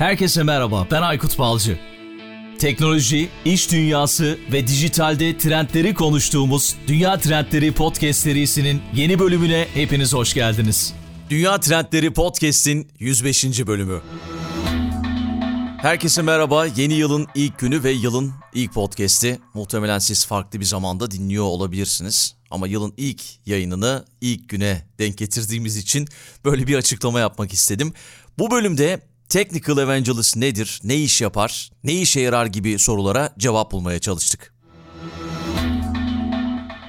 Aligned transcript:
Herkese 0.00 0.42
merhaba, 0.42 0.86
ben 0.90 1.02
Aykut 1.02 1.38
Balcı. 1.38 1.78
Teknoloji, 2.58 3.28
iş 3.44 3.72
dünyası 3.72 4.38
ve 4.52 4.66
dijitalde 4.66 5.38
trendleri 5.38 5.94
konuştuğumuz 5.94 6.76
Dünya 6.86 7.18
Trendleri 7.18 7.72
Podcast 7.72 8.20
serisinin 8.20 8.82
yeni 8.94 9.18
bölümüne 9.18 9.66
hepiniz 9.74 10.14
hoş 10.14 10.34
geldiniz. 10.34 10.94
Dünya 11.30 11.60
Trendleri 11.60 12.12
Podcast'in 12.12 12.88
105. 12.98 13.66
bölümü. 13.66 14.00
Herkese 15.82 16.22
merhaba. 16.22 16.66
Yeni 16.66 16.94
yılın 16.94 17.26
ilk 17.34 17.58
günü 17.58 17.84
ve 17.84 17.90
yılın 17.90 18.32
ilk 18.54 18.74
podcast'i. 18.74 19.40
Muhtemelen 19.54 19.98
siz 19.98 20.26
farklı 20.26 20.60
bir 20.60 20.64
zamanda 20.64 21.10
dinliyor 21.10 21.44
olabilirsiniz. 21.44 22.36
Ama 22.50 22.66
yılın 22.66 22.94
ilk 22.96 23.22
yayınını 23.46 24.04
ilk 24.20 24.48
güne 24.48 24.86
denk 24.98 25.18
getirdiğimiz 25.18 25.76
için 25.76 26.08
böyle 26.44 26.66
bir 26.66 26.76
açıklama 26.76 27.20
yapmak 27.20 27.52
istedim. 27.52 27.92
Bu 28.38 28.50
bölümde 28.50 29.09
Technical 29.30 29.78
Evangelist 29.78 30.36
nedir, 30.36 30.80
ne 30.84 30.96
iş 30.96 31.20
yapar, 31.20 31.70
ne 31.84 31.92
işe 31.92 32.20
yarar 32.20 32.46
gibi 32.46 32.78
sorulara 32.78 33.34
cevap 33.38 33.72
bulmaya 33.72 33.98
çalıştık. 33.98 34.54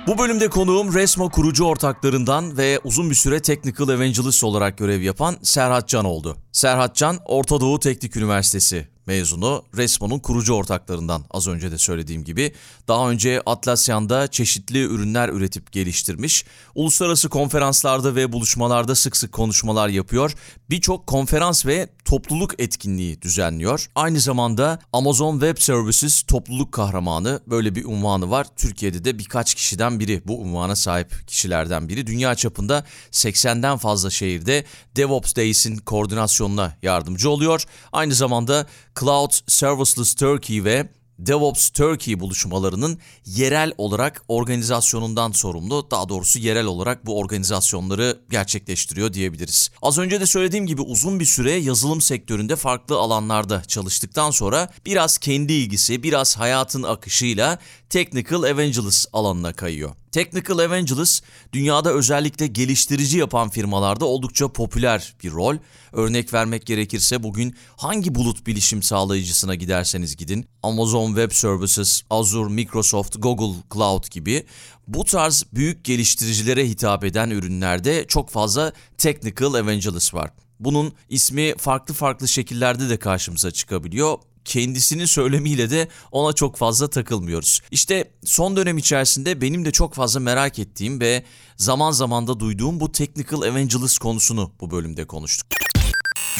Bu 0.07 0.17
bölümde 0.17 0.49
konuğum 0.49 0.93
Resmo 0.93 1.29
kurucu 1.29 1.63
ortaklarından 1.63 2.57
ve 2.57 2.79
uzun 2.83 3.09
bir 3.09 3.15
süre 3.15 3.41
Technical 3.41 3.89
Evangelist 3.89 4.43
olarak 4.43 4.77
görev 4.77 5.01
yapan 5.01 5.37
Serhat 5.43 5.87
Can 5.87 6.05
oldu. 6.05 6.37
Serhat 6.51 6.95
Can, 6.95 7.19
Orta 7.25 7.61
Doğu 7.61 7.79
Teknik 7.79 8.17
Üniversitesi 8.17 8.87
mezunu 9.05 9.63
Resmo'nun 9.77 10.19
kurucu 10.19 10.53
ortaklarından 10.53 11.25
az 11.31 11.47
önce 11.47 11.71
de 11.71 11.77
söylediğim 11.77 12.23
gibi. 12.23 12.53
Daha 12.91 13.09
önce 13.09 13.41
Atlasyan'da 13.45 14.27
çeşitli 14.27 14.79
ürünler 14.83 15.29
üretip 15.29 15.71
geliştirmiş. 15.71 16.45
Uluslararası 16.75 17.29
konferanslarda 17.29 18.15
ve 18.15 18.31
buluşmalarda 18.31 18.95
sık 18.95 19.17
sık 19.17 19.31
konuşmalar 19.31 19.89
yapıyor. 19.89 20.33
Birçok 20.69 21.07
konferans 21.07 21.65
ve 21.65 21.89
topluluk 22.05 22.59
etkinliği 22.59 23.21
düzenliyor. 23.21 23.87
Aynı 23.95 24.19
zamanda 24.19 24.79
Amazon 24.93 25.39
Web 25.39 25.57
Services 25.57 26.23
topluluk 26.23 26.71
kahramanı 26.71 27.41
böyle 27.47 27.75
bir 27.75 27.85
unvanı 27.85 28.31
var. 28.31 28.47
Türkiye'de 28.55 29.05
de 29.05 29.19
birkaç 29.19 29.55
kişiden 29.55 29.99
biri 29.99 30.21
bu 30.25 30.41
unvana 30.41 30.75
sahip 30.75 31.27
kişilerden 31.27 31.89
biri. 31.89 32.07
Dünya 32.07 32.35
çapında 32.35 32.85
80'den 33.11 33.77
fazla 33.77 34.09
şehirde 34.09 34.65
DevOps 34.95 35.35
Days'in 35.35 35.77
koordinasyonuna 35.77 36.77
yardımcı 36.81 37.29
oluyor. 37.29 37.63
Aynı 37.91 38.13
zamanda 38.13 38.67
Cloud 38.99 39.31
Serviceless 39.47 40.15
Turkey 40.15 40.63
ve 40.63 41.00
DevOps 41.27 41.69
Turkey 41.69 42.19
buluşmalarının 42.19 42.99
yerel 43.25 43.73
olarak 43.77 44.23
organizasyonundan 44.27 45.31
sorumlu. 45.31 45.87
Daha 45.91 46.09
doğrusu 46.09 46.39
yerel 46.39 46.65
olarak 46.65 47.05
bu 47.05 47.19
organizasyonları 47.19 48.17
gerçekleştiriyor 48.29 49.13
diyebiliriz. 49.13 49.69
Az 49.81 49.97
önce 49.97 50.21
de 50.21 50.25
söylediğim 50.25 50.65
gibi 50.67 50.81
uzun 50.81 51.19
bir 51.19 51.25
süre 51.25 51.51
yazılım 51.51 52.01
sektöründe 52.01 52.55
farklı 52.55 52.95
alanlarda 52.95 53.63
çalıştıktan 53.63 54.31
sonra 54.31 54.69
biraz 54.85 55.17
kendi 55.17 55.53
ilgisi, 55.53 56.03
biraz 56.03 56.37
hayatın 56.37 56.83
akışıyla 56.83 57.59
Technical 57.89 58.43
Evangelist 58.43 59.07
alanına 59.13 59.53
kayıyor. 59.53 59.95
Technical 60.11 60.59
Evangelist 60.59 61.23
dünyada 61.53 61.93
özellikle 61.93 62.47
geliştirici 62.47 63.17
yapan 63.17 63.49
firmalarda 63.49 64.05
oldukça 64.05 64.47
popüler 64.47 65.15
bir 65.23 65.31
rol. 65.31 65.57
Örnek 65.91 66.33
vermek 66.33 66.65
gerekirse 66.65 67.23
bugün 67.23 67.55
hangi 67.77 68.15
bulut 68.15 68.47
bilişim 68.47 68.83
sağlayıcısına 68.83 69.55
giderseniz 69.55 70.15
gidin, 70.15 70.45
Amazon 70.63 71.07
Web 71.07 71.31
Services, 71.31 72.03
Azure, 72.09 72.53
Microsoft, 72.53 73.15
Google 73.19 73.61
Cloud 73.73 74.11
gibi 74.11 74.45
bu 74.87 75.05
tarz 75.05 75.45
büyük 75.53 75.83
geliştiricilere 75.83 76.69
hitap 76.69 77.03
eden 77.03 77.29
ürünlerde 77.29 78.05
çok 78.07 78.29
fazla 78.29 78.73
Technical 78.97 79.55
Evangelist 79.55 80.13
var. 80.13 80.31
Bunun 80.59 80.93
ismi 81.09 81.55
farklı 81.57 81.93
farklı 81.93 82.27
şekillerde 82.27 82.89
de 82.89 82.97
karşımıza 82.97 83.51
çıkabiliyor 83.51 84.17
kendisinin 84.45 85.05
söylemiyle 85.05 85.69
de 85.69 85.87
ona 86.11 86.33
çok 86.33 86.57
fazla 86.57 86.89
takılmıyoruz. 86.89 87.59
İşte 87.71 88.11
son 88.23 88.55
dönem 88.55 88.77
içerisinde 88.77 89.41
benim 89.41 89.65
de 89.65 89.71
çok 89.71 89.93
fazla 89.93 90.19
merak 90.19 90.59
ettiğim 90.59 90.99
ve 90.99 91.23
zaman 91.57 91.91
zaman 91.91 92.27
da 92.27 92.39
duyduğum 92.39 92.79
bu 92.79 92.91
Technical 92.91 93.43
Evangelist 93.43 93.99
konusunu 93.99 94.51
bu 94.61 94.71
bölümde 94.71 95.07
konuştuk. 95.07 95.47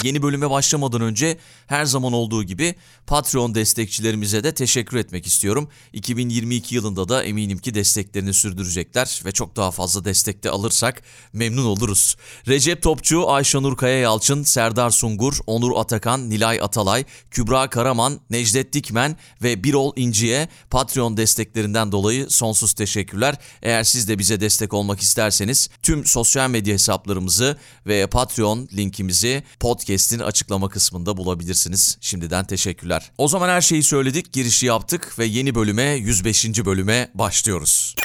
Yeni 0.04 0.22
bölüme 0.22 0.50
başlamadan 0.50 1.02
önce 1.02 1.38
her 1.68 1.86
zaman 1.86 2.14
olduğu 2.14 2.44
gibi 2.44 2.76
Patreon 3.08 3.56
destekçilerimize 3.56 4.44
de 4.44 4.54
teşekkür 4.54 4.98
etmek 4.98 5.28
istiyorum. 5.28 5.70
2022 5.94 6.76
yılında 6.76 7.10
da 7.10 7.24
eminim 7.24 7.58
ki 7.58 7.74
desteklerini 7.74 8.34
sürdürecekler 8.34 9.22
ve 9.26 9.32
çok 9.32 9.56
daha 9.56 9.72
fazla 9.72 10.06
destek 10.06 10.44
de 10.44 10.50
alırsak 10.50 11.02
memnun 11.34 11.66
oluruz. 11.66 12.16
Recep 12.48 12.82
Topçu, 12.82 13.30
Ayşenur 13.30 13.78
Kaya 13.78 14.00
Yalçın, 14.00 14.44
Serdar 14.44 14.90
Sungur, 14.90 15.40
Onur 15.48 15.72
Atakan, 15.78 16.30
Nilay 16.30 16.62
Atalay, 16.62 17.06
Kübra 17.32 17.70
Karaman, 17.70 18.20
Necdet 18.30 18.74
Dikmen 18.74 19.18
ve 19.44 19.64
Birol 19.64 19.94
İnci'ye 19.96 20.50
Patreon 20.70 21.18
desteklerinden 21.18 21.92
dolayı 21.92 22.30
sonsuz 22.30 22.74
teşekkürler. 22.74 23.36
Eğer 23.62 23.84
siz 23.84 24.08
de 24.08 24.20
bize 24.20 24.42
destek 24.42 24.74
olmak 24.74 25.02
isterseniz 25.02 25.70
tüm 25.84 26.06
sosyal 26.06 26.50
medya 26.50 26.74
hesaplarımızı 26.74 27.58
ve 27.88 28.08
Patreon 28.08 28.70
linkimizi 28.74 29.44
podcast'in 29.72 30.20
açıklama 30.20 30.70
kısmında 30.70 31.18
bulabilirsiniz. 31.18 31.98
Şimdiden 32.02 32.46
teşekkürler. 32.46 33.12
O 33.18 33.28
zaman 33.28 33.50
her 33.50 33.62
şeyi 33.62 33.84
söyledik, 33.84 34.34
girişi 34.34 34.66
yaptık 34.66 35.20
ve 35.20 35.26
yeni 35.26 35.56
bölüme 35.56 35.84
105. 35.84 36.66
bölüme 36.66 37.12
başlıyoruz. 37.14 37.96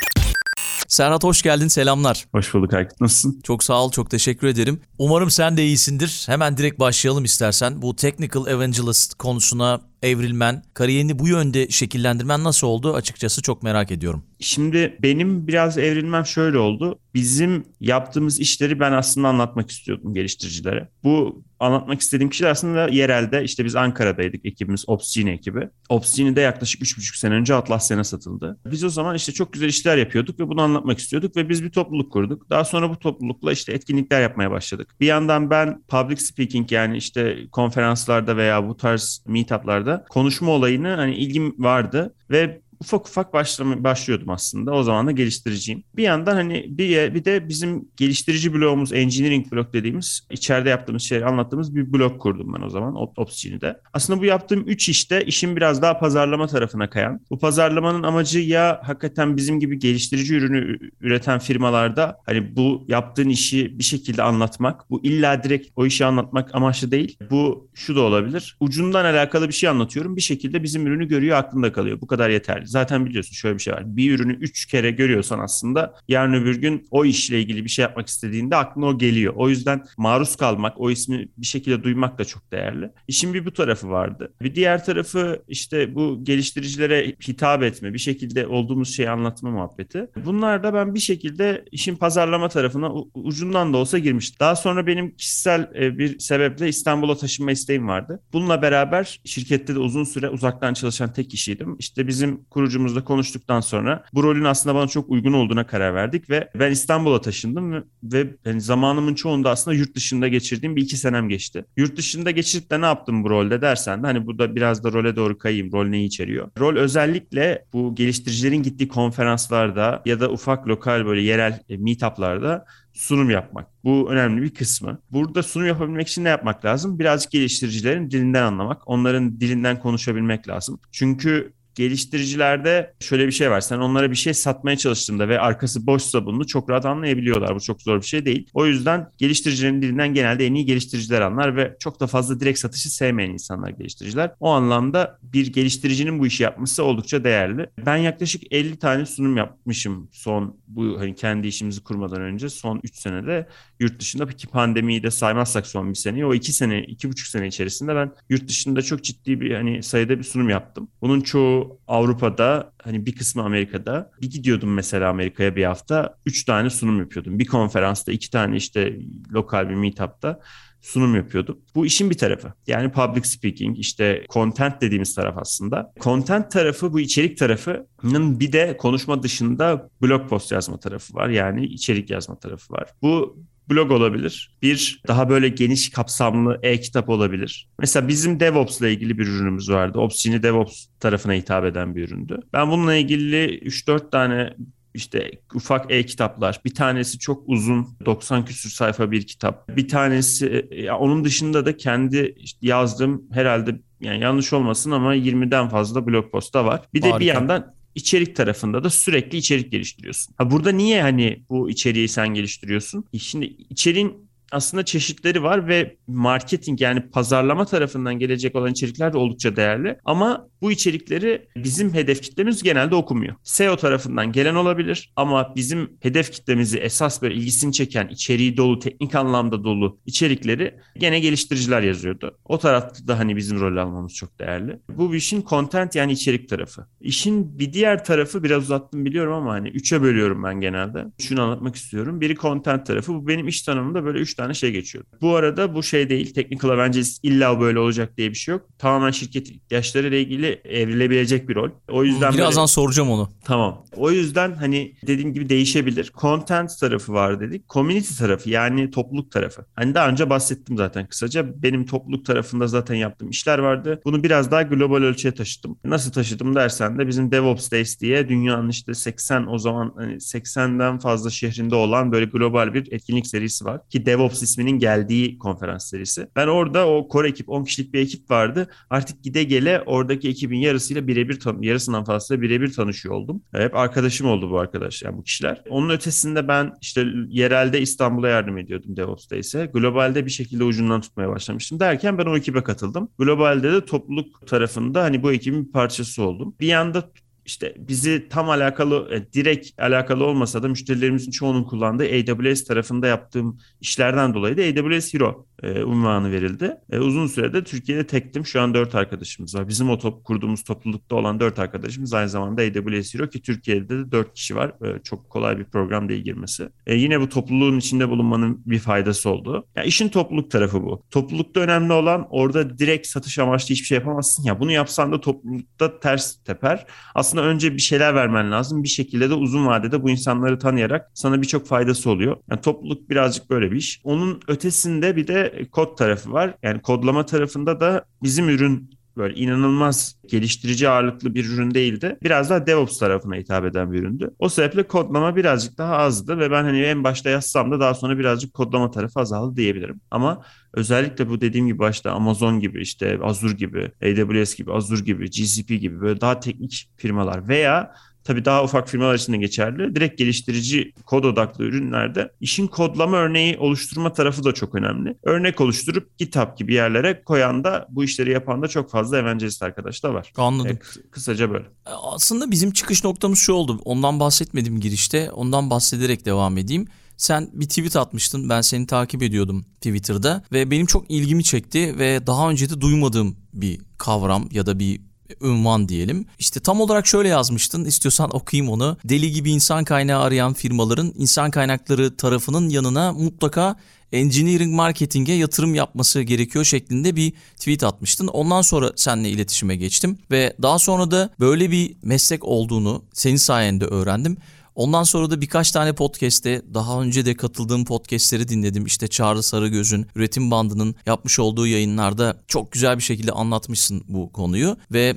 Serhat 0.88 1.24
hoş 1.24 1.42
geldin, 1.42 1.68
selamlar. 1.68 2.26
Hoş 2.32 2.54
bulduk 2.54 2.74
Aykut, 2.74 3.00
nasılsın? 3.00 3.40
Çok 3.44 3.64
sağ 3.64 3.82
ol, 3.82 3.90
çok 3.90 4.10
teşekkür 4.10 4.46
ederim. 4.46 4.80
Umarım 4.98 5.30
sen 5.30 5.56
de 5.56 5.64
iyisindir. 5.66 6.22
Hemen 6.26 6.56
direkt 6.56 6.80
başlayalım 6.80 7.24
istersen. 7.24 7.82
Bu 7.82 7.96
Technical 7.96 8.46
Evangelist 8.46 9.14
konusuna 9.14 9.80
evrilmen, 10.02 10.62
kariyerini 10.74 11.18
bu 11.18 11.28
yönde 11.28 11.68
şekillendirmen 11.68 12.44
nasıl 12.44 12.66
oldu 12.66 12.94
açıkçası 12.94 13.42
çok 13.42 13.62
merak 13.62 13.90
ediyorum. 13.90 14.22
Şimdi 14.40 14.98
benim 15.02 15.46
biraz 15.46 15.78
evrilmem 15.78 16.26
şöyle 16.26 16.58
oldu. 16.58 16.98
Bizim 17.14 17.64
yaptığımız 17.80 18.40
işleri 18.40 18.80
ben 18.80 18.92
aslında 18.92 19.28
anlatmak 19.28 19.70
istiyordum 19.70 20.14
geliştiricilere. 20.14 20.88
Bu 21.04 21.44
anlatmak 21.60 22.00
istediğim 22.00 22.30
kişiler 22.30 22.50
aslında 22.50 22.88
yerelde 22.88 23.44
işte 23.44 23.64
biz 23.64 23.76
Ankara'daydık 23.76 24.46
ekibimiz 24.46 24.84
Opsgene 24.86 25.32
ekibi. 25.32 25.68
Opsgene 25.88 26.36
de 26.36 26.40
yaklaşık 26.40 26.82
3,5 26.82 27.18
sene 27.18 27.34
önce 27.34 27.54
Atlassian'a 27.54 28.04
satıldı. 28.04 28.58
Biz 28.66 28.84
o 28.84 28.88
zaman 28.88 29.16
işte 29.16 29.32
çok 29.32 29.52
güzel 29.52 29.68
işler 29.68 29.96
yapıyorduk 29.96 30.40
ve 30.40 30.48
bunu 30.48 30.62
anlatmak 30.62 30.98
istiyorduk 30.98 31.36
ve 31.36 31.48
biz 31.48 31.64
bir 31.64 31.70
topluluk 31.70 32.12
kurduk. 32.12 32.50
Daha 32.50 32.64
sonra 32.64 32.90
bu 32.90 32.98
toplulukla 32.98 33.52
işte 33.52 33.72
etkinlikler 33.72 34.22
yapmaya 34.22 34.50
başladık. 34.50 34.94
Bir 35.00 35.06
yandan 35.06 35.50
ben 35.50 35.82
public 35.88 36.16
speaking 36.16 36.72
yani 36.72 36.96
işte 36.96 37.36
konferanslarda 37.52 38.36
veya 38.36 38.68
bu 38.68 38.76
tarz 38.76 39.24
meetuplarda 39.26 39.85
konuşma 40.08 40.50
olayını 40.50 40.88
hani 40.88 41.14
ilgim 41.14 41.54
vardı 41.58 42.14
ve 42.30 42.60
ufak 42.80 43.08
ufak 43.08 43.32
başlama, 43.32 43.84
başlıyordum 43.84 44.30
aslında. 44.30 44.72
O 44.72 44.82
zaman 44.82 45.06
da 45.06 45.12
geliştiriciyim. 45.12 45.82
Bir 45.96 46.02
yandan 46.02 46.34
hani 46.34 46.66
bir, 46.68 47.14
bir 47.14 47.24
de 47.24 47.48
bizim 47.48 47.88
geliştirici 47.96 48.54
bloğumuz, 48.54 48.92
engineering 48.92 49.52
blok 49.52 49.72
dediğimiz 49.72 50.26
içeride 50.30 50.68
yaptığımız 50.68 51.02
şeyleri 51.02 51.26
anlattığımız 51.26 51.74
bir 51.76 51.92
blok 51.92 52.20
kurdum 52.20 52.54
ben 52.54 52.62
o 52.66 52.70
zaman 52.70 52.94
Opsgene'de. 53.16 53.80
Aslında 53.92 54.20
bu 54.20 54.24
yaptığım 54.24 54.64
üç 54.66 54.88
işte 54.88 55.24
işin 55.24 55.56
biraz 55.56 55.82
daha 55.82 55.98
pazarlama 55.98 56.46
tarafına 56.46 56.90
kayan. 56.90 57.20
Bu 57.30 57.38
pazarlamanın 57.38 58.02
amacı 58.02 58.38
ya 58.38 58.80
hakikaten 58.84 59.36
bizim 59.36 59.60
gibi 59.60 59.78
geliştirici 59.78 60.34
ürünü 60.34 60.78
üreten 61.00 61.38
firmalarda 61.38 62.18
hani 62.26 62.56
bu 62.56 62.84
yaptığın 62.88 63.28
işi 63.28 63.78
bir 63.78 63.84
şekilde 63.84 64.22
anlatmak. 64.22 64.90
Bu 64.90 65.04
illa 65.04 65.42
direkt 65.42 65.68
o 65.76 65.86
işi 65.86 66.04
anlatmak 66.04 66.54
amaçlı 66.54 66.90
değil. 66.90 67.18
Bu 67.30 67.68
şu 67.74 67.96
da 67.96 68.00
olabilir. 68.00 68.56
Ucundan 68.60 69.04
alakalı 69.04 69.48
bir 69.48 69.54
şey 69.54 69.68
anlatıyorum. 69.68 70.16
Bir 70.16 70.20
şekilde 70.20 70.62
bizim 70.62 70.86
ürünü 70.86 71.08
görüyor 71.08 71.36
aklında 71.36 71.72
kalıyor. 71.72 72.00
Bu 72.00 72.06
kadar 72.06 72.30
yeterli. 72.30 72.65
Zaten 72.66 73.06
biliyorsun 73.06 73.32
şöyle 73.32 73.54
bir 73.54 73.62
şey 73.62 73.74
var. 73.74 73.96
Bir 73.96 74.14
ürünü 74.14 74.32
üç 74.32 74.66
kere 74.66 74.90
görüyorsan 74.90 75.38
aslında 75.38 75.94
yarın 76.08 76.32
öbür 76.32 76.56
gün 76.60 76.86
o 76.90 77.04
işle 77.04 77.40
ilgili 77.40 77.64
bir 77.64 77.70
şey 77.70 77.82
yapmak 77.82 78.08
istediğinde 78.08 78.56
aklına 78.56 78.86
o 78.86 78.98
geliyor. 78.98 79.32
O 79.36 79.48
yüzden 79.48 79.84
maruz 79.98 80.36
kalmak, 80.36 80.80
o 80.80 80.90
ismi 80.90 81.28
bir 81.36 81.46
şekilde 81.46 81.82
duymak 81.82 82.18
da 82.18 82.24
çok 82.24 82.52
değerli. 82.52 82.90
İşin 83.08 83.34
bir 83.34 83.46
bu 83.46 83.52
tarafı 83.52 83.90
vardı. 83.90 84.32
Bir 84.42 84.54
diğer 84.54 84.84
tarafı 84.84 85.42
işte 85.48 85.94
bu 85.94 86.20
geliştiricilere 86.22 87.14
hitap 87.28 87.62
etme, 87.62 87.94
bir 87.94 87.98
şekilde 87.98 88.46
olduğumuz 88.46 88.96
şeyi 88.96 89.10
anlatma 89.10 89.50
muhabbeti. 89.50 90.06
Bunlar 90.24 90.62
da 90.62 90.74
ben 90.74 90.94
bir 90.94 91.00
şekilde 91.00 91.64
işin 91.72 91.96
pazarlama 91.96 92.48
tarafına 92.48 92.92
ucundan 93.14 93.72
da 93.72 93.76
olsa 93.76 93.98
girmiştim. 93.98 94.36
Daha 94.40 94.56
sonra 94.56 94.86
benim 94.86 95.16
kişisel 95.16 95.70
e, 95.74 95.98
bir 95.98 96.18
sebeple 96.18 96.68
İstanbul'a 96.68 97.16
taşınma 97.16 97.52
isteğim 97.52 97.88
vardı. 97.88 98.22
Bununla 98.32 98.62
beraber 98.62 99.20
şirkette 99.24 99.74
de 99.74 99.78
uzun 99.78 100.04
süre 100.04 100.28
uzaktan 100.28 100.74
çalışan 100.74 101.12
tek 101.12 101.30
kişiydim. 101.30 101.76
İşte 101.78 102.06
bizim 102.06 102.44
kurucumuzla 102.56 103.04
konuştuktan 103.04 103.60
sonra 103.60 104.04
bu 104.12 104.22
rolün 104.22 104.44
aslında 104.44 104.74
bana 104.74 104.88
çok 104.88 105.10
uygun 105.10 105.32
olduğuna 105.32 105.66
karar 105.66 105.94
verdik 105.94 106.30
ve 106.30 106.48
ben 106.54 106.70
İstanbul'a 106.70 107.20
taşındım 107.20 107.72
ve, 107.72 107.82
ve 108.02 108.34
yani 108.44 108.60
zamanımın 108.60 109.14
çoğunda 109.14 109.50
aslında 109.50 109.76
yurt 109.76 109.96
dışında 109.96 110.28
geçirdiğim 110.28 110.76
bir 110.76 110.82
iki 110.82 110.96
senem 110.96 111.28
geçti. 111.28 111.64
Yurt 111.76 111.96
dışında 111.96 112.30
geçirip 112.30 112.70
de 112.70 112.80
ne 112.80 112.86
yaptım 112.86 113.24
bu 113.24 113.30
rolde 113.30 113.62
dersen 113.62 114.02
de 114.02 114.06
hani 114.06 114.26
burada 114.26 114.56
biraz 114.56 114.84
da 114.84 114.92
role 114.92 115.16
doğru 115.16 115.38
kayayım. 115.38 115.72
Rol 115.72 115.86
neyi 115.86 116.06
içeriyor? 116.06 116.50
Rol 116.58 116.76
özellikle 116.76 117.64
bu 117.72 117.94
geliştiricilerin 117.94 118.62
gittiği 118.62 118.88
konferanslarda 118.88 120.02
ya 120.06 120.20
da 120.20 120.30
ufak 120.30 120.68
lokal 120.68 121.06
böyle 121.06 121.22
yerel 121.22 121.60
e, 121.68 121.76
meetuplarda 121.76 122.64
sunum 122.92 123.30
yapmak. 123.30 123.66
Bu 123.84 124.10
önemli 124.10 124.42
bir 124.42 124.54
kısmı. 124.54 125.00
Burada 125.10 125.42
sunum 125.42 125.66
yapabilmek 125.66 126.08
için 126.08 126.24
ne 126.24 126.28
yapmak 126.28 126.64
lazım? 126.64 126.98
Birazcık 126.98 127.30
geliştiricilerin 127.30 128.10
dilinden 128.10 128.42
anlamak, 128.42 128.82
onların 128.88 129.40
dilinden 129.40 129.80
konuşabilmek 129.80 130.48
lazım. 130.48 130.80
Çünkü 130.92 131.55
geliştiricilerde 131.76 132.94
şöyle 133.00 133.26
bir 133.26 133.32
şey 133.32 133.50
var. 133.50 133.60
Sen 133.60 133.78
onlara 133.78 134.10
bir 134.10 134.16
şey 134.16 134.34
satmaya 134.34 134.76
çalıştığında 134.76 135.28
ve 135.28 135.40
arkası 135.40 135.86
boşsa 135.86 136.26
bunu 136.26 136.46
çok 136.46 136.70
rahat 136.70 136.86
anlayabiliyorlar. 136.86 137.54
Bu 137.54 137.60
çok 137.60 137.82
zor 137.82 138.00
bir 138.00 138.06
şey 138.06 138.24
değil. 138.24 138.50
O 138.54 138.66
yüzden 138.66 139.08
geliştiricilerin 139.18 139.82
dilinden 139.82 140.14
genelde 140.14 140.46
en 140.46 140.54
iyi 140.54 140.64
geliştiriciler 140.64 141.20
anlar 141.20 141.56
ve 141.56 141.76
çok 141.80 142.00
da 142.00 142.06
fazla 142.06 142.40
direkt 142.40 142.58
satışı 142.58 142.94
sevmeyen 142.94 143.30
insanlar 143.30 143.70
geliştiriciler. 143.70 144.32
O 144.40 144.50
anlamda 144.50 145.18
bir 145.22 145.46
geliştiricinin 145.46 146.18
bu 146.18 146.26
işi 146.26 146.42
yapması 146.42 146.84
oldukça 146.84 147.24
değerli. 147.24 147.66
Ben 147.86 147.96
yaklaşık 147.96 148.52
50 148.52 148.76
tane 148.76 149.06
sunum 149.06 149.36
yapmışım 149.36 150.08
son 150.12 150.56
bu 150.68 151.00
hani 151.00 151.14
kendi 151.14 151.48
işimizi 151.48 151.82
kurmadan 151.82 152.20
önce 152.20 152.48
son 152.48 152.80
3 152.82 152.96
senede 152.96 153.48
yurt 153.80 154.00
dışında 154.00 154.26
ki 154.26 154.46
pandemiyi 154.46 155.02
de 155.02 155.10
saymazsak 155.10 155.66
son 155.66 155.90
bir 155.90 155.94
seneyi 155.94 156.26
o 156.26 156.34
2 156.34 156.52
sene 156.52 156.78
2,5 156.78 157.30
sene 157.30 157.46
içerisinde 157.46 157.94
ben 157.94 158.12
yurt 158.28 158.48
dışında 158.48 158.82
çok 158.82 159.04
ciddi 159.04 159.40
bir 159.40 159.54
hani 159.54 159.82
sayıda 159.82 160.18
bir 160.18 160.24
sunum 160.24 160.48
yaptım. 160.48 160.88
Bunun 161.00 161.20
çoğu 161.20 161.65
Avrupa'da 161.88 162.72
hani 162.82 163.06
bir 163.06 163.14
kısmı 163.14 163.42
Amerika'da. 163.42 164.10
Bir 164.22 164.30
gidiyordum 164.30 164.74
mesela 164.74 165.10
Amerika'ya 165.10 165.56
bir 165.56 165.64
hafta. 165.64 166.16
Üç 166.26 166.44
tane 166.44 166.70
sunum 166.70 166.98
yapıyordum. 166.98 167.38
Bir 167.38 167.46
konferansta 167.46 168.12
iki 168.12 168.30
tane 168.30 168.56
işte 168.56 168.98
lokal 169.32 169.68
bir 169.68 169.74
meetup'ta 169.74 170.40
sunum 170.80 171.14
yapıyordum. 171.14 171.58
Bu 171.74 171.86
işin 171.86 172.10
bir 172.10 172.18
tarafı. 172.18 172.52
Yani 172.66 172.92
public 172.92 173.24
speaking, 173.24 173.78
işte 173.78 174.26
content 174.30 174.80
dediğimiz 174.80 175.14
taraf 175.14 175.38
aslında. 175.38 175.92
Content 176.00 176.50
tarafı 176.50 176.92
bu 176.92 177.00
içerik 177.00 177.38
tarafının 177.38 178.40
bir 178.40 178.52
de 178.52 178.76
konuşma 178.76 179.22
dışında 179.22 179.90
blog 180.02 180.28
post 180.28 180.52
yazma 180.52 180.78
tarafı 180.78 181.14
var. 181.14 181.28
Yani 181.28 181.66
içerik 181.66 182.10
yazma 182.10 182.38
tarafı 182.38 182.72
var. 182.72 182.88
Bu 183.02 183.38
blog 183.70 183.90
olabilir. 183.90 184.56
Bir 184.62 185.02
daha 185.08 185.28
böyle 185.28 185.48
geniş 185.48 185.90
kapsamlı 185.90 186.58
e-kitap 186.62 187.08
olabilir. 187.08 187.68
Mesela 187.78 188.08
bizim 188.08 188.40
DevOps 188.40 188.80
ile 188.80 188.92
ilgili 188.92 189.18
bir 189.18 189.26
ürünümüz 189.26 189.70
vardı. 189.70 189.98
Opsgenie 189.98 190.42
DevOps 190.42 190.86
tarafına 191.00 191.32
hitap 191.32 191.64
eden 191.64 191.96
bir 191.96 192.08
üründü. 192.08 192.38
Ben 192.52 192.70
bununla 192.70 192.94
ilgili 192.94 193.58
3-4 193.58 194.10
tane 194.10 194.54
işte 194.94 195.30
ufak 195.54 195.92
e-kitaplar. 195.92 196.60
Bir 196.64 196.74
tanesi 196.74 197.18
çok 197.18 197.42
uzun 197.46 197.88
90 198.04 198.44
küsür 198.44 198.70
sayfa 198.70 199.10
bir 199.10 199.26
kitap. 199.26 199.76
Bir 199.76 199.88
tanesi 199.88 200.68
ya 200.70 200.98
onun 200.98 201.24
dışında 201.24 201.66
da 201.66 201.76
kendi 201.76 202.34
işte 202.38 202.58
yazdığım 202.62 203.22
herhalde 203.32 203.80
yani 204.00 204.22
yanlış 204.22 204.52
olmasın 204.52 204.90
ama 204.90 205.16
20'den 205.16 205.68
fazla 205.68 206.06
blog 206.06 206.30
posta 206.32 206.64
var. 206.64 206.82
Bir 206.94 207.02
de 207.02 207.10
Harika. 207.10 207.20
bir 207.20 207.26
yandan 207.26 207.75
içerik 207.96 208.36
tarafında 208.36 208.84
da 208.84 208.90
sürekli 208.90 209.38
içerik 209.38 209.72
geliştiriyorsun. 209.72 210.34
Ha 210.38 210.50
burada 210.50 210.72
niye 210.72 211.02
hani 211.02 211.42
bu 211.50 211.70
içeriği 211.70 212.08
sen 212.08 212.28
geliştiriyorsun? 212.28 213.04
E 213.12 213.18
şimdi 213.18 213.44
içeriğin 213.46 214.25
aslında 214.56 214.84
çeşitleri 214.84 215.42
var 215.42 215.68
ve 215.68 215.96
marketing 216.06 216.80
yani 216.80 217.00
pazarlama 217.10 217.64
tarafından 217.64 218.18
gelecek 218.18 218.56
olan 218.56 218.72
içerikler 218.72 219.12
de 219.12 219.18
oldukça 219.18 219.56
değerli. 219.56 219.98
Ama 220.04 220.48
bu 220.62 220.72
içerikleri 220.72 221.48
bizim 221.56 221.94
hedef 221.94 222.22
kitlemiz 222.22 222.62
genelde 222.62 222.94
okumuyor. 222.94 223.34
SEO 223.42 223.76
tarafından 223.76 224.32
gelen 224.32 224.54
olabilir 224.54 225.12
ama 225.16 225.52
bizim 225.56 225.90
hedef 226.00 226.32
kitlemizi 226.32 226.78
esas 226.78 227.22
böyle 227.22 227.34
ilgisini 227.34 227.72
çeken 227.72 228.08
içeriği 228.08 228.56
dolu, 228.56 228.78
teknik 228.78 229.14
anlamda 229.14 229.64
dolu 229.64 229.98
içerikleri 230.06 230.74
gene 230.98 231.20
geliştiriciler 231.20 231.82
yazıyordu. 231.82 232.38
O 232.44 232.58
tarafta 232.58 233.08
da 233.08 233.18
hani 233.18 233.36
bizim 233.36 233.60
rol 233.60 233.76
almamız 233.76 234.14
çok 234.14 234.38
değerli. 234.38 234.80
Bu 234.88 235.14
işin 235.14 235.44
content 235.48 235.94
yani 235.94 236.12
içerik 236.12 236.48
tarafı. 236.48 236.86
İşin 237.00 237.58
bir 237.58 237.72
diğer 237.72 238.04
tarafı 238.04 238.42
biraz 238.42 238.62
uzattım 238.62 239.04
biliyorum 239.04 239.32
ama 239.32 239.52
hani 239.52 239.68
üçe 239.68 240.02
bölüyorum 240.02 240.44
ben 240.44 240.60
genelde. 240.60 241.04
Şunu 241.18 241.42
anlatmak 241.42 241.76
istiyorum. 241.76 242.20
Biri 242.20 242.34
content 242.34 242.86
tarafı. 242.86 243.14
Bu 243.14 243.28
benim 243.28 243.48
iş 243.48 243.62
tanımımda 243.62 244.04
böyle 244.04 244.18
üç 244.18 244.34
tane 244.34 244.45
şey 244.54 244.70
geçiyor. 244.70 245.04
Bu 245.20 245.36
arada 245.36 245.74
bu 245.74 245.82
şey 245.82 246.10
değil. 246.10 246.34
Technical 246.34 246.74
Evangelist 246.74 247.24
illa 247.24 247.60
böyle 247.60 247.78
olacak 247.78 248.16
diye 248.16 248.30
bir 248.30 248.34
şey 248.34 248.52
yok. 248.52 248.68
Tamamen 248.78 249.10
şirket 249.10 249.50
ihtiyaçları 249.50 250.08
ile 250.08 250.20
ilgili 250.20 250.60
evrilebilecek 250.64 251.48
bir 251.48 251.54
rol. 251.54 251.70
O 251.88 252.04
yüzden 252.04 252.32
birazdan 252.32 252.62
böyle... 252.62 252.66
soracağım 252.66 253.10
onu. 253.10 253.30
Tamam. 253.44 253.84
O 253.96 254.10
yüzden 254.10 254.54
hani 254.54 254.94
dediğim 255.06 255.32
gibi 255.34 255.48
değişebilir. 255.48 256.12
Content 256.20 256.78
tarafı 256.80 257.12
var 257.12 257.40
dedik. 257.40 257.68
Community 257.68 258.14
tarafı 258.18 258.50
yani 258.50 258.90
topluluk 258.90 259.32
tarafı. 259.32 259.66
Hani 259.76 259.94
daha 259.94 260.08
önce 260.08 260.30
bahsettim 260.30 260.76
zaten 260.76 261.06
kısaca. 261.06 261.62
Benim 261.62 261.86
topluluk 261.86 262.26
tarafında 262.26 262.66
zaten 262.66 262.94
yaptığım 262.94 263.30
işler 263.30 263.58
vardı. 263.58 264.00
Bunu 264.04 264.22
biraz 264.22 264.50
daha 264.50 264.62
global 264.62 265.02
ölçüye 265.02 265.34
taşıdım. 265.34 265.78
Nasıl 265.84 266.12
taşıdım 266.12 266.54
dersen 266.54 266.98
de 266.98 267.06
bizim 267.06 267.30
DevOps 267.30 267.70
Days 267.70 268.00
diye 268.00 268.28
dünyanın 268.28 268.68
işte 268.68 268.94
80 268.94 269.46
o 269.46 269.58
zaman 269.58 269.92
hani 269.96 270.12
80'den 270.14 270.98
fazla 270.98 271.30
şehrinde 271.30 271.74
olan 271.74 272.12
böyle 272.12 272.24
global 272.24 272.74
bir 272.74 272.92
etkinlik 272.92 273.26
serisi 273.26 273.64
var. 273.64 273.88
Ki 273.88 274.06
DevOps 274.06 274.25
DevOps 274.26 274.42
isminin 274.42 274.78
geldiği 274.78 275.38
konferans 275.38 275.90
serisi. 275.90 276.26
Ben 276.36 276.46
orada 276.46 276.88
o 276.88 277.08
core 277.12 277.28
ekip 277.28 277.48
10 277.48 277.64
kişilik 277.64 277.94
bir 277.94 278.00
ekip 278.00 278.30
vardı. 278.30 278.68
Artık 278.90 279.22
gide 279.22 279.42
gele 279.44 279.82
oradaki 279.86 280.28
ekibin 280.28 280.58
yarısıyla 280.58 281.06
birebir 281.06 281.38
yarısından 281.60 282.04
fazla 282.04 282.40
birebir 282.40 282.72
tanışıyor 282.72 283.14
oldum. 283.14 283.42
Hep 283.52 283.76
arkadaşım 283.76 284.28
oldu 284.28 284.50
bu 284.50 284.58
arkadaş 284.58 285.02
yani 285.02 285.16
bu 285.16 285.22
kişiler. 285.22 285.62
Onun 285.68 285.90
ötesinde 285.90 286.48
ben 286.48 286.72
işte 286.80 287.06
yerelde 287.28 287.80
İstanbul'a 287.80 288.28
yardım 288.28 288.58
ediyordum 288.58 288.96
DevOps'ta 288.96 289.36
ise. 289.36 289.70
Globalde 289.74 290.26
bir 290.26 290.30
şekilde 290.30 290.64
ucundan 290.64 291.00
tutmaya 291.00 291.28
başlamıştım. 291.28 291.80
Derken 291.80 292.18
ben 292.18 292.26
o 292.26 292.36
ekibe 292.36 292.62
katıldım. 292.62 293.08
Globalde 293.18 293.72
de 293.72 293.84
topluluk 293.84 294.46
tarafında 294.46 295.02
hani 295.02 295.22
bu 295.22 295.32
ekibin 295.32 295.66
bir 295.66 295.72
parçası 295.72 296.22
oldum. 296.22 296.54
Bir 296.60 296.66
yanda 296.66 297.10
işte 297.46 297.74
bizi 297.78 298.28
tam 298.30 298.50
alakalı, 298.50 299.14
e, 299.14 299.32
direkt 299.32 299.80
alakalı 299.80 300.24
olmasa 300.24 300.62
da 300.62 300.68
müşterilerimizin 300.68 301.30
çoğunun 301.30 301.64
kullandığı 301.64 302.04
AWS 302.04 302.64
tarafında 302.64 303.06
yaptığım 303.06 303.58
işlerden 303.80 304.34
dolayı 304.34 304.56
da 304.56 304.62
AWS 304.62 305.14
Hero 305.14 305.46
e, 305.62 305.84
unvanı 305.84 306.32
verildi. 306.32 306.76
E, 306.92 306.98
uzun 306.98 307.26
sürede 307.26 307.64
Türkiye'de 307.64 308.06
tektim. 308.06 308.46
Şu 308.46 308.60
an 308.60 308.74
dört 308.74 308.94
arkadaşımız 308.94 309.54
var. 309.54 309.68
Bizim 309.68 309.90
o 309.90 309.98
top, 309.98 310.24
kurduğumuz 310.24 310.64
toplulukta 310.64 311.16
olan 311.16 311.40
dört 311.40 311.58
arkadaşımız 311.58 312.14
aynı 312.14 312.28
zamanda 312.28 312.62
AWS 312.62 313.14
Hero 313.14 313.28
ki 313.28 313.42
Türkiye'de 313.42 313.88
de 313.88 314.12
dört 314.12 314.34
kişi 314.34 314.56
var. 314.56 314.72
E, 314.84 315.02
çok 315.02 315.30
kolay 315.30 315.58
bir 315.58 315.64
program 315.64 316.08
değil 316.08 316.24
girmesi. 316.24 316.68
E, 316.86 316.94
yine 316.94 317.20
bu 317.20 317.28
topluluğun 317.28 317.78
içinde 317.78 318.08
bulunmanın 318.08 318.62
bir 318.66 318.78
faydası 318.78 319.30
oldu. 319.30 319.66
Ya 319.76 319.82
işin 319.82 320.08
topluluk 320.08 320.50
tarafı 320.50 320.82
bu. 320.82 321.02
Toplulukta 321.10 321.60
önemli 321.60 321.92
olan 321.92 322.26
orada 322.30 322.78
direkt 322.78 323.06
satış 323.06 323.38
amaçlı 323.38 323.68
hiçbir 323.74 323.86
şey 323.86 323.98
yapamazsın. 323.98 324.44
Ya 324.44 324.60
bunu 324.60 324.72
yapsan 324.72 325.12
da 325.12 325.20
toplulukta 325.20 326.00
ters 326.00 326.36
teper. 326.36 326.86
Aslında 327.14 327.44
önce 327.44 327.74
bir 327.74 327.80
şeyler 327.80 328.14
vermen 328.14 328.50
lazım. 328.50 328.82
Bir 328.82 328.88
şekilde 328.88 329.30
de 329.30 329.34
uzun 329.34 329.66
vadede 329.66 330.02
bu 330.02 330.10
insanları 330.10 330.58
tanıyarak 330.58 331.10
sana 331.14 331.42
birçok 331.42 331.66
faydası 331.66 332.10
oluyor. 332.10 332.36
Yani 332.50 332.60
topluluk 332.60 333.10
birazcık 333.10 333.50
böyle 333.50 333.70
bir 333.70 333.76
iş. 333.76 334.00
Onun 334.04 334.40
ötesinde 334.48 335.16
bir 335.16 335.26
de 335.26 335.45
kod 335.72 335.96
tarafı 335.96 336.32
var. 336.32 336.54
Yani 336.62 336.82
kodlama 336.82 337.26
tarafında 337.26 337.80
da 337.80 338.04
bizim 338.22 338.48
ürün 338.48 338.96
böyle 339.16 339.34
inanılmaz 339.34 340.16
geliştirici 340.28 340.88
ağırlıklı 340.88 341.34
bir 341.34 341.44
ürün 341.44 341.74
değildi. 341.74 342.18
Biraz 342.22 342.50
daha 342.50 342.66
DevOps 342.66 342.98
tarafına 342.98 343.36
hitap 343.36 343.64
eden 343.64 343.92
bir 343.92 344.02
üründü. 344.02 344.30
O 344.38 344.48
sebeple 344.48 344.82
kodlama 344.82 345.36
birazcık 345.36 345.78
daha 345.78 345.96
azdı 345.96 346.38
ve 346.38 346.50
ben 346.50 346.64
hani 346.64 346.80
en 346.80 347.04
başta 347.04 347.30
yazsam 347.30 347.70
da 347.70 347.80
daha 347.80 347.94
sonra 347.94 348.18
birazcık 348.18 348.54
kodlama 348.54 348.90
tarafı 348.90 349.20
azaldı 349.20 349.56
diyebilirim. 349.56 350.00
Ama 350.10 350.42
özellikle 350.72 351.28
bu 351.28 351.40
dediğim 351.40 351.66
gibi 351.66 351.78
başta 351.78 352.12
Amazon 352.12 352.60
gibi 352.60 352.82
işte 352.82 353.18
Azure 353.22 353.54
gibi, 353.54 353.90
AWS 354.02 354.56
gibi, 354.56 354.72
Azure 354.72 355.04
gibi, 355.04 355.30
GCP 355.30 355.68
gibi 355.68 356.00
böyle 356.00 356.20
daha 356.20 356.40
teknik 356.40 356.90
firmalar 356.96 357.48
veya 357.48 357.94
Tabii 358.26 358.44
daha 358.44 358.64
ufak 358.64 358.88
firmalar 358.88 359.14
için 359.14 359.32
de 359.32 359.36
geçerli. 359.36 359.94
Direkt 359.94 360.18
geliştirici 360.18 360.92
kod 361.06 361.24
odaklı 361.24 361.64
ürünlerde 361.64 362.32
işin 362.40 362.66
kodlama 362.66 363.16
örneği 363.16 363.58
oluşturma 363.58 364.12
tarafı 364.12 364.44
da 364.44 364.52
çok 364.52 364.74
önemli. 364.74 365.16
Örnek 365.22 365.60
oluşturup 365.60 366.18
GitHub 366.18 366.58
gibi 366.58 366.74
yerlere 366.74 367.22
koyan 367.24 367.64
da 367.64 367.86
bu 367.90 368.04
işleri 368.04 368.32
yapan 368.32 368.62
da 368.62 368.68
çok 368.68 368.90
fazla 368.90 369.18
evangelist 369.18 369.62
arkadaş 369.62 370.02
da 370.02 370.14
var. 370.14 370.32
Anladım. 370.36 370.70
E, 370.70 371.10
kısaca 371.10 371.50
böyle. 371.50 371.64
E, 371.64 371.90
aslında 372.02 372.50
bizim 372.50 372.72
çıkış 372.72 373.04
noktamız 373.04 373.38
şu 373.38 373.52
oldu. 373.52 373.80
Ondan 373.84 374.20
bahsetmedim 374.20 374.80
girişte. 374.80 375.30
Ondan 375.30 375.70
bahsederek 375.70 376.26
devam 376.26 376.58
edeyim. 376.58 376.86
Sen 377.16 377.50
bir 377.52 377.68
tweet 377.68 377.96
atmıştın. 377.96 378.48
Ben 378.48 378.60
seni 378.60 378.86
takip 378.86 379.22
ediyordum 379.22 379.64
Twitter'da 379.74 380.42
ve 380.52 380.70
benim 380.70 380.86
çok 380.86 381.10
ilgimi 381.10 381.44
çekti 381.44 381.98
ve 381.98 382.26
daha 382.26 382.50
önce 382.50 382.70
de 382.70 382.80
duymadığım 382.80 383.36
bir 383.54 383.80
kavram 383.98 384.48
ya 384.50 384.66
da 384.66 384.78
bir 384.78 385.00
ünvan 385.42 385.88
diyelim. 385.88 386.26
İşte 386.38 386.60
tam 386.60 386.80
olarak 386.80 387.06
şöyle 387.06 387.28
yazmıştın. 387.28 387.84
İstiyorsan 387.84 388.36
okuyayım 388.36 388.72
onu. 388.72 388.96
Deli 389.04 389.32
gibi 389.32 389.50
insan 389.50 389.84
kaynağı 389.84 390.22
arayan 390.22 390.52
firmaların 390.52 391.12
insan 391.16 391.50
kaynakları 391.50 392.16
tarafının 392.16 392.68
yanına 392.68 393.12
mutlaka 393.12 393.76
engineering 394.12 394.74
marketing'e 394.74 395.32
yatırım 395.32 395.74
yapması 395.74 396.22
gerekiyor 396.22 396.64
şeklinde 396.64 397.16
bir 397.16 397.32
tweet 397.56 397.84
atmıştın. 397.84 398.26
Ondan 398.26 398.62
sonra 398.62 398.92
seninle 398.96 399.30
iletişime 399.30 399.76
geçtim 399.76 400.18
ve 400.30 400.56
daha 400.62 400.78
sonra 400.78 401.10
da 401.10 401.30
böyle 401.40 401.70
bir 401.70 401.96
meslek 402.02 402.44
olduğunu 402.44 403.02
senin 403.12 403.36
sayende 403.36 403.84
öğrendim. 403.84 404.36
Ondan 404.76 405.04
sonra 405.04 405.30
da 405.30 405.40
birkaç 405.40 405.70
tane 405.70 405.92
podcast'te 405.92 406.62
daha 406.74 407.00
önce 407.00 407.26
de 407.26 407.34
katıldığım 407.34 407.84
podcast'leri 407.84 408.48
dinledim. 408.48 408.86
İşte 408.86 409.08
Çağrı 409.08 409.42
Sarıgöz'ün 409.42 410.06
üretim 410.14 410.50
bandının 410.50 410.94
yapmış 411.06 411.38
olduğu 411.38 411.66
yayınlarda 411.66 412.36
çok 412.48 412.72
güzel 412.72 412.98
bir 412.98 413.02
şekilde 413.02 413.32
anlatmışsın 413.32 414.04
bu 414.08 414.32
konuyu 414.32 414.76
ve 414.92 415.16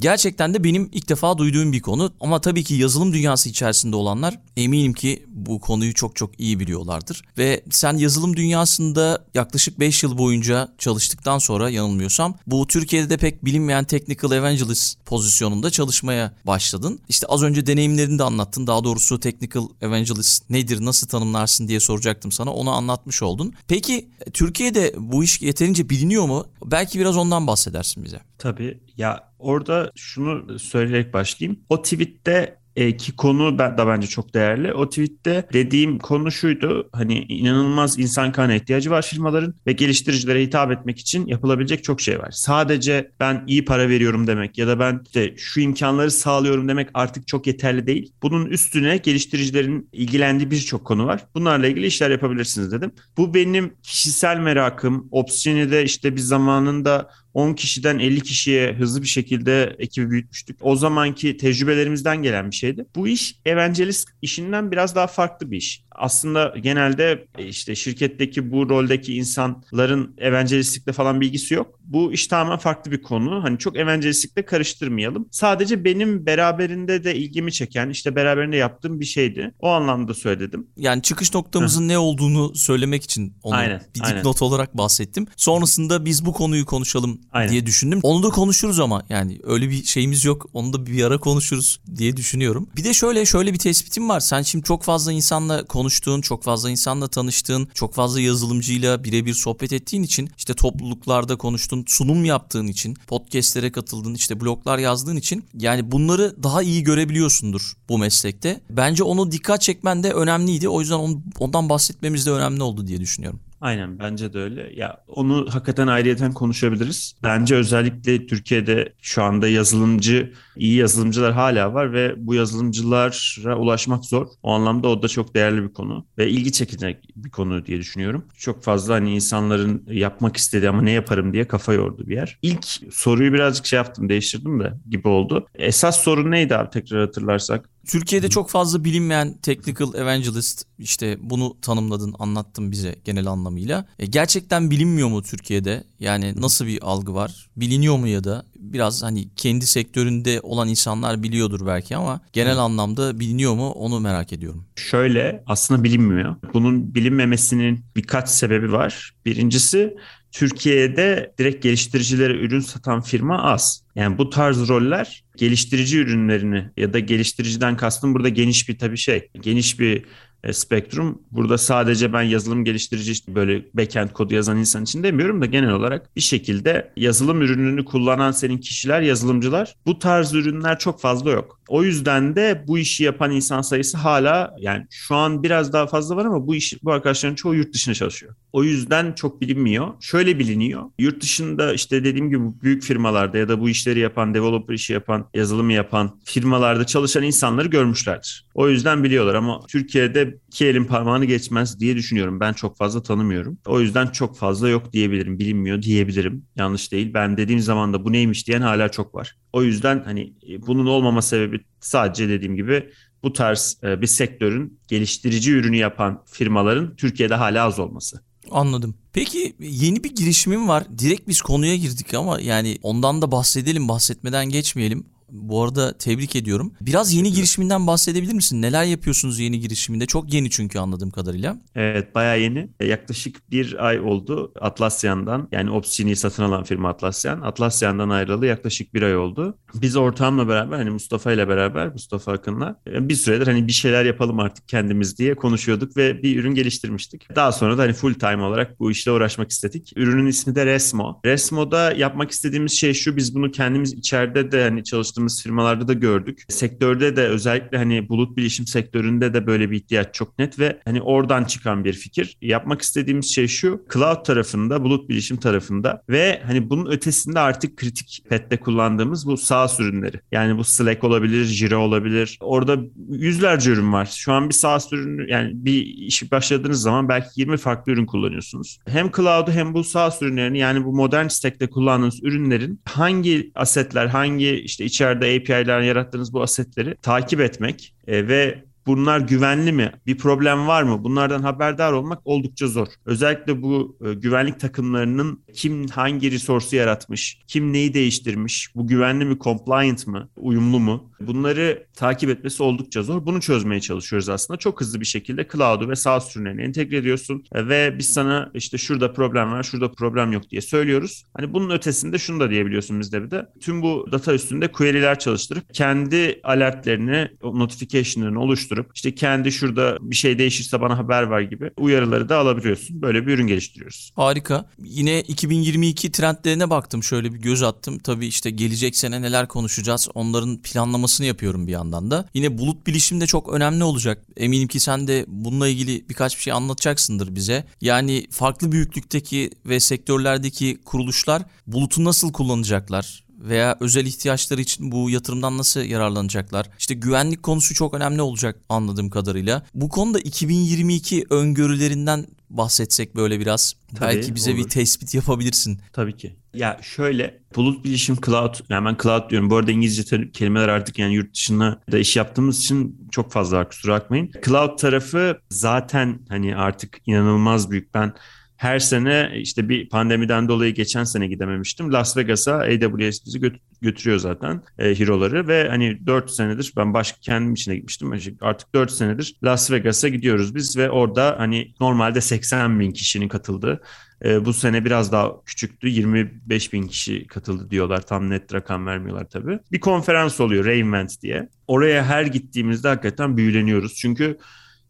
gerçekten 0.00 0.54
de 0.54 0.64
benim 0.64 0.88
ilk 0.92 1.08
defa 1.08 1.38
duyduğum 1.38 1.72
bir 1.72 1.80
konu 1.80 2.12
ama 2.20 2.40
tabii 2.40 2.64
ki 2.64 2.74
yazılım 2.74 3.12
dünyası 3.12 3.48
içerisinde 3.48 3.96
olanlar 3.96 4.38
eminim 4.56 4.92
ki 4.92 5.26
bu 5.28 5.60
konuyu 5.60 5.94
çok 5.94 6.16
çok 6.16 6.40
iyi 6.40 6.60
biliyorlardır. 6.60 7.22
Ve 7.38 7.62
sen 7.70 7.96
yazılım 7.96 8.36
dünyasında 8.36 9.24
yaklaşık 9.34 9.80
5 9.80 10.02
yıl 10.02 10.18
boyunca 10.18 10.68
çalıştıktan 10.78 11.38
sonra 11.38 11.70
yanılmıyorsam 11.70 12.34
bu 12.46 12.66
Türkiye'de 12.66 13.10
de 13.10 13.16
pek 13.16 13.44
bilinmeyen 13.44 13.84
Technical 13.84 14.32
Evangelist 14.32 15.04
pozisyonunda 15.06 15.70
çalışmaya 15.70 16.34
başladın. 16.46 17.00
İşte 17.08 17.26
az 17.26 17.42
önce 17.42 17.66
deneyimlerini 17.66 18.18
de 18.18 18.24
anlattın. 18.24 18.66
Daha 18.66 18.84
doğrusu 18.84 18.99
Technical 19.20 19.68
Evangelist 19.80 20.50
nedir, 20.50 20.84
nasıl 20.84 21.08
tanımlarsın 21.08 21.68
diye 21.68 21.80
soracaktım 21.80 22.32
sana. 22.32 22.52
Onu 22.52 22.70
anlatmış 22.70 23.22
oldun. 23.22 23.54
Peki 23.68 24.10
Türkiye'de 24.32 24.94
bu 24.98 25.24
iş 25.24 25.42
yeterince 25.42 25.90
biliniyor 25.90 26.26
mu? 26.26 26.46
Belki 26.64 27.00
biraz 27.00 27.16
ondan 27.16 27.46
bahsedersin 27.46 28.04
bize. 28.04 28.20
Tabii. 28.38 28.80
Ya 28.96 29.32
orada 29.38 29.90
şunu 29.96 30.58
söyleyerek 30.58 31.14
başlayayım. 31.14 31.60
O 31.68 31.82
tweette 31.82 32.59
e, 32.76 32.96
ki 32.96 33.16
konu 33.16 33.58
da 33.58 33.86
bence 33.86 34.06
çok 34.06 34.34
değerli. 34.34 34.72
O 34.72 34.88
tweette 34.88 35.48
dediğim 35.52 35.98
konu 35.98 36.32
şuydu. 36.32 36.88
Hani 36.92 37.18
inanılmaz 37.18 37.98
insan 37.98 38.32
kaynağına 38.32 38.54
ihtiyacı 38.54 38.90
var 38.90 39.02
firmaların 39.02 39.54
ve 39.66 39.72
geliştiricilere 39.72 40.42
hitap 40.42 40.70
etmek 40.70 40.98
için 40.98 41.26
yapılabilecek 41.26 41.84
çok 41.84 42.00
şey 42.00 42.18
var. 42.18 42.30
Sadece 42.30 43.10
ben 43.20 43.44
iyi 43.46 43.64
para 43.64 43.88
veriyorum 43.88 44.26
demek 44.26 44.58
ya 44.58 44.66
da 44.66 44.78
ben 44.78 45.00
işte 45.06 45.34
şu 45.36 45.60
imkanları 45.60 46.10
sağlıyorum 46.10 46.68
demek 46.68 46.88
artık 46.94 47.28
çok 47.28 47.46
yeterli 47.46 47.86
değil. 47.86 48.12
Bunun 48.22 48.46
üstüne 48.46 48.96
geliştiricilerin 48.96 49.88
ilgilendiği 49.92 50.50
birçok 50.50 50.84
konu 50.84 51.06
var. 51.06 51.26
Bunlarla 51.34 51.66
ilgili 51.66 51.86
işler 51.86 52.10
yapabilirsiniz 52.10 52.72
dedim. 52.72 52.92
Bu 53.16 53.34
benim 53.34 53.74
kişisel 53.82 54.36
merakım. 54.36 55.08
Opsiyonide 55.10 55.84
işte 55.84 56.16
bir 56.16 56.20
zamanında 56.20 57.10
10 57.34 57.54
kişiden 57.54 57.98
50 57.98 58.20
kişiye 58.20 58.72
hızlı 58.72 59.02
bir 59.02 59.06
şekilde 59.06 59.76
ekibi 59.78 60.10
büyütmüştük. 60.10 60.56
O 60.60 60.76
zamanki 60.76 61.36
tecrübelerimizden 61.36 62.22
gelen 62.22 62.50
bir 62.50 62.56
şeydi. 62.56 62.86
Bu 62.96 63.08
iş 63.08 63.36
evangelist 63.44 64.08
işinden 64.22 64.72
biraz 64.72 64.94
daha 64.94 65.06
farklı 65.06 65.50
bir 65.50 65.56
iş. 65.56 65.84
Aslında 66.00 66.54
genelde 66.62 67.26
e, 67.38 67.46
işte 67.46 67.74
şirketteki 67.74 68.52
bu 68.52 68.68
roldeki 68.68 69.14
insanların 69.14 70.14
evangelistlikle 70.18 70.92
falan 70.92 71.20
bilgisi 71.20 71.54
yok. 71.54 71.80
Bu 71.84 72.12
iş 72.12 72.26
tamamen 72.26 72.58
farklı 72.58 72.90
bir 72.90 73.02
konu. 73.02 73.44
Hani 73.44 73.58
çok 73.58 73.76
evangelistlikle 73.76 74.44
karıştırmayalım. 74.44 75.28
Sadece 75.30 75.84
benim 75.84 76.26
beraberinde 76.26 77.04
de 77.04 77.16
ilgimi 77.16 77.52
çeken 77.52 77.90
işte 77.90 78.16
beraberinde 78.16 78.56
yaptığım 78.56 79.00
bir 79.00 79.04
şeydi. 79.04 79.54
O 79.60 79.68
anlamda 79.68 80.14
söyledim. 80.14 80.66
Yani 80.76 81.02
çıkış 81.02 81.34
noktamızın 81.34 81.88
ne 81.88 81.98
olduğunu 81.98 82.54
söylemek 82.54 83.04
için 83.04 83.34
onu 83.42 83.54
Aynen, 83.54 83.82
bir 83.94 84.00
dipnot 84.04 84.42
olarak 84.42 84.76
bahsettim. 84.76 85.26
Sonrasında 85.36 86.04
biz 86.04 86.26
bu 86.26 86.32
konuyu 86.32 86.66
konuşalım 86.66 87.20
Aynen. 87.32 87.52
diye 87.52 87.66
düşündüm. 87.66 88.00
Onu 88.02 88.22
da 88.22 88.28
konuşuruz 88.28 88.80
ama 88.80 89.02
yani 89.08 89.40
öyle 89.44 89.70
bir 89.70 89.84
şeyimiz 89.84 90.24
yok. 90.24 90.46
Onu 90.52 90.72
da 90.72 90.86
bir 90.86 91.04
ara 91.04 91.18
konuşuruz 91.18 91.80
diye 91.96 92.16
düşünüyorum. 92.16 92.68
Bir 92.76 92.84
de 92.84 92.94
şöyle 92.94 93.26
şöyle 93.26 93.52
bir 93.52 93.58
tespitim 93.58 94.08
var. 94.08 94.20
Sen 94.20 94.42
şimdi 94.42 94.64
çok 94.64 94.82
fazla 94.82 95.12
insanla 95.12 95.64
konuştuğun, 95.90 96.20
çok 96.20 96.42
fazla 96.42 96.70
insanla 96.70 97.08
tanıştığın, 97.08 97.68
çok 97.74 97.94
fazla 97.94 98.20
yazılımcıyla 98.20 99.04
birebir 99.04 99.34
sohbet 99.34 99.72
ettiğin 99.72 100.02
için 100.02 100.30
işte 100.38 100.54
topluluklarda 100.54 101.36
konuştun, 101.36 101.84
sunum 101.88 102.24
yaptığın 102.24 102.66
için, 102.66 102.94
podcastlere 102.94 103.72
katıldığın, 103.72 104.14
işte 104.14 104.40
bloglar 104.40 104.78
yazdığın 104.78 105.16
için 105.16 105.44
yani 105.54 105.92
bunları 105.92 106.36
daha 106.42 106.62
iyi 106.62 106.82
görebiliyorsundur 106.82 107.72
bu 107.88 107.98
meslekte. 107.98 108.60
Bence 108.70 109.02
onu 109.04 109.32
dikkat 109.32 109.62
çekmen 109.62 110.02
de 110.02 110.12
önemliydi. 110.12 110.68
O 110.68 110.80
yüzden 110.80 110.94
on- 110.94 111.24
ondan 111.38 111.68
bahsetmemiz 111.68 112.26
de 112.26 112.30
önemli 112.30 112.62
oldu 112.62 112.86
diye 112.86 113.00
düşünüyorum. 113.00 113.40
Aynen 113.60 113.98
bence 113.98 114.32
de 114.32 114.38
öyle. 114.38 114.72
Ya 114.76 115.04
onu 115.08 115.46
hakikaten 115.50 115.86
ayrıyeten 115.86 116.32
konuşabiliriz. 116.32 117.14
Bence 117.22 117.54
özellikle 117.54 118.26
Türkiye'de 118.26 118.92
şu 119.00 119.22
anda 119.22 119.48
yazılımcı, 119.48 120.32
iyi 120.56 120.74
yazılımcılar 120.76 121.32
hala 121.32 121.74
var 121.74 121.92
ve 121.92 122.14
bu 122.16 122.34
yazılımcılara 122.34 123.56
ulaşmak 123.58 124.04
zor. 124.04 124.26
O 124.42 124.52
anlamda 124.52 124.88
o 124.88 125.02
da 125.02 125.08
çok 125.08 125.34
değerli 125.34 125.62
bir 125.62 125.72
konu 125.72 126.06
ve 126.18 126.30
ilgi 126.30 126.52
çekecek 126.52 126.96
bir 127.16 127.30
konu 127.30 127.66
diye 127.66 127.78
düşünüyorum. 127.78 128.24
Çok 128.38 128.62
fazla 128.62 128.94
hani 128.94 129.14
insanların 129.14 129.84
yapmak 129.90 130.36
istediği 130.36 130.68
ama 130.68 130.82
ne 130.82 130.90
yaparım 130.90 131.32
diye 131.32 131.48
kafa 131.48 131.72
yordu 131.72 132.06
bir 132.06 132.14
yer. 132.14 132.38
İlk 132.42 132.66
soruyu 132.90 133.32
birazcık 133.32 133.66
şey 133.66 133.76
yaptım, 133.76 134.08
değiştirdim 134.08 134.60
de 134.60 134.72
gibi 134.90 135.08
oldu. 135.08 135.46
Esas 135.54 136.02
sorun 136.02 136.30
neydi 136.30 136.56
abi 136.56 136.70
tekrar 136.70 137.00
hatırlarsak? 137.00 137.68
Türkiye'de 137.86 138.28
çok 138.28 138.50
fazla 138.50 138.84
bilinmeyen 138.84 139.38
technical 139.38 139.94
evangelist 139.94 140.64
işte 140.78 141.18
bunu 141.20 141.56
tanımladın, 141.62 142.14
anlattın 142.18 142.70
bize 142.70 142.96
genel 143.04 143.26
anlamıyla. 143.50 143.86
E, 143.98 144.06
gerçekten 144.06 144.70
bilinmiyor 144.70 145.08
mu 145.08 145.22
Türkiye'de? 145.22 145.84
Yani 146.00 146.34
nasıl 146.36 146.66
bir 146.66 146.78
algı 146.82 147.14
var? 147.14 147.48
Biliniyor 147.56 147.96
mu 147.96 148.08
ya 148.08 148.24
da 148.24 148.44
biraz 148.56 149.02
hani 149.02 149.28
kendi 149.36 149.66
sektöründe 149.66 150.40
olan 150.42 150.68
insanlar 150.68 151.22
biliyordur 151.22 151.66
belki 151.66 151.96
ama 151.96 152.20
genel 152.32 152.58
anlamda 152.58 153.20
biliniyor 153.20 153.54
mu 153.54 153.70
onu 153.70 154.00
merak 154.00 154.32
ediyorum. 154.32 154.64
Şöyle 154.76 155.42
aslında 155.46 155.84
bilinmiyor. 155.84 156.36
Bunun 156.54 156.94
bilinmemesinin 156.94 157.84
birkaç 157.96 158.28
sebebi 158.28 158.72
var. 158.72 159.12
Birincisi 159.24 159.96
Türkiye'de 160.32 161.34
direkt 161.38 161.62
geliştiricilere 161.62 162.32
ürün 162.32 162.60
satan 162.60 163.00
firma 163.00 163.42
az. 163.42 163.82
Yani 163.94 164.18
bu 164.18 164.30
tarz 164.30 164.68
roller 164.68 165.24
geliştirici 165.36 165.98
ürünlerini 165.98 166.70
ya 166.76 166.92
da 166.92 166.98
geliştiriciden 166.98 167.76
kastım 167.76 168.14
burada 168.14 168.28
geniş 168.28 168.68
bir 168.68 168.78
tabii 168.78 168.98
şey, 168.98 169.28
geniş 169.40 169.80
bir 169.80 170.04
spektrum. 170.52 171.22
Burada 171.30 171.58
sadece 171.58 172.12
ben 172.12 172.22
yazılım 172.22 172.64
geliştirici 172.64 173.12
işte 173.12 173.34
böyle 173.34 173.64
backend 173.74 174.10
kodu 174.10 174.34
yazan 174.34 174.58
insan 174.58 174.82
için 174.82 175.02
demiyorum 175.02 175.40
da 175.40 175.46
genel 175.46 175.70
olarak 175.70 176.16
bir 176.16 176.20
şekilde 176.20 176.92
yazılım 176.96 177.42
ürününü 177.42 177.84
kullanan 177.84 178.30
senin 178.30 178.58
kişiler, 178.58 179.00
yazılımcılar 179.00 179.74
bu 179.86 179.98
tarz 179.98 180.34
ürünler 180.34 180.78
çok 180.78 181.00
fazla 181.00 181.30
yok. 181.30 181.60
O 181.68 181.84
yüzden 181.84 182.36
de 182.36 182.64
bu 182.66 182.78
işi 182.78 183.04
yapan 183.04 183.30
insan 183.30 183.62
sayısı 183.62 183.98
hala 183.98 184.56
yani 184.58 184.86
şu 184.90 185.14
an 185.14 185.42
biraz 185.42 185.72
daha 185.72 185.86
fazla 185.86 186.16
var 186.16 186.24
ama 186.24 186.46
bu 186.46 186.54
iş 186.54 186.84
bu 186.84 186.92
arkadaşların 186.92 187.34
çoğu 187.34 187.54
yurt 187.54 187.74
dışında 187.74 187.94
çalışıyor. 187.94 188.34
O 188.52 188.64
yüzden 188.64 189.12
çok 189.12 189.40
bilinmiyor. 189.40 189.88
Şöyle 190.00 190.38
biliniyor. 190.38 190.82
Yurt 190.98 191.22
dışında 191.22 191.74
işte 191.74 192.04
dediğim 192.04 192.30
gibi 192.30 192.40
büyük 192.62 192.82
firmalarda 192.82 193.38
ya 193.38 193.48
da 193.48 193.60
bu 193.60 193.68
işleri 193.68 193.98
yapan, 193.98 194.34
developer 194.34 194.74
işi 194.74 194.92
yapan, 194.92 195.26
yazılımı 195.34 195.72
yapan 195.72 196.20
firmalarda 196.24 196.86
çalışan 196.86 197.22
insanları 197.22 197.68
görmüşlerdir. 197.68 198.46
O 198.54 198.68
yüzden 198.68 199.04
biliyorlar 199.04 199.34
ama 199.34 199.60
Türkiye'de 199.68 200.29
iki 200.48 200.66
elin 200.66 200.84
parmağını 200.84 201.24
geçmez 201.24 201.80
diye 201.80 201.96
düşünüyorum. 201.96 202.40
Ben 202.40 202.52
çok 202.52 202.76
fazla 202.76 203.02
tanımıyorum. 203.02 203.58
O 203.66 203.80
yüzden 203.80 204.06
çok 204.06 204.36
fazla 204.36 204.68
yok 204.68 204.92
diyebilirim. 204.92 205.38
Bilinmiyor 205.38 205.82
diyebilirim. 205.82 206.44
Yanlış 206.56 206.92
değil. 206.92 207.14
Ben 207.14 207.36
dediğim 207.36 207.60
zaman 207.60 207.92
da 207.92 208.04
bu 208.04 208.12
neymiş 208.12 208.46
diyen 208.46 208.60
hala 208.60 208.88
çok 208.88 209.14
var. 209.14 209.36
O 209.52 209.62
yüzden 209.62 210.02
hani 210.04 210.34
e, 210.48 210.66
bunun 210.66 210.86
olmama 210.86 211.22
sebebi 211.22 211.60
sadece 211.80 212.28
dediğim 212.28 212.56
gibi 212.56 212.90
bu 213.22 213.32
tarz 213.32 213.78
e, 213.82 214.00
bir 214.00 214.06
sektörün 214.06 214.78
geliştirici 214.88 215.52
ürünü 215.52 215.76
yapan 215.76 216.22
firmaların 216.26 216.96
Türkiye'de 216.96 217.34
hala 217.34 217.64
az 217.64 217.78
olması. 217.78 218.20
Anladım. 218.50 218.94
Peki 219.12 219.56
yeni 219.60 220.04
bir 220.04 220.14
girişimim 220.14 220.68
var. 220.68 220.84
Direkt 220.98 221.28
biz 221.28 221.40
konuya 221.40 221.76
girdik 221.76 222.14
ama 222.14 222.40
yani 222.40 222.78
ondan 222.82 223.22
da 223.22 223.32
bahsedelim, 223.32 223.88
bahsetmeden 223.88 224.48
geçmeyelim. 224.48 225.06
Bu 225.32 225.64
arada 225.64 225.98
tebrik 225.98 226.36
ediyorum. 226.36 226.72
Biraz 226.80 227.12
yeni 227.14 227.32
girişiminden 227.32 227.86
bahsedebilir 227.86 228.32
misin? 228.34 228.62
Neler 228.62 228.84
yapıyorsunuz 228.84 229.38
yeni 229.38 229.60
girişiminde? 229.60 230.06
Çok 230.06 230.32
yeni 230.32 230.50
çünkü 230.50 230.78
anladığım 230.78 231.10
kadarıyla. 231.10 231.56
Evet 231.74 232.14
bayağı 232.14 232.40
yeni. 232.40 232.68
E, 232.80 232.86
Yaklaşık 232.86 233.50
bir 233.50 233.86
ay 233.86 234.00
oldu 234.00 234.52
Atlassian'dan 234.60 235.48
yani 235.52 235.70
Opsgeni'yi 235.70 236.16
satın 236.16 236.42
alan 236.42 236.64
firma 236.64 236.88
Atlassian. 236.88 237.40
Atlassian'dan 237.40 238.08
ayrılalı 238.08 238.46
yaklaşık 238.46 238.94
bir 238.94 239.02
ay 239.02 239.16
oldu. 239.16 239.58
Biz 239.74 239.96
ortağımla 239.96 240.48
beraber 240.48 240.76
hani 240.76 240.90
Mustafa 240.90 241.32
ile 241.32 241.48
beraber 241.48 241.88
Mustafa 241.92 242.32
Akın'la 242.32 242.80
e, 242.86 243.08
bir 243.08 243.14
süredir 243.14 243.46
hani 243.46 243.66
bir 243.66 243.72
şeyler 243.72 244.04
yapalım 244.04 244.40
artık 244.40 244.68
kendimiz 244.68 245.18
diye 245.18 245.34
konuşuyorduk 245.34 245.96
ve 245.96 246.22
bir 246.22 246.36
ürün 246.40 246.54
geliştirmiştik. 246.54 247.36
Daha 247.36 247.52
sonra 247.52 247.78
da 247.78 247.82
hani 247.82 247.92
full 247.92 248.14
time 248.14 248.42
olarak 248.42 248.80
bu 248.80 248.90
işle 248.90 249.10
uğraşmak 249.12 249.50
istedik. 249.50 249.92
Ürünün 249.96 250.26
ismi 250.26 250.54
de 250.54 250.66
Resmo. 250.66 251.20
Resmo'da 251.24 251.92
yapmak 251.92 252.30
istediğimiz 252.30 252.72
şey 252.72 252.94
şu 252.94 253.16
biz 253.16 253.34
bunu 253.34 253.50
kendimiz 253.50 253.92
içeride 253.92 254.52
de 254.52 254.62
hani 254.62 254.84
çalıştığımız 254.84 255.19
çalıştığımız 255.20 255.42
firmalarda 255.42 255.88
da 255.88 255.92
gördük. 255.92 256.42
Sektörde 256.48 257.16
de 257.16 257.28
özellikle 257.28 257.78
hani 257.78 258.08
bulut 258.08 258.36
bilişim 258.36 258.66
sektöründe 258.66 259.34
de 259.34 259.46
böyle 259.46 259.70
bir 259.70 259.76
ihtiyaç 259.76 260.14
çok 260.14 260.38
net 260.38 260.58
ve 260.58 260.80
hani 260.84 261.02
oradan 261.02 261.44
çıkan 261.44 261.84
bir 261.84 261.92
fikir. 261.92 262.36
Yapmak 262.40 262.82
istediğimiz 262.82 263.34
şey 263.34 263.48
şu. 263.48 263.82
Cloud 263.92 264.24
tarafında, 264.24 264.82
bulut 264.82 265.08
bilişim 265.08 265.36
tarafında 265.36 266.02
ve 266.08 266.42
hani 266.46 266.70
bunun 266.70 266.90
ötesinde 266.90 267.40
artık 267.40 267.76
kritik 267.76 268.24
pette 268.28 268.56
kullandığımız 268.56 269.26
bu 269.26 269.36
SaaS 269.36 269.80
ürünleri. 269.80 270.20
Yani 270.32 270.58
bu 270.58 270.64
Slack 270.64 271.04
olabilir, 271.04 271.44
Jira 271.44 271.78
olabilir. 271.78 272.38
Orada 272.40 272.76
yüzlerce 273.08 273.70
ürün 273.70 273.92
var. 273.92 274.06
Şu 274.16 274.32
an 274.32 274.48
bir 274.48 274.54
SaaS 274.54 274.92
ürünü 274.92 275.30
yani 275.30 275.50
bir 275.54 275.82
işi 275.84 276.30
başladığınız 276.30 276.82
zaman 276.82 277.08
belki 277.08 277.40
20 277.40 277.56
farklı 277.56 277.92
ürün 277.92 278.06
kullanıyorsunuz. 278.06 278.78
Hem 278.86 279.10
cloud'u 279.10 279.52
hem 279.52 279.74
bu 279.74 279.84
SaaS 279.84 280.22
ürünlerini 280.22 280.58
yani 280.58 280.84
bu 280.84 280.92
modern 280.92 281.28
stack'te 281.28 281.70
kullandığınız 281.70 282.22
ürünlerin 282.22 282.80
hangi 282.84 283.50
asetler, 283.54 284.06
hangi 284.06 284.50
işte 284.50 284.84
içeride 285.10 285.36
API'ler 285.36 285.80
yarattığınız 285.80 286.32
bu 286.32 286.42
asetleri 286.42 286.96
takip 287.02 287.40
etmek 287.40 287.94
e, 288.06 288.28
ve 288.28 288.70
Bunlar 288.86 289.20
güvenli 289.20 289.72
mi? 289.72 289.92
Bir 290.06 290.18
problem 290.18 290.66
var 290.66 290.82
mı? 290.82 291.04
Bunlardan 291.04 291.42
haberdar 291.42 291.92
olmak 291.92 292.20
oldukça 292.24 292.66
zor. 292.66 292.86
Özellikle 293.06 293.62
bu 293.62 293.96
e, 294.06 294.14
güvenlik 294.14 294.60
takımlarının 294.60 295.42
kim 295.54 295.86
hangi 295.86 296.30
resource'u 296.32 296.78
yaratmış, 296.78 297.38
kim 297.46 297.72
neyi 297.72 297.94
değiştirmiş, 297.94 298.74
bu 298.74 298.86
güvenli 298.86 299.24
mi, 299.24 299.38
compliant 299.38 300.06
mı, 300.06 300.28
uyumlu 300.40 300.80
mu? 300.80 301.10
Bunları 301.20 301.86
takip 301.94 302.30
etmesi 302.30 302.62
oldukça 302.62 303.02
zor. 303.02 303.26
Bunu 303.26 303.40
çözmeye 303.40 303.80
çalışıyoruz 303.80 304.28
aslında. 304.28 304.58
Çok 304.58 304.80
hızlı 304.80 305.00
bir 305.00 305.06
şekilde 305.06 305.48
cloud'u 305.52 305.88
ve 305.88 305.96
SaaS 305.96 306.36
ürünlerini 306.36 306.62
entegre 306.62 306.96
ediyorsun 306.96 307.44
e, 307.52 307.68
ve 307.68 307.98
biz 307.98 308.08
sana 308.08 308.50
işte 308.54 308.78
şurada 308.78 309.12
problem 309.12 309.52
var, 309.52 309.62
şurada 309.62 309.92
problem 309.92 310.32
yok 310.32 310.50
diye 310.50 310.60
söylüyoruz. 310.60 311.24
Hani 311.36 311.54
bunun 311.54 311.70
ötesinde 311.70 312.18
şunu 312.18 312.40
da 312.40 312.50
diyebiliyorsun 312.50 313.00
bizde 313.00 313.22
bir 313.22 313.30
de. 313.30 313.46
Tüm 313.60 313.82
bu 313.82 314.08
data 314.12 314.34
üstünde 314.34 314.72
query'ler 314.72 315.18
çalıştırıp 315.18 315.74
kendi 315.74 316.40
alertlerini, 316.44 317.28
notification'larını 317.42 318.40
oluşturup 318.40 318.90
işte 318.94 319.14
kendi 319.14 319.52
şurada 319.52 319.98
bir 320.00 320.16
şey 320.16 320.38
değişirse 320.38 320.80
bana 320.80 320.98
haber 320.98 321.30
ver 321.30 321.40
gibi 321.40 321.70
uyarıları 321.76 322.28
da 322.28 322.36
alabiliyorsun. 322.38 323.02
Böyle 323.02 323.26
bir 323.26 323.32
ürün 323.32 323.46
geliştiriyoruz. 323.46 324.12
Harika. 324.16 324.66
Yine 324.78 325.20
2022 325.20 326.12
trendlerine 326.12 326.70
baktım. 326.70 327.02
Şöyle 327.02 327.34
bir 327.34 327.38
göz 327.38 327.62
attım. 327.62 327.98
Tabii 327.98 328.26
işte 328.26 328.50
gelecek 328.50 328.96
sene 328.96 329.22
neler 329.22 329.48
konuşacağız. 329.48 330.08
Onların 330.30 330.56
planlamasını 330.62 331.26
yapıyorum 331.26 331.66
bir 331.66 331.72
yandan 331.72 332.10
da. 332.10 332.28
Yine 332.34 332.58
bulut 332.58 332.86
bilişim 332.86 333.20
de 333.20 333.26
çok 333.26 333.52
önemli 333.52 333.84
olacak. 333.84 334.26
Eminim 334.36 334.68
ki 334.68 334.80
sen 334.80 335.08
de 335.08 335.24
bununla 335.28 335.68
ilgili 335.68 336.08
birkaç 336.08 336.36
bir 336.36 336.42
şey 336.42 336.52
anlatacaksındır 336.52 337.34
bize. 337.34 337.64
Yani 337.80 338.26
farklı 338.30 338.72
büyüklükteki 338.72 339.50
ve 339.66 339.80
sektörlerdeki 339.80 340.78
kuruluşlar 340.84 341.42
bulutu 341.66 342.04
nasıl 342.04 342.32
kullanacaklar? 342.32 343.24
Veya 343.40 343.76
özel 343.80 344.06
ihtiyaçları 344.06 344.60
için 344.60 344.92
bu 344.92 345.10
yatırımdan 345.10 345.58
nasıl 345.58 345.80
yararlanacaklar? 345.80 346.66
İşte 346.78 346.94
güvenlik 346.94 347.42
konusu 347.42 347.74
çok 347.74 347.94
önemli 347.94 348.22
olacak 348.22 348.56
anladığım 348.68 349.10
kadarıyla. 349.10 349.62
Bu 349.74 349.88
konuda 349.88 350.18
2022 350.18 351.24
öngörülerinden 351.30 352.26
bahsetsek 352.50 353.16
böyle 353.16 353.40
biraz. 353.40 353.74
Tabii, 353.94 354.16
Belki 354.16 354.34
bize 354.34 354.50
olur. 354.50 354.58
bir 354.58 354.68
tespit 354.68 355.14
yapabilirsin. 355.14 355.80
Tabii 355.92 356.16
ki. 356.16 356.36
Ya 356.54 356.78
şöyle 356.82 357.40
bulut 357.56 357.84
bilişim 357.84 358.16
cloud 358.26 358.54
yani 358.68 358.84
ben 358.86 358.96
cloud 359.02 359.30
diyorum. 359.30 359.50
Bu 359.50 359.56
arada 359.56 359.70
İngilizce 359.70 360.30
kelimeler 360.32 360.68
artık 360.68 360.98
yani 360.98 361.14
yurt 361.14 361.34
dışına 361.34 361.80
da 361.92 361.98
iş 361.98 362.16
yaptığımız 362.16 362.58
için 362.58 363.08
çok 363.10 363.32
fazla 363.32 363.68
kusura 363.68 363.92
bakmayın. 363.92 364.30
Cloud 364.46 364.78
tarafı 364.78 365.38
zaten 365.50 366.20
hani 366.28 366.56
artık 366.56 366.98
inanılmaz 367.06 367.70
büyük. 367.70 367.94
Ben 367.94 368.12
her 368.60 368.78
sene 368.78 369.30
işte 369.34 369.68
bir 369.68 369.88
pandemiden 369.88 370.48
dolayı 370.48 370.74
geçen 370.74 371.04
sene 371.04 371.26
gidememiştim. 371.26 371.92
Las 371.92 372.16
Vegas'a 372.16 372.54
AWS 372.54 373.26
bizi 373.26 373.40
göt- 373.40 373.60
götürüyor 373.82 374.18
zaten 374.18 374.62
e, 374.78 374.98
hero'ları 374.98 375.48
ve 375.48 375.68
hani 375.68 376.06
4 376.06 376.30
senedir 376.30 376.72
ben 376.76 376.94
başka 376.94 377.18
kendim 377.20 377.52
içine 377.54 377.74
gitmiştim. 377.76 378.38
Artık 378.40 378.74
4 378.74 378.90
senedir 378.90 379.36
Las 379.44 379.70
Vegas'a 379.70 380.08
gidiyoruz 380.08 380.54
biz 380.54 380.76
ve 380.76 380.90
orada 380.90 381.34
hani 381.38 381.74
normalde 381.80 382.20
80 382.20 382.80
bin 382.80 382.92
kişinin 382.92 383.28
katıldığı 383.28 383.80
e, 384.24 384.44
bu 384.44 384.52
sene 384.52 384.84
biraz 384.84 385.12
daha 385.12 385.44
küçüktü. 385.44 385.88
25 385.88 386.72
bin 386.72 386.88
kişi 386.88 387.26
katıldı 387.26 387.70
diyorlar. 387.70 388.06
Tam 388.06 388.30
net 388.30 388.54
rakam 388.54 388.86
vermiyorlar 388.86 389.28
tabii. 389.28 389.58
Bir 389.72 389.80
konferans 389.80 390.40
oluyor 390.40 390.64
Reinvent 390.64 391.22
diye. 391.22 391.48
Oraya 391.66 392.04
her 392.04 392.22
gittiğimizde 392.22 392.88
hakikaten 392.88 393.36
büyüleniyoruz. 393.36 393.94
Çünkü 393.94 394.38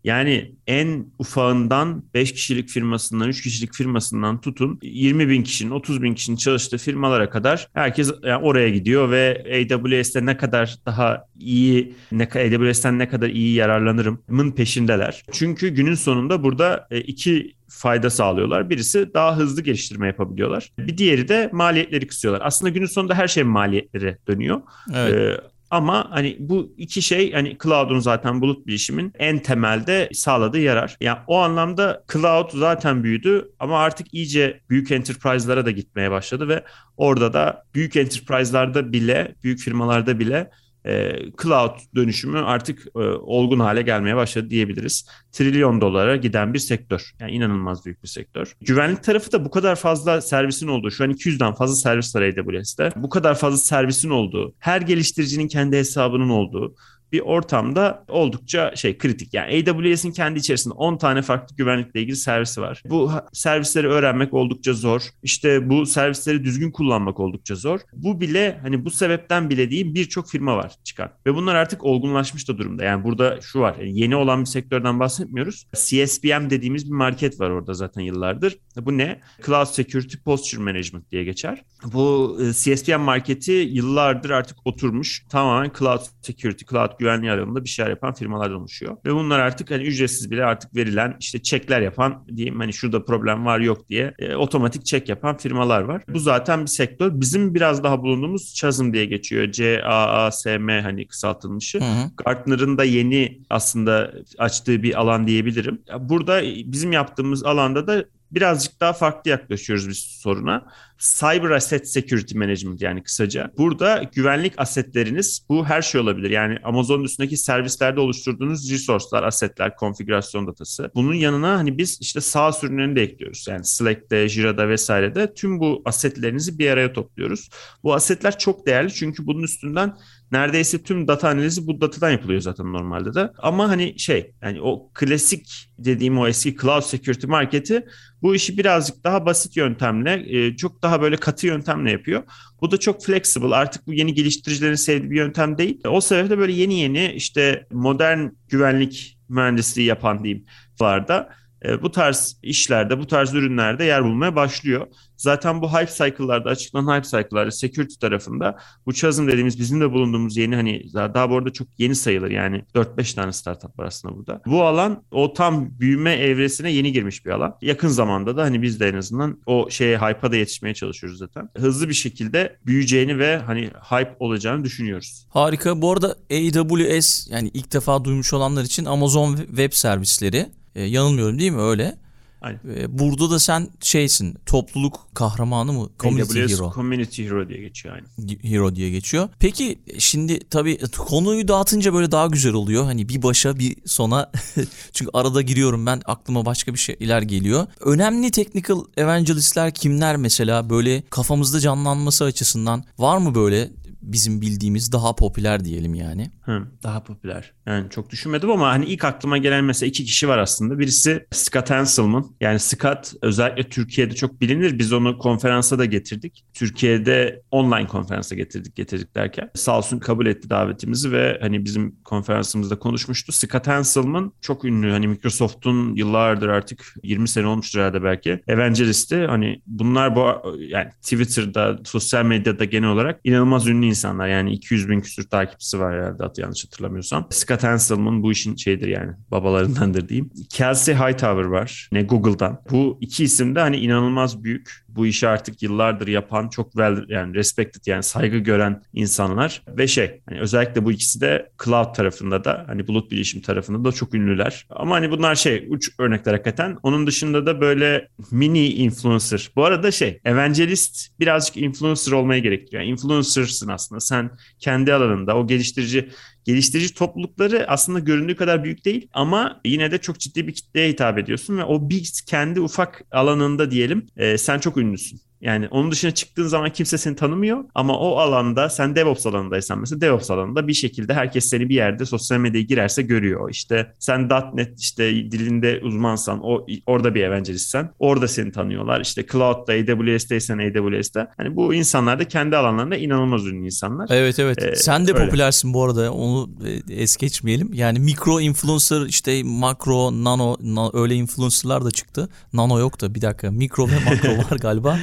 yani 0.04 0.54
en 0.66 1.06
ufağından 1.18 2.04
5 2.14 2.32
kişilik 2.32 2.68
firmasından, 2.68 3.28
3 3.28 3.42
kişilik 3.42 3.74
firmasından 3.74 4.40
tutun 4.40 4.78
20 4.82 5.28
bin 5.28 5.42
kişinin, 5.42 5.70
30 5.70 6.02
bin 6.02 6.14
kişinin 6.14 6.36
çalıştığı 6.36 6.78
firmalara 6.78 7.30
kadar 7.30 7.68
herkes 7.74 8.12
yani 8.22 8.44
oraya 8.44 8.68
gidiyor 8.68 9.10
ve 9.10 9.44
AWS'te 9.70 10.26
ne 10.26 10.36
kadar 10.36 10.76
daha 10.86 11.24
iyi, 11.40 11.94
ne, 12.12 12.24
AWS'ten 12.24 12.98
ne 12.98 13.08
kadar 13.08 13.28
iyi 13.28 13.54
yararlanırımın 13.54 14.52
peşindeler. 14.52 15.22
Çünkü 15.32 15.68
günün 15.68 15.94
sonunda 15.94 16.42
burada 16.42 16.86
e, 16.90 17.00
iki 17.00 17.54
fayda 17.68 18.10
sağlıyorlar. 18.10 18.70
Birisi 18.70 19.14
daha 19.14 19.36
hızlı 19.36 19.62
geliştirme 19.62 20.06
yapabiliyorlar. 20.06 20.72
Bir 20.78 20.98
diğeri 20.98 21.28
de 21.28 21.50
maliyetleri 21.52 22.06
kısıyorlar. 22.06 22.46
Aslında 22.46 22.70
günün 22.70 22.86
sonunda 22.86 23.14
her 23.14 23.28
şey 23.28 23.42
maliyetleri 23.42 24.16
dönüyor. 24.28 24.60
Evet. 24.94 25.14
Ee, 25.14 25.59
ama 25.70 26.06
hani 26.10 26.36
bu 26.40 26.74
iki 26.76 27.02
şey 27.02 27.32
hani 27.32 27.56
cloud'un 27.62 27.98
zaten 27.98 28.40
bulut 28.40 28.66
bilişimin 28.66 29.12
en 29.18 29.38
temelde 29.38 30.08
sağladığı 30.12 30.60
yarar. 30.60 30.96
Yani 31.00 31.18
o 31.26 31.38
anlamda 31.38 32.04
cloud 32.12 32.50
zaten 32.54 33.04
büyüdü 33.04 33.52
ama 33.58 33.78
artık 33.78 34.14
iyice 34.14 34.60
büyük 34.70 34.90
enterprise'lara 34.90 35.66
da 35.66 35.70
gitmeye 35.70 36.10
başladı 36.10 36.48
ve 36.48 36.64
orada 36.96 37.32
da 37.32 37.64
büyük 37.74 37.96
enterprise'larda 37.96 38.92
bile, 38.92 39.34
büyük 39.44 39.60
firmalarda 39.60 40.18
bile 40.18 40.50
e, 40.86 41.12
cloud 41.42 41.78
dönüşümü 41.94 42.38
artık 42.38 42.86
e, 42.96 42.98
olgun 42.98 43.60
hale 43.60 43.82
gelmeye 43.82 44.16
başladı 44.16 44.50
diyebiliriz. 44.50 45.06
Trilyon 45.32 45.80
dolara 45.80 46.16
giden 46.16 46.54
bir 46.54 46.58
sektör. 46.58 47.12
Yani 47.20 47.32
inanılmaz 47.32 47.84
büyük 47.84 48.02
bir 48.02 48.08
sektör. 48.08 48.56
Güvenlik 48.60 49.02
tarafı 49.02 49.32
da 49.32 49.44
bu 49.44 49.50
kadar 49.50 49.76
fazla 49.76 50.20
servisin 50.20 50.68
olduğu, 50.68 50.90
şu 50.90 51.04
an 51.04 51.10
200'den 51.10 51.54
fazla 51.54 51.76
servis 51.76 52.16
var 52.16 52.22
AWS'de. 52.22 52.90
Bu 52.96 53.08
kadar 53.08 53.34
fazla 53.34 53.58
servisin 53.58 54.10
olduğu, 54.10 54.54
her 54.58 54.80
geliştiricinin 54.80 55.48
kendi 55.48 55.76
hesabının 55.76 56.28
olduğu, 56.28 56.74
bir 57.12 57.20
ortamda 57.20 58.04
oldukça 58.08 58.76
şey 58.76 58.98
kritik. 58.98 59.34
Yani 59.34 59.64
AWS'in 59.68 60.12
kendi 60.12 60.38
içerisinde 60.38 60.74
10 60.74 60.96
tane 60.96 61.22
farklı 61.22 61.56
güvenlikle 61.56 62.00
ilgili 62.00 62.16
servisi 62.16 62.60
var. 62.60 62.82
Bu 62.84 63.10
servisleri 63.32 63.88
öğrenmek 63.88 64.34
oldukça 64.34 64.72
zor. 64.72 65.02
İşte 65.22 65.70
bu 65.70 65.86
servisleri 65.86 66.44
düzgün 66.44 66.70
kullanmak 66.70 67.20
oldukça 67.20 67.54
zor. 67.54 67.80
Bu 67.92 68.20
bile 68.20 68.58
hani 68.62 68.84
bu 68.84 68.90
sebepten 68.90 69.50
bile 69.50 69.70
değil 69.70 69.94
birçok 69.94 70.30
firma 70.30 70.56
var 70.56 70.72
çıkan. 70.84 71.10
Ve 71.26 71.34
bunlar 71.34 71.54
artık 71.54 71.84
olgunlaşmış 71.84 72.48
da 72.48 72.58
durumda. 72.58 72.84
Yani 72.84 73.04
burada 73.04 73.40
şu 73.40 73.60
var. 73.60 73.76
Yeni 73.82 74.16
olan 74.16 74.40
bir 74.40 74.46
sektörden 74.46 75.00
bahsetmiyoruz. 75.00 75.66
CSPM 75.74 76.50
dediğimiz 76.50 76.86
bir 76.86 76.96
market 76.96 77.40
var 77.40 77.50
orada 77.50 77.74
zaten 77.74 78.02
yıllardır. 78.02 78.56
Bu 78.76 78.98
ne? 78.98 79.20
Cloud 79.46 79.66
Security 79.66 80.16
Posture 80.24 80.62
Management 80.62 81.10
diye 81.10 81.24
geçer. 81.24 81.64
Bu 81.84 82.38
e, 82.42 82.52
CSPM 82.52 83.00
marketi 83.00 83.52
yıllardır 83.52 84.30
artık 84.30 84.56
oturmuş. 84.64 85.24
Tamamen 85.28 85.72
Cloud 85.78 86.00
Security, 86.22 86.64
Cloud 86.70 86.99
güvenliği 87.00 87.32
alanında 87.32 87.64
bir 87.64 87.68
şeyler 87.68 87.90
yapan 87.90 88.14
firmalardan 88.14 88.60
oluşuyor. 88.60 88.96
Ve 89.04 89.14
bunlar 89.14 89.38
artık 89.38 89.70
hani 89.70 89.82
ücretsiz 89.82 90.30
bile 90.30 90.44
artık 90.44 90.76
verilen 90.76 91.16
işte 91.20 91.42
çekler 91.42 91.80
yapan 91.80 92.24
diyeyim 92.36 92.60
hani 92.60 92.72
şurada 92.72 93.04
problem 93.04 93.46
var 93.46 93.60
yok 93.60 93.88
diye 93.88 94.14
e, 94.18 94.34
otomatik 94.34 94.86
çek 94.86 95.08
yapan 95.08 95.36
firmalar 95.36 95.80
var. 95.80 96.02
Bu 96.08 96.18
zaten 96.18 96.62
bir 96.62 96.66
sektör. 96.66 97.20
Bizim 97.20 97.54
biraz 97.54 97.84
daha 97.84 98.02
bulunduğumuz 98.02 98.54
Chasm 98.54 98.92
diye 98.92 99.04
geçiyor. 99.04 99.52
C-A-A-S-M 99.52 100.82
hani 100.82 101.06
kısaltılmışı. 101.06 101.80
Hı 101.80 101.84
hı. 101.84 102.10
Gartner'ın 102.24 102.78
da 102.78 102.84
yeni 102.84 103.40
aslında 103.50 104.12
açtığı 104.38 104.82
bir 104.82 105.00
alan 105.00 105.26
diyebilirim. 105.26 105.82
Burada 106.00 106.42
bizim 106.42 106.92
yaptığımız 106.92 107.44
alanda 107.44 107.86
da 107.86 108.04
birazcık 108.30 108.80
daha 108.80 108.92
farklı 108.92 109.30
yaklaşıyoruz 109.30 109.88
biz 109.88 109.98
soruna. 109.98 110.66
Cyber 111.00 111.50
Asset 111.50 111.88
Security 111.88 112.38
Management 112.38 112.82
yani 112.82 113.02
kısaca. 113.02 113.52
Burada 113.58 114.02
güvenlik 114.14 114.52
asetleriniz 114.56 115.46
bu 115.48 115.64
her 115.64 115.82
şey 115.82 116.00
olabilir. 116.00 116.30
Yani 116.30 116.58
Amazon'un 116.64 117.04
üstündeki 117.04 117.36
servislerde 117.36 118.00
oluşturduğunuz 118.00 118.70
resource'lar, 118.70 119.22
asetler, 119.22 119.76
konfigürasyon 119.76 120.46
datası. 120.46 120.90
Bunun 120.94 121.14
yanına 121.14 121.58
hani 121.58 121.78
biz 121.78 121.98
işte 122.00 122.20
sağ 122.20 122.50
ürünlerini 122.62 122.96
de 122.96 123.02
ekliyoruz. 123.02 123.46
Yani 123.48 123.64
Slack'te, 123.64 124.28
Jira'da 124.28 124.68
vesairede 124.68 125.34
tüm 125.34 125.60
bu 125.60 125.82
asetlerinizi 125.84 126.58
bir 126.58 126.70
araya 126.70 126.92
topluyoruz. 126.92 127.48
Bu 127.82 127.94
asetler 127.94 128.38
çok 128.38 128.66
değerli 128.66 128.92
çünkü 128.92 129.26
bunun 129.26 129.42
üstünden 129.42 129.96
neredeyse 130.32 130.82
tüm 130.82 131.08
data 131.08 131.28
analizi 131.28 131.66
bu 131.66 131.80
datadan 131.80 132.10
yapılıyor 132.10 132.40
zaten 132.40 132.72
normalde 132.72 133.14
de. 133.14 133.30
Ama 133.38 133.68
hani 133.68 133.98
şey 133.98 134.34
yani 134.42 134.62
o 134.62 134.90
klasik 134.94 135.70
dediğim 135.78 136.18
o 136.18 136.28
eski 136.28 136.56
cloud 136.56 136.82
security 136.82 137.26
marketi 137.26 137.86
bu 138.22 138.34
işi 138.34 138.58
birazcık 138.58 139.04
daha 139.04 139.26
basit 139.26 139.56
yöntemle, 139.56 140.24
e, 140.26 140.56
çok 140.56 140.82
daha 140.82 140.89
böyle 141.00 141.16
katı 141.16 141.46
yöntemle 141.46 141.90
yapıyor. 141.90 142.22
Bu 142.60 142.70
da 142.70 142.76
çok 142.76 143.04
flexible. 143.04 143.54
Artık 143.54 143.86
bu 143.86 143.92
yeni 143.92 144.14
geliştiricilerin 144.14 144.74
sevdiği 144.74 145.10
bir 145.10 145.16
yöntem 145.16 145.58
değil. 145.58 145.80
O 145.86 146.00
sebeple 146.00 146.38
böyle 146.38 146.52
yeni 146.52 146.80
yeni 146.80 147.12
işte 147.12 147.66
modern 147.72 148.28
güvenlik 148.48 149.18
mühendisliği 149.28 149.86
yapan 149.86 150.24
diyeyim 150.24 150.44
varda 150.80 151.39
e, 151.64 151.82
bu 151.82 151.90
tarz 151.90 152.36
işlerde, 152.42 152.98
bu 152.98 153.06
tarz 153.06 153.34
ürünlerde 153.34 153.84
yer 153.84 154.04
bulmaya 154.04 154.36
başlıyor. 154.36 154.86
Zaten 155.16 155.62
bu 155.62 155.72
hype 155.72 155.92
cycle'larda, 155.92 156.50
açıklanan 156.50 156.96
hype 156.96 157.08
cycle'larda 157.08 157.50
security 157.50 157.94
tarafında 158.00 158.58
bu 158.86 158.92
Chasm 158.92 159.28
dediğimiz 159.28 159.58
bizim 159.58 159.80
de 159.80 159.92
bulunduğumuz 159.92 160.36
yeni 160.36 160.56
hani 160.56 160.82
daha, 160.94 161.14
daha 161.14 161.30
bu 161.30 161.36
arada 161.36 161.50
çok 161.50 161.68
yeni 161.78 161.94
sayılır 161.94 162.30
yani 162.30 162.64
4-5 162.74 163.14
tane 163.14 163.32
startup 163.32 163.78
var 163.78 163.84
aslında 163.84 164.16
burada. 164.16 164.40
Bu 164.46 164.64
alan 164.64 165.04
o 165.10 165.32
tam 165.32 165.80
büyüme 165.80 166.12
evresine 166.12 166.72
yeni 166.72 166.92
girmiş 166.92 167.26
bir 167.26 167.30
alan. 167.30 167.56
Yakın 167.62 167.88
zamanda 167.88 168.36
da 168.36 168.42
hani 168.42 168.62
biz 168.62 168.80
de 168.80 168.88
en 168.88 168.94
azından 168.94 169.40
o 169.46 169.70
şeye 169.70 169.98
hype'a 169.98 170.32
da 170.32 170.36
yetişmeye 170.36 170.74
çalışıyoruz 170.74 171.18
zaten. 171.18 171.48
Hızlı 171.56 171.88
bir 171.88 171.94
şekilde 171.94 172.58
büyüyeceğini 172.66 173.18
ve 173.18 173.38
hani 173.38 173.70
hype 173.90 174.16
olacağını 174.18 174.64
düşünüyoruz. 174.64 175.26
Harika. 175.28 175.82
Bu 175.82 175.92
arada 175.92 176.16
AWS 176.30 177.28
yani 177.30 177.50
ilk 177.54 177.72
defa 177.72 178.04
duymuş 178.04 178.32
olanlar 178.32 178.64
için 178.64 178.84
Amazon 178.84 179.36
Web 179.36 179.72
Servisleri. 179.72 180.46
Ee, 180.74 180.82
yanılmıyorum 180.82 181.38
değil 181.38 181.50
mi 181.50 181.60
öyle? 181.60 181.98
Aynen. 182.40 182.60
Ee, 182.76 182.98
burada 182.98 183.30
da 183.30 183.38
sen 183.38 183.68
şeysin 183.80 184.38
topluluk 184.46 185.08
kahramanı 185.14 185.72
mı? 185.72 185.88
Community 185.98 186.42
AWS 186.42 186.52
Hero. 186.52 186.72
Community 186.74 187.24
Hero 187.24 187.48
diye 187.48 187.60
geçiyor 187.60 187.94
aynı. 187.94 188.28
Hero 188.42 188.76
diye 188.76 188.90
geçiyor. 188.90 189.28
Peki 189.38 189.78
şimdi 189.98 190.48
tabii 190.48 190.78
konuyu 190.98 191.48
dağıtınca 191.48 191.94
böyle 191.94 192.10
daha 192.10 192.26
güzel 192.26 192.52
oluyor. 192.52 192.84
Hani 192.84 193.08
bir 193.08 193.22
başa 193.22 193.58
bir 193.58 193.76
sona. 193.86 194.30
Çünkü 194.92 195.10
arada 195.14 195.42
giriyorum 195.42 195.86
ben 195.86 196.02
aklıma 196.04 196.46
başka 196.46 196.74
bir 196.74 196.78
şeyler 196.78 197.22
geliyor. 197.22 197.66
Önemli 197.80 198.30
technical 198.30 198.80
evangelistler 198.96 199.74
kimler 199.74 200.16
mesela 200.16 200.70
böyle 200.70 201.02
kafamızda 201.10 201.60
canlanması 201.60 202.24
açısından 202.24 202.84
var 202.98 203.18
mı 203.18 203.34
böyle 203.34 203.70
bizim 204.02 204.40
bildiğimiz 204.40 204.92
daha 204.92 205.16
popüler 205.16 205.64
diyelim 205.64 205.94
yani. 205.94 206.30
Hı, 206.40 206.66
daha 206.82 207.02
popüler. 207.02 207.52
Yani 207.66 207.90
çok 207.90 208.10
düşünmedim 208.10 208.50
ama 208.50 208.68
hani 208.68 208.84
ilk 208.84 209.04
aklıma 209.04 209.38
gelen 209.38 209.64
mesela 209.64 209.88
iki 209.88 210.04
kişi 210.04 210.28
var 210.28 210.38
aslında. 210.38 210.78
Birisi 210.78 211.26
Scott 211.30 211.70
Hanselman. 211.70 212.26
Yani 212.40 212.60
Scott 212.60 213.12
özellikle 213.22 213.68
Türkiye'de 213.68 214.14
çok 214.14 214.40
bilinir. 214.40 214.78
Biz 214.78 214.92
onu 214.92 215.18
konferansa 215.18 215.78
da 215.78 215.84
getirdik. 215.84 216.44
Türkiye'de 216.54 217.42
online 217.50 217.86
konferansa 217.86 218.34
getirdik 218.34 218.76
getirdik 218.76 219.14
derken. 219.14 219.50
Sağ 219.54 219.78
olsun 219.78 219.98
kabul 219.98 220.26
etti 220.26 220.50
davetimizi 220.50 221.12
ve 221.12 221.38
hani 221.40 221.64
bizim 221.64 221.96
konferansımızda 222.04 222.78
konuşmuştu. 222.78 223.32
Scott 223.32 223.66
Hanselman 223.66 224.32
çok 224.40 224.64
ünlü. 224.64 224.90
Hani 224.90 225.08
Microsoft'un 225.08 225.96
yıllardır 225.96 226.48
artık 226.48 226.94
20 227.02 227.28
sene 227.28 227.46
olmuştur 227.46 227.80
herhalde 227.80 228.02
belki. 228.02 228.42
Evangelisti. 228.48 229.26
Hani 229.26 229.62
bunlar 229.66 230.16
bu 230.16 230.56
yani 230.58 230.90
Twitter'da, 231.02 231.78
sosyal 231.84 232.24
medyada 232.24 232.64
genel 232.64 232.88
olarak 232.88 233.20
inanılmaz 233.24 233.66
ünlü 233.66 233.89
insanlar. 233.90 234.28
Yani 234.28 234.52
200 234.52 234.88
bin 234.88 235.00
küsur 235.00 235.22
takipçisi 235.22 235.80
var 235.80 235.94
herhalde 235.94 236.40
yanlış 236.42 236.64
hatırlamıyorsam. 236.64 237.26
Scott 237.30 237.62
Hanselman 237.62 238.22
bu 238.22 238.32
işin 238.32 238.56
şeydir 238.56 238.88
yani 238.88 239.12
babalarındandır 239.30 240.08
diyeyim. 240.08 240.30
Kelsey 240.50 240.94
Hightower 240.94 241.44
var 241.44 241.88
ne 241.92 242.02
Google'dan. 242.02 242.62
Bu 242.70 242.98
iki 243.00 243.24
isim 243.24 243.54
de 243.54 243.60
hani 243.60 243.76
inanılmaz 243.76 244.44
büyük 244.44 244.84
bu 244.88 245.06
işi 245.06 245.28
artık 245.28 245.62
yıllardır 245.62 246.08
yapan 246.08 246.48
çok 246.48 246.72
well 246.72 247.04
yani 247.08 247.34
respected 247.34 247.80
yani 247.86 248.02
saygı 248.02 248.38
gören 248.38 248.82
insanlar 248.92 249.62
ve 249.68 249.86
şey 249.86 250.20
hani 250.28 250.40
özellikle 250.40 250.84
bu 250.84 250.92
ikisi 250.92 251.20
de 251.20 251.50
cloud 251.64 251.94
tarafında 251.94 252.44
da 252.44 252.64
hani 252.66 252.86
bulut 252.86 253.10
bilişim 253.10 253.40
tarafında 253.40 253.84
da 253.84 253.92
çok 253.92 254.14
ünlüler. 254.14 254.66
Ama 254.70 254.94
hani 254.94 255.10
bunlar 255.10 255.34
şey 255.34 255.66
uç 255.68 255.90
örnekler 255.98 256.32
hakikaten. 256.32 256.76
Onun 256.82 257.06
dışında 257.06 257.46
da 257.46 257.60
böyle 257.60 258.08
mini 258.30 258.68
influencer. 258.68 259.50
Bu 259.56 259.64
arada 259.64 259.90
şey 259.90 260.20
evangelist 260.24 261.20
birazcık 261.20 261.56
influencer 261.56 262.12
olmaya 262.12 262.38
gerektiriyor. 262.38 262.82
Yani 262.82 262.90
influencer'sın 262.90 263.68
aslında. 263.68 263.79
Sen 264.00 264.30
kendi 264.58 264.94
alanında 264.94 265.36
o 265.36 265.46
geliştirici 265.46 266.10
geliştirici 266.44 266.94
toplulukları 266.94 267.64
aslında 267.68 267.98
göründüğü 267.98 268.36
kadar 268.36 268.64
büyük 268.64 268.84
değil 268.84 269.08
ama 269.12 269.60
yine 269.64 269.90
de 269.90 269.98
çok 269.98 270.20
ciddi 270.20 270.46
bir 270.46 270.52
kitleye 270.52 270.88
hitap 270.88 271.18
ediyorsun 271.18 271.58
ve 271.58 271.64
o 271.64 271.90
bir 271.90 272.12
kendi 272.26 272.60
ufak 272.60 273.02
alanında 273.10 273.70
diyelim 273.70 274.06
e, 274.16 274.38
sen 274.38 274.58
çok 274.58 274.76
ünlüsün. 274.76 275.20
Yani 275.40 275.68
onun 275.70 275.90
dışına 275.90 276.10
çıktığın 276.10 276.46
zaman 276.46 276.70
kimse 276.70 276.98
seni 276.98 277.16
tanımıyor 277.16 277.64
ama 277.74 277.98
o 277.98 278.16
alanda 278.16 278.68
sen 278.68 278.96
DevOps 278.96 279.26
alanındaysan 279.26 279.78
mesela 279.78 280.00
DevOps 280.00 280.30
alanında 280.30 280.68
bir 280.68 280.74
şekilde 280.74 281.14
herkes 281.14 281.48
seni 281.48 281.68
bir 281.68 281.74
yerde 281.74 282.06
sosyal 282.06 282.38
medyaya 282.38 282.64
girerse 282.64 283.02
görüyor. 283.02 283.50
İşte 283.50 283.94
sen 283.98 284.28
.NET 284.54 284.80
işte 284.80 285.14
dilinde 285.14 285.80
uzmansan 285.82 286.40
o 286.42 286.66
orada 286.86 287.14
bir 287.14 287.22
evangelistsen 287.22 287.90
orada 287.98 288.28
seni 288.28 288.52
tanıyorlar. 288.52 289.00
İşte 289.00 289.26
Cloud'da 289.32 289.72
AWS'teysen 289.72 290.58
AWS'te. 290.58 291.26
Hani 291.36 291.56
bu 291.56 291.74
insanlar 291.74 292.18
da 292.18 292.24
kendi 292.28 292.56
alanlarında 292.56 292.96
inanılmaz 292.96 293.46
ünlü 293.46 293.64
insanlar. 293.64 294.06
Evet 294.10 294.38
evet. 294.38 294.62
Ee, 294.62 294.76
sen 294.76 295.06
de 295.06 295.12
öyle. 295.12 295.24
popülersin 295.24 295.74
bu 295.74 295.84
arada. 295.84 296.12
Onu 296.12 296.50
es 296.90 297.16
geçmeyelim. 297.16 297.72
Yani 297.72 297.98
mikro 297.98 298.40
influencer 298.40 299.00
işte 299.00 299.42
makro, 299.42 300.12
nano, 300.24 300.56
nano 300.60 300.90
öyle 300.94 301.14
influencerlar 301.14 301.84
da 301.84 301.90
çıktı. 301.90 302.28
Nano 302.52 302.78
yok 302.78 303.00
da 303.00 303.14
bir 303.14 303.22
dakika. 303.22 303.50
Mikro 303.50 303.88
ve 303.88 303.98
makro 304.04 304.28
var 304.50 304.58
galiba. 304.58 304.98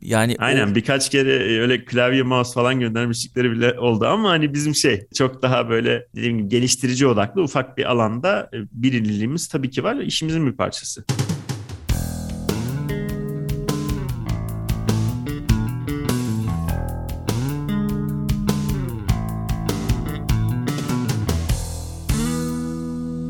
Yani 0.00 0.36
Aynen 0.38 0.72
o... 0.72 0.74
birkaç 0.74 1.10
kere 1.10 1.34
e, 1.34 1.60
öyle 1.60 1.84
klavye 1.84 2.22
mouse 2.22 2.52
falan 2.52 2.80
göndermişlikleri 2.80 3.50
bile 3.50 3.78
oldu 3.78 4.06
ama 4.06 4.30
hani 4.30 4.54
bizim 4.54 4.74
şey 4.74 5.06
çok 5.14 5.42
daha 5.42 5.68
böyle 5.68 6.06
dediğim 6.16 6.38
gibi 6.38 6.48
geliştirici 6.48 7.06
odaklı 7.06 7.42
ufak 7.42 7.78
bir 7.78 7.90
alanda 7.90 8.50
e, 8.52 8.56
bilinirliğimiz 8.72 9.48
tabii 9.48 9.70
ki 9.70 9.84
var. 9.84 9.96
işimizin 9.96 10.46
bir 10.46 10.56
parçası. 10.56 11.04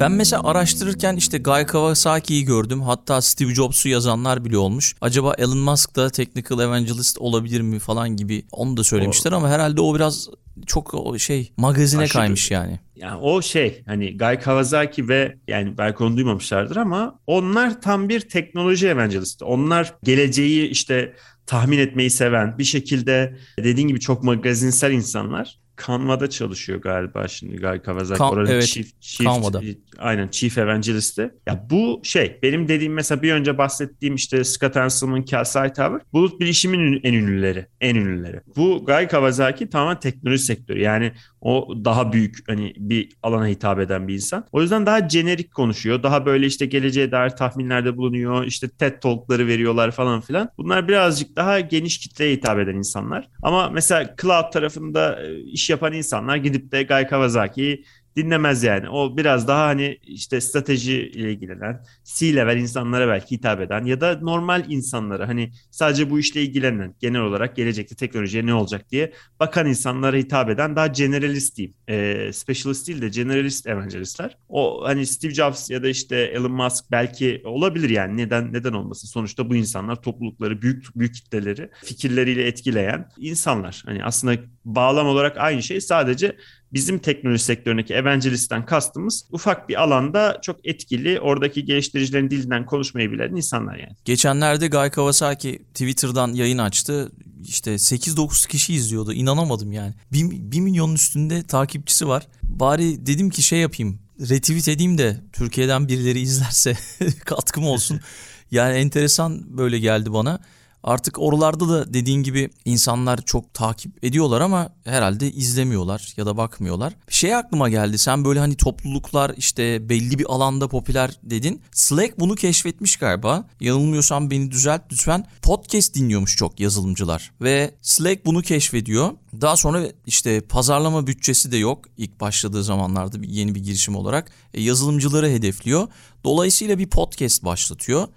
Ben 0.00 0.12
mesela 0.12 0.42
araştırırken 0.44 1.16
işte 1.16 1.38
Guy 1.38 1.66
Kawasaki'yi 1.66 2.44
gördüm. 2.44 2.82
Hatta 2.82 3.22
Steve 3.22 3.54
Jobs'u 3.54 3.88
yazanlar 3.88 4.44
bile 4.44 4.58
olmuş. 4.58 4.94
Acaba 5.00 5.34
Elon 5.38 5.58
Musk 5.58 5.96
da 5.96 6.10
Technical 6.10 6.60
Evangelist 6.60 7.18
olabilir 7.18 7.60
mi 7.60 7.78
falan 7.78 8.16
gibi 8.16 8.44
onu 8.52 8.76
da 8.76 8.84
söylemişler 8.84 9.32
o... 9.32 9.36
ama 9.36 9.48
herhalde 9.48 9.80
o 9.80 9.94
biraz 9.94 10.28
çok 10.66 11.14
şey 11.18 11.52
magazine 11.56 12.02
Aşırı. 12.02 12.18
kaymış 12.18 12.50
yani. 12.50 12.80
Yani 12.96 13.20
o 13.20 13.42
şey 13.42 13.82
hani 13.86 14.18
Guy 14.18 14.38
Kawasaki 14.38 15.08
ve 15.08 15.36
yani 15.48 15.78
belki 15.78 16.04
onu 16.04 16.16
duymamışlardır 16.16 16.76
ama 16.76 17.18
onlar 17.26 17.80
tam 17.80 18.08
bir 18.08 18.20
teknoloji 18.20 18.88
evangelisti. 18.88 19.44
Onlar 19.44 19.94
geleceği 20.02 20.68
işte 20.68 21.14
tahmin 21.46 21.78
etmeyi 21.78 22.10
seven 22.10 22.58
bir 22.58 22.64
şekilde 22.64 23.36
dediğin 23.58 23.88
gibi 23.88 24.00
çok 24.00 24.22
magazinsel 24.22 24.92
insanlar. 24.92 25.58
Canva'da 25.86 26.30
çalışıyor 26.30 26.80
galiba 26.80 27.28
şimdi 27.28 27.56
Guy 27.56 27.78
Kawasaki. 27.82 28.18
Kan, 28.18 28.32
Oranın 28.32 28.50
evet, 28.50 28.66
chief, 28.66 29.00
chief, 29.00 29.26
Canva'da. 29.26 29.60
Aynen 29.98 30.28
Chief 30.28 30.58
Evangelist'i. 30.58 31.30
Ya 31.46 31.66
bu 31.70 32.00
şey 32.02 32.38
benim 32.42 32.68
dediğim 32.68 32.92
mesela 32.92 33.22
bir 33.22 33.32
önce 33.32 33.58
bahsettiğim 33.58 34.14
işte 34.14 34.44
Scott 34.44 34.76
Hanselman, 34.76 35.24
Kelsey 35.24 35.72
Tower 35.72 36.00
bulut 36.12 36.40
bilişimin 36.40 37.00
en 37.02 37.12
ünlüleri. 37.12 37.66
En 37.80 37.96
ünlüleri. 37.96 38.40
Bu 38.56 38.84
Guy 38.84 39.06
Kawasaki 39.06 39.70
tamamen 39.70 40.00
teknoloji 40.00 40.42
sektörü. 40.42 40.80
Yani 40.80 41.12
o 41.46 41.74
daha 41.84 42.12
büyük 42.12 42.48
hani 42.48 42.72
bir 42.76 43.08
alana 43.22 43.46
hitap 43.46 43.80
eden 43.80 44.08
bir 44.08 44.14
insan. 44.14 44.44
O 44.52 44.62
yüzden 44.62 44.86
daha 44.86 45.08
jenerik 45.08 45.54
konuşuyor. 45.54 46.02
Daha 46.02 46.26
böyle 46.26 46.46
işte 46.46 46.66
geleceğe 46.66 47.12
dair 47.12 47.30
tahminlerde 47.30 47.96
bulunuyor. 47.96 48.44
İşte 48.44 48.68
TED 48.68 49.00
Talk'ları 49.00 49.46
veriyorlar 49.46 49.90
falan 49.90 50.20
filan. 50.20 50.48
Bunlar 50.58 50.88
birazcık 50.88 51.36
daha 51.36 51.60
geniş 51.60 51.98
kitleye 51.98 52.32
hitap 52.32 52.58
eden 52.58 52.74
insanlar. 52.74 53.28
Ama 53.42 53.70
mesela 53.70 54.14
Cloud 54.22 54.52
tarafında 54.52 55.22
e, 55.22 55.40
iş 55.40 55.70
yapan 55.70 55.92
insanlar 55.92 56.36
gidip 56.36 56.72
de 56.72 56.82
Guy 56.82 57.06
Kawasaki'yi 57.06 57.84
dinlemez 58.16 58.62
yani. 58.62 58.88
O 58.88 59.16
biraz 59.16 59.48
daha 59.48 59.66
hani 59.66 59.98
işte 60.02 60.40
strateji 60.40 60.94
ile 60.94 61.32
ilgilenen, 61.32 61.82
C-level 62.04 62.56
insanlara 62.56 63.08
belki 63.08 63.36
hitap 63.36 63.60
eden 63.60 63.84
ya 63.84 64.00
da 64.00 64.18
normal 64.22 64.64
insanlara 64.68 65.28
hani 65.28 65.52
sadece 65.70 66.10
bu 66.10 66.18
işle 66.18 66.42
ilgilenen, 66.42 66.94
genel 67.00 67.20
olarak 67.20 67.56
gelecekte 67.56 67.94
teknolojiye 67.94 68.46
ne 68.46 68.54
olacak 68.54 68.90
diye 68.90 69.12
bakan 69.40 69.66
insanlara 69.66 70.16
hitap 70.16 70.50
eden 70.50 70.76
daha 70.76 70.86
generalist 70.86 71.56
diyeyim. 71.56 71.76
E, 71.88 72.30
specialist 72.32 72.88
değil 72.88 73.02
de 73.02 73.08
generalist 73.08 73.66
evangelistler. 73.66 74.38
O 74.48 74.84
hani 74.84 75.06
Steve 75.06 75.34
Jobs 75.34 75.70
ya 75.70 75.82
da 75.82 75.88
işte 75.88 76.16
Elon 76.16 76.52
Musk 76.52 76.84
belki 76.90 77.42
olabilir 77.44 77.90
yani 77.90 78.16
neden 78.16 78.52
neden 78.52 78.72
olmasın. 78.72 79.08
Sonuçta 79.08 79.50
bu 79.50 79.56
insanlar 79.56 80.02
toplulukları, 80.02 80.62
büyük 80.62 80.96
büyük 80.96 81.14
kitleleri 81.14 81.70
fikirleriyle 81.84 82.46
etkileyen 82.46 83.08
insanlar. 83.18 83.82
Hani 83.86 84.04
aslında 84.04 84.36
bağlam 84.64 85.06
olarak 85.06 85.38
aynı 85.38 85.62
şey 85.62 85.80
sadece 85.80 86.36
bizim 86.72 86.98
teknoloji 86.98 87.44
sektöründeki 87.44 87.94
evangelist'ten 87.94 88.66
kastımız 88.66 89.26
ufak 89.30 89.68
bir 89.68 89.82
alanda 89.82 90.38
çok 90.42 90.66
etkili 90.66 91.20
oradaki 91.20 91.64
geliştiricilerin 91.64 92.30
dilinden 92.30 92.66
konuşmayı 92.66 93.12
bilen 93.12 93.36
insanlar 93.36 93.76
yani. 93.76 93.96
Geçenlerde 94.04 94.68
Guy 94.68 94.90
Kawasaki 94.90 95.58
Twitter'dan 95.58 96.32
yayın 96.32 96.58
açtı. 96.58 97.12
İşte 97.42 97.70
8-9 97.74 98.48
kişi 98.48 98.74
izliyordu. 98.74 99.12
İnanamadım 99.12 99.72
yani. 99.72 99.94
1, 100.12 100.30
1 100.30 100.60
milyonun 100.60 100.94
üstünde 100.94 101.42
takipçisi 101.42 102.08
var. 102.08 102.26
Bari 102.42 103.06
dedim 103.06 103.30
ki 103.30 103.42
şey 103.42 103.58
yapayım. 103.58 103.98
Retweet 104.20 104.68
edeyim 104.68 104.98
de 104.98 105.20
Türkiye'den 105.32 105.88
birileri 105.88 106.20
izlerse 106.20 106.76
katkım 107.24 107.66
olsun. 107.66 108.00
yani 108.50 108.76
enteresan 108.76 109.58
böyle 109.58 109.78
geldi 109.78 110.12
bana. 110.12 110.40
Artık 110.86 111.18
oralarda 111.18 111.68
da 111.68 111.94
dediğin 111.94 112.22
gibi 112.22 112.50
insanlar 112.64 113.22
çok 113.22 113.54
takip 113.54 114.04
ediyorlar 114.04 114.40
ama 114.40 114.68
herhalde 114.84 115.32
izlemiyorlar 115.32 116.14
ya 116.16 116.26
da 116.26 116.36
bakmıyorlar. 116.36 116.92
Bir 117.08 117.14
şey 117.14 117.34
aklıma 117.34 117.68
geldi. 117.68 117.98
Sen 117.98 118.24
böyle 118.24 118.40
hani 118.40 118.56
topluluklar 118.56 119.34
işte 119.36 119.88
belli 119.88 120.18
bir 120.18 120.34
alanda 120.34 120.68
popüler 120.68 121.10
dedin. 121.22 121.62
Slack 121.72 122.20
bunu 122.20 122.34
keşfetmiş 122.34 122.96
galiba. 122.96 123.48
Yanılmıyorsam 123.60 124.30
beni 124.30 124.50
düzelt 124.50 124.82
lütfen. 124.92 125.26
Podcast 125.42 125.94
dinliyormuş 125.94 126.36
çok 126.36 126.60
yazılımcılar 126.60 127.32
ve 127.40 127.74
Slack 127.82 128.26
bunu 128.26 128.42
keşfediyor. 128.42 129.10
Daha 129.40 129.56
sonra 129.56 129.82
işte 130.06 130.40
pazarlama 130.40 131.06
bütçesi 131.06 131.52
de 131.52 131.56
yok 131.56 131.84
ilk 131.96 132.20
başladığı 132.20 132.64
zamanlarda 132.64 133.18
yeni 133.22 133.54
bir 133.54 133.60
girişim 133.60 133.96
olarak. 133.96 134.30
E, 134.54 134.62
yazılımcıları 134.62 135.28
hedefliyor. 135.28 135.88
Dolayısıyla 136.24 136.78
bir 136.78 136.86
podcast 136.86 137.44
başlatıyor 137.44 138.08